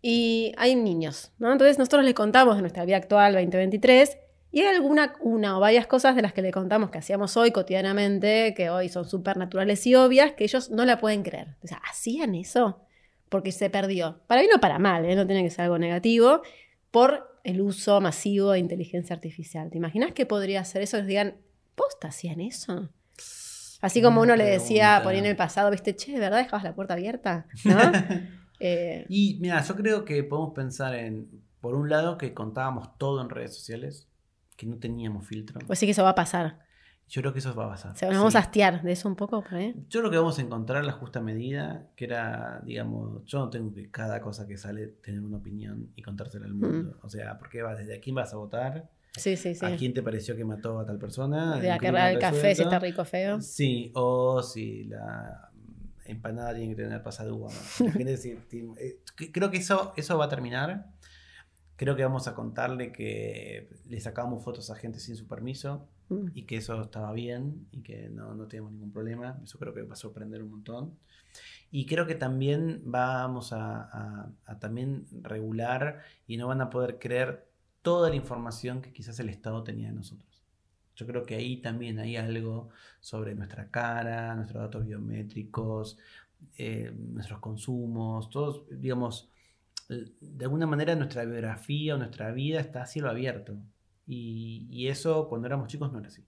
Y 0.00 0.52
hay 0.56 0.74
niños, 0.74 1.32
¿no? 1.38 1.52
Entonces 1.52 1.78
nosotros 1.78 2.04
les 2.04 2.14
contamos 2.14 2.56
de 2.56 2.62
nuestra 2.62 2.84
vida 2.84 2.96
actual 2.96 3.34
2023 3.34 4.18
y 4.50 4.60
hay 4.60 4.74
alguna, 4.74 5.14
una 5.20 5.56
o 5.56 5.60
varias 5.60 5.86
cosas 5.86 6.14
de 6.14 6.22
las 6.22 6.32
que 6.32 6.42
le 6.42 6.52
contamos 6.52 6.90
que 6.90 6.98
hacíamos 6.98 7.36
hoy 7.36 7.52
cotidianamente, 7.52 8.52
que 8.54 8.68
hoy 8.68 8.88
son 8.90 9.08
súper 9.08 9.38
naturales 9.38 9.86
y 9.86 9.94
obvias, 9.94 10.32
que 10.32 10.44
ellos 10.44 10.70
no 10.70 10.84
la 10.84 10.98
pueden 10.98 11.22
creer. 11.22 11.56
O 11.64 11.66
sea, 11.66 11.80
¿hacían 11.88 12.34
eso? 12.34 12.80
Porque 13.30 13.50
se 13.50 13.70
perdió. 13.70 14.20
Para 14.26 14.42
bien 14.42 14.52
o 14.54 14.60
para 14.60 14.78
mal, 14.78 15.06
¿eh? 15.06 15.16
no 15.16 15.26
tiene 15.26 15.42
que 15.42 15.50
ser 15.50 15.62
algo 15.64 15.78
negativo, 15.78 16.42
por 16.90 17.31
el 17.44 17.60
uso 17.60 18.00
masivo 18.00 18.52
de 18.52 18.58
inteligencia 18.58 19.14
artificial. 19.14 19.70
¿Te 19.70 19.78
imaginas 19.78 20.12
que 20.12 20.26
podría 20.26 20.64
ser 20.64 20.82
eso? 20.82 20.96
Les 20.98 21.06
digan, 21.06 21.36
¿posta 21.74 22.08
hacían 22.08 22.40
eso? 22.40 22.88
Así 23.80 24.00
como 24.00 24.20
uno 24.20 24.36
le 24.36 24.44
decía 24.44 25.00
por 25.02 25.12
ahí 25.12 25.18
en 25.18 25.26
el 25.26 25.34
pasado, 25.36 25.70
viste, 25.70 25.96
che, 25.96 26.12
¿de 26.12 26.20
verdad 26.20 26.38
dejabas 26.38 26.62
la 26.62 26.74
puerta 26.74 26.94
abierta? 26.94 27.46
¿No? 27.64 27.78
Eh, 28.64 29.06
Y 29.08 29.38
mira, 29.40 29.60
yo 29.60 29.74
creo 29.74 30.04
que 30.04 30.22
podemos 30.22 30.54
pensar 30.54 30.94
en, 30.94 31.28
por 31.60 31.74
un 31.74 31.90
lado, 31.90 32.16
que 32.16 32.32
contábamos 32.32 32.96
todo 32.96 33.20
en 33.20 33.28
redes 33.28 33.52
sociales, 33.56 34.06
que 34.56 34.66
no 34.66 34.78
teníamos 34.78 35.26
filtro. 35.26 35.58
pues 35.66 35.80
sí 35.80 35.86
que 35.86 35.90
eso 35.90 36.04
va 36.04 36.10
a 36.10 36.14
pasar. 36.14 36.60
Yo 37.12 37.20
creo 37.20 37.34
que 37.34 37.40
eso 37.40 37.54
va 37.54 37.66
a 37.66 37.68
pasar. 37.68 37.92
O 37.92 37.94
sea, 37.94 38.08
nos 38.08 38.16
vamos 38.16 38.32
sí. 38.32 38.38
a 38.38 38.40
hastiar 38.40 38.80
de 38.80 38.90
eso 38.90 39.06
un 39.06 39.16
poco, 39.16 39.42
por 39.42 39.54
ahí. 39.56 39.74
Yo 39.90 40.00
creo 40.00 40.10
que 40.10 40.16
vamos 40.16 40.38
a 40.38 40.40
encontrar 40.40 40.82
la 40.82 40.92
justa 40.92 41.20
medida, 41.20 41.86
que 41.94 42.06
era, 42.06 42.62
digamos, 42.64 43.22
yo 43.26 43.40
no 43.40 43.50
tengo 43.50 43.70
que 43.74 43.90
cada 43.90 44.22
cosa 44.22 44.46
que 44.46 44.56
sale 44.56 44.86
tener 44.86 45.20
una 45.20 45.36
opinión 45.36 45.90
y 45.94 46.00
contársela 46.00 46.46
al 46.46 46.54
mundo. 46.54 46.96
O 47.02 47.10
sea, 47.10 47.36
porque 47.36 47.60
va 47.60 47.74
desde 47.74 47.96
a 47.96 48.00
quién 48.00 48.14
vas 48.14 48.32
a 48.32 48.38
votar, 48.38 48.88
Sí, 49.14 49.36
sí, 49.36 49.54
sí. 49.54 49.66
a 49.66 49.76
quién 49.76 49.92
te 49.92 50.02
pareció 50.02 50.34
que 50.34 50.46
mató 50.46 50.78
a 50.78 50.86
tal 50.86 50.98
persona. 50.98 51.58
De 51.58 51.66
el 51.66 51.72
a 51.72 51.76
crimen 51.76 51.92
cargar 51.96 52.12
el 52.14 52.18
café 52.18 52.54
si 52.54 52.62
está 52.62 52.78
rico 52.78 53.04
feo. 53.04 53.42
Sí, 53.42 53.92
o 53.94 54.42
si 54.42 54.84
la 54.84 55.50
empanada 56.06 56.54
tiene 56.54 56.74
que 56.74 56.82
tener 56.82 57.02
pasadúa. 57.02 57.50
¿no? 57.52 57.92
Eh, 58.00 59.00
creo 59.30 59.50
que 59.50 59.58
eso, 59.58 59.92
eso 59.98 60.16
va 60.16 60.24
a 60.24 60.28
terminar. 60.30 60.86
Creo 61.76 61.94
que 61.94 62.04
vamos 62.04 62.26
a 62.26 62.34
contarle 62.34 62.90
que 62.90 63.68
le 63.86 64.00
sacamos 64.00 64.42
fotos 64.42 64.70
a 64.70 64.76
gente 64.76 64.98
sin 64.98 65.14
su 65.14 65.28
permiso 65.28 65.90
Mm. 66.08 66.28
y 66.34 66.42
que 66.44 66.56
eso 66.56 66.80
estaba 66.82 67.12
bien 67.12 67.66
y 67.72 67.82
que 67.82 68.08
no, 68.10 68.34
no 68.34 68.46
tenemos 68.46 68.72
ningún 68.72 68.92
problema. 68.92 69.40
Eso 69.44 69.58
creo 69.58 69.74
que 69.74 69.82
va 69.82 69.94
a 69.94 69.96
sorprender 69.96 70.42
un 70.42 70.50
montón. 70.50 70.98
Y 71.70 71.86
creo 71.86 72.06
que 72.06 72.14
también 72.14 72.82
vamos 72.84 73.52
a, 73.52 73.82
a- 73.84 74.32
a 74.46 74.58
también 74.58 75.06
regular 75.22 76.02
y 76.26 76.36
no 76.36 76.48
van 76.48 76.60
a 76.60 76.70
poder 76.70 76.98
creer 76.98 77.48
toda 77.82 78.10
la 78.10 78.16
información 78.16 78.82
que 78.82 78.92
quizás 78.92 79.18
el 79.20 79.28
Estado 79.30 79.62
tenía 79.64 79.88
de 79.88 79.94
nosotros. 79.94 80.42
Yo 80.96 81.06
creo 81.06 81.24
que 81.24 81.34
ahí 81.36 81.56
también 81.58 81.98
hay 81.98 82.16
algo 82.16 82.68
sobre 83.00 83.34
nuestra 83.34 83.70
cara, 83.70 84.34
nuestros 84.34 84.62
datos 84.62 84.86
biométricos, 84.86 85.98
eh, 86.58 86.92
nuestros 86.96 87.40
consumos, 87.40 88.28
todos, 88.30 88.64
digamos, 88.70 89.30
de 89.88 90.44
alguna 90.44 90.66
manera 90.66 90.94
nuestra 90.96 91.24
biografía 91.24 91.94
o 91.94 91.98
nuestra 91.98 92.32
vida 92.32 92.60
está 92.60 92.82
a 92.82 92.86
cielo 92.86 93.10
abierto. 93.10 93.56
Y, 94.06 94.66
y 94.70 94.88
eso 94.88 95.28
cuando 95.28 95.46
éramos 95.46 95.68
chicos 95.68 95.92
no 95.92 95.98
era 95.98 96.08
así. 96.08 96.24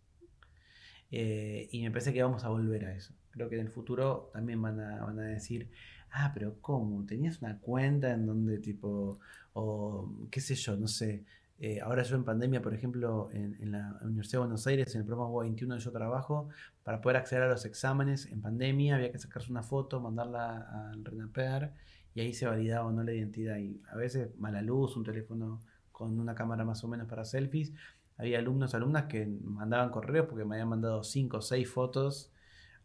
Eh, 1.10 1.68
y 1.70 1.82
me 1.82 1.90
parece 1.90 2.12
que 2.12 2.22
vamos 2.22 2.44
a 2.44 2.48
volver 2.48 2.86
a 2.86 2.94
eso. 2.94 3.14
Creo 3.30 3.48
que 3.48 3.56
en 3.56 3.62
el 3.62 3.70
futuro 3.70 4.30
también 4.32 4.60
van 4.62 4.80
a, 4.80 5.04
van 5.04 5.18
a 5.18 5.22
decir, 5.22 5.70
ah, 6.10 6.32
pero 6.34 6.60
¿cómo? 6.60 7.04
¿Tenías 7.06 7.40
una 7.42 7.58
cuenta 7.60 8.12
en 8.12 8.26
donde 8.26 8.58
tipo, 8.58 9.18
o 9.52 10.28
qué 10.30 10.40
sé 10.40 10.54
yo, 10.54 10.76
no 10.76 10.88
sé, 10.88 11.24
eh, 11.58 11.80
ahora 11.80 12.02
yo 12.02 12.16
en 12.16 12.24
pandemia, 12.24 12.60
por 12.60 12.74
ejemplo, 12.74 13.30
en, 13.32 13.56
en 13.60 13.72
la 13.72 13.96
Universidad 14.02 14.40
de 14.40 14.46
Buenos 14.46 14.66
Aires, 14.66 14.94
en 14.94 15.02
el 15.02 15.06
programa 15.06 15.30
UBA 15.30 15.44
21 15.44 15.74
donde 15.74 15.84
yo 15.84 15.92
trabajo, 15.92 16.48
para 16.82 17.00
poder 17.00 17.16
acceder 17.16 17.44
a 17.44 17.48
los 17.48 17.64
exámenes 17.64 18.26
en 18.26 18.42
pandemia 18.42 18.96
había 18.96 19.12
que 19.12 19.18
sacarse 19.18 19.50
una 19.50 19.62
foto, 19.62 20.00
mandarla 20.00 20.90
al 20.90 21.04
RENAPER 21.04 21.72
y 22.14 22.20
ahí 22.20 22.34
se 22.34 22.46
validaba 22.46 22.86
o 22.86 22.92
no 22.92 23.02
la 23.04 23.12
identidad. 23.12 23.56
Y 23.58 23.80
a 23.90 23.96
veces 23.96 24.36
mala 24.38 24.62
luz, 24.62 24.96
un 24.96 25.04
teléfono 25.04 25.60
con 25.94 26.18
una 26.18 26.34
cámara 26.34 26.64
más 26.64 26.82
o 26.82 26.88
menos 26.88 27.06
para 27.06 27.24
selfies. 27.24 27.72
Había 28.18 28.40
alumnos, 28.40 28.74
alumnas 28.74 29.04
que 29.04 29.26
mandaban 29.26 29.90
correos 29.90 30.26
porque 30.28 30.44
me 30.44 30.56
habían 30.56 30.68
mandado 30.68 31.04
5 31.04 31.36
o 31.36 31.40
6 31.40 31.70
fotos 31.70 32.32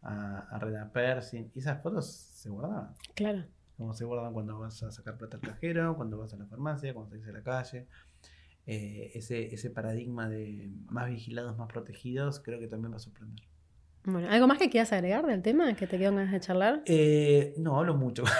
a, 0.00 0.38
a 0.38 0.58
RENAPER 0.60 1.22
y 1.32 1.58
esas 1.58 1.82
fotos 1.82 2.06
se 2.06 2.48
guardaban. 2.48 2.94
Claro. 3.14 3.44
Como 3.76 3.94
se 3.94 4.04
guardan 4.04 4.32
cuando 4.32 4.58
vas 4.60 4.80
a 4.84 4.92
sacar 4.92 5.18
plata 5.18 5.38
al 5.38 5.42
cajero, 5.42 5.96
cuando 5.96 6.18
vas 6.18 6.32
a 6.34 6.36
la 6.36 6.46
farmacia, 6.46 6.94
cuando 6.94 7.10
salís 7.10 7.26
a 7.26 7.32
la 7.32 7.42
calle. 7.42 7.88
Eh, 8.66 9.10
ese, 9.14 9.52
ese 9.52 9.70
paradigma 9.70 10.28
de 10.28 10.70
más 10.86 11.08
vigilados, 11.08 11.58
más 11.58 11.66
protegidos, 11.68 12.38
creo 12.38 12.60
que 12.60 12.68
también 12.68 12.92
va 12.92 12.96
a 12.96 13.00
sorprender. 13.00 13.49
Bueno, 14.04 14.30
¿algo 14.30 14.46
más 14.46 14.58
que 14.58 14.70
quieras 14.70 14.92
agregar 14.92 15.26
del 15.26 15.42
tema? 15.42 15.74
¿Que 15.74 15.86
te 15.86 15.98
quedan 15.98 16.16
ganas 16.16 16.32
de 16.32 16.40
charlar? 16.40 16.82
Eh, 16.86 17.54
no, 17.58 17.78
hablo 17.78 17.94
mucho. 17.94 18.24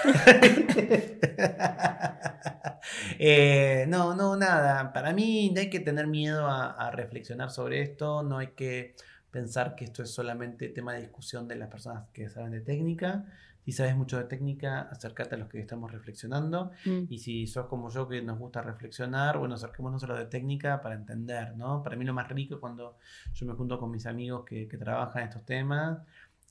Eh, 3.19 3.85
no, 3.87 4.15
no, 4.15 4.35
nada. 4.35 4.91
Para 4.91 5.13
mí 5.13 5.51
no 5.53 5.61
hay 5.61 5.69
que 5.69 5.79
tener 5.79 6.07
miedo 6.07 6.47
a, 6.47 6.71
a 6.71 6.89
reflexionar 6.89 7.51
sobre 7.51 7.81
esto, 7.81 8.23
no 8.23 8.39
hay 8.39 8.47
que 8.47 8.95
pensar 9.29 9.75
que 9.75 9.85
esto 9.85 10.01
es 10.01 10.11
solamente 10.11 10.67
tema 10.69 10.93
de 10.93 11.01
discusión 11.01 11.47
de 11.47 11.55
las 11.55 11.69
personas 11.69 12.09
que 12.11 12.27
saben 12.29 12.51
de 12.51 12.61
técnica. 12.61 13.25
Si 13.65 13.71
sabes 13.71 13.95
mucho 13.95 14.17
de 14.17 14.23
técnica, 14.25 14.81
acércate 14.91 15.35
a 15.35 15.37
los 15.37 15.47
que 15.47 15.59
estamos 15.59 15.91
reflexionando. 15.91 16.71
Mm. 16.85 17.03
Y 17.09 17.19
si 17.19 17.45
sos 17.47 17.67
como 17.67 17.89
yo 17.89 18.07
que 18.07 18.21
nos 18.21 18.39
gusta 18.39 18.61
reflexionar, 18.61 19.37
bueno, 19.37 19.55
acerquémonos 19.55 20.03
a 20.03 20.07
lo 20.07 20.15
de 20.17 20.25
técnica 20.25 20.81
para 20.81 20.95
entender, 20.95 21.55
¿no? 21.55 21.83
Para 21.83 21.95
mí 21.95 22.03
lo 22.05 22.13
más 22.13 22.27
rico 22.29 22.55
es 22.55 22.59
cuando 22.59 22.97
yo 23.33 23.45
me 23.45 23.53
junto 23.53 23.79
con 23.79 23.91
mis 23.91 24.05
amigos 24.05 24.45
que, 24.45 24.67
que 24.67 24.77
trabajan 24.77 25.23
estos 25.23 25.45
temas 25.45 25.99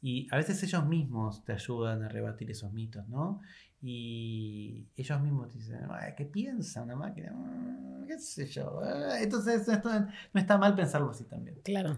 y 0.02 0.28
a 0.32 0.36
veces 0.36 0.62
ellos 0.62 0.86
mismos 0.86 1.44
te 1.44 1.52
ayudan 1.52 2.02
a 2.02 2.08
rebatir 2.08 2.50
esos 2.50 2.72
mitos, 2.72 3.06
¿no? 3.08 3.40
Y 3.82 4.86
ellos 4.96 5.20
mismos 5.20 5.48
te 5.50 5.58
dicen, 5.58 5.80
"Ay, 5.90 6.12
¿qué 6.16 6.24
piensa 6.26 6.82
una 6.82 6.96
máquina? 6.96 7.32
Mm, 7.32 8.06
¿Qué 8.06 8.18
sé 8.18 8.46
yo? 8.46 8.80
Eh, 8.84 9.22
Entonces 9.22 9.66
esto 9.68 9.88
no 10.32 10.40
está 10.40 10.58
mal 10.58 10.74
pensarlo 10.74 11.10
así 11.10 11.24
también. 11.24 11.56
Claro. 11.64 11.96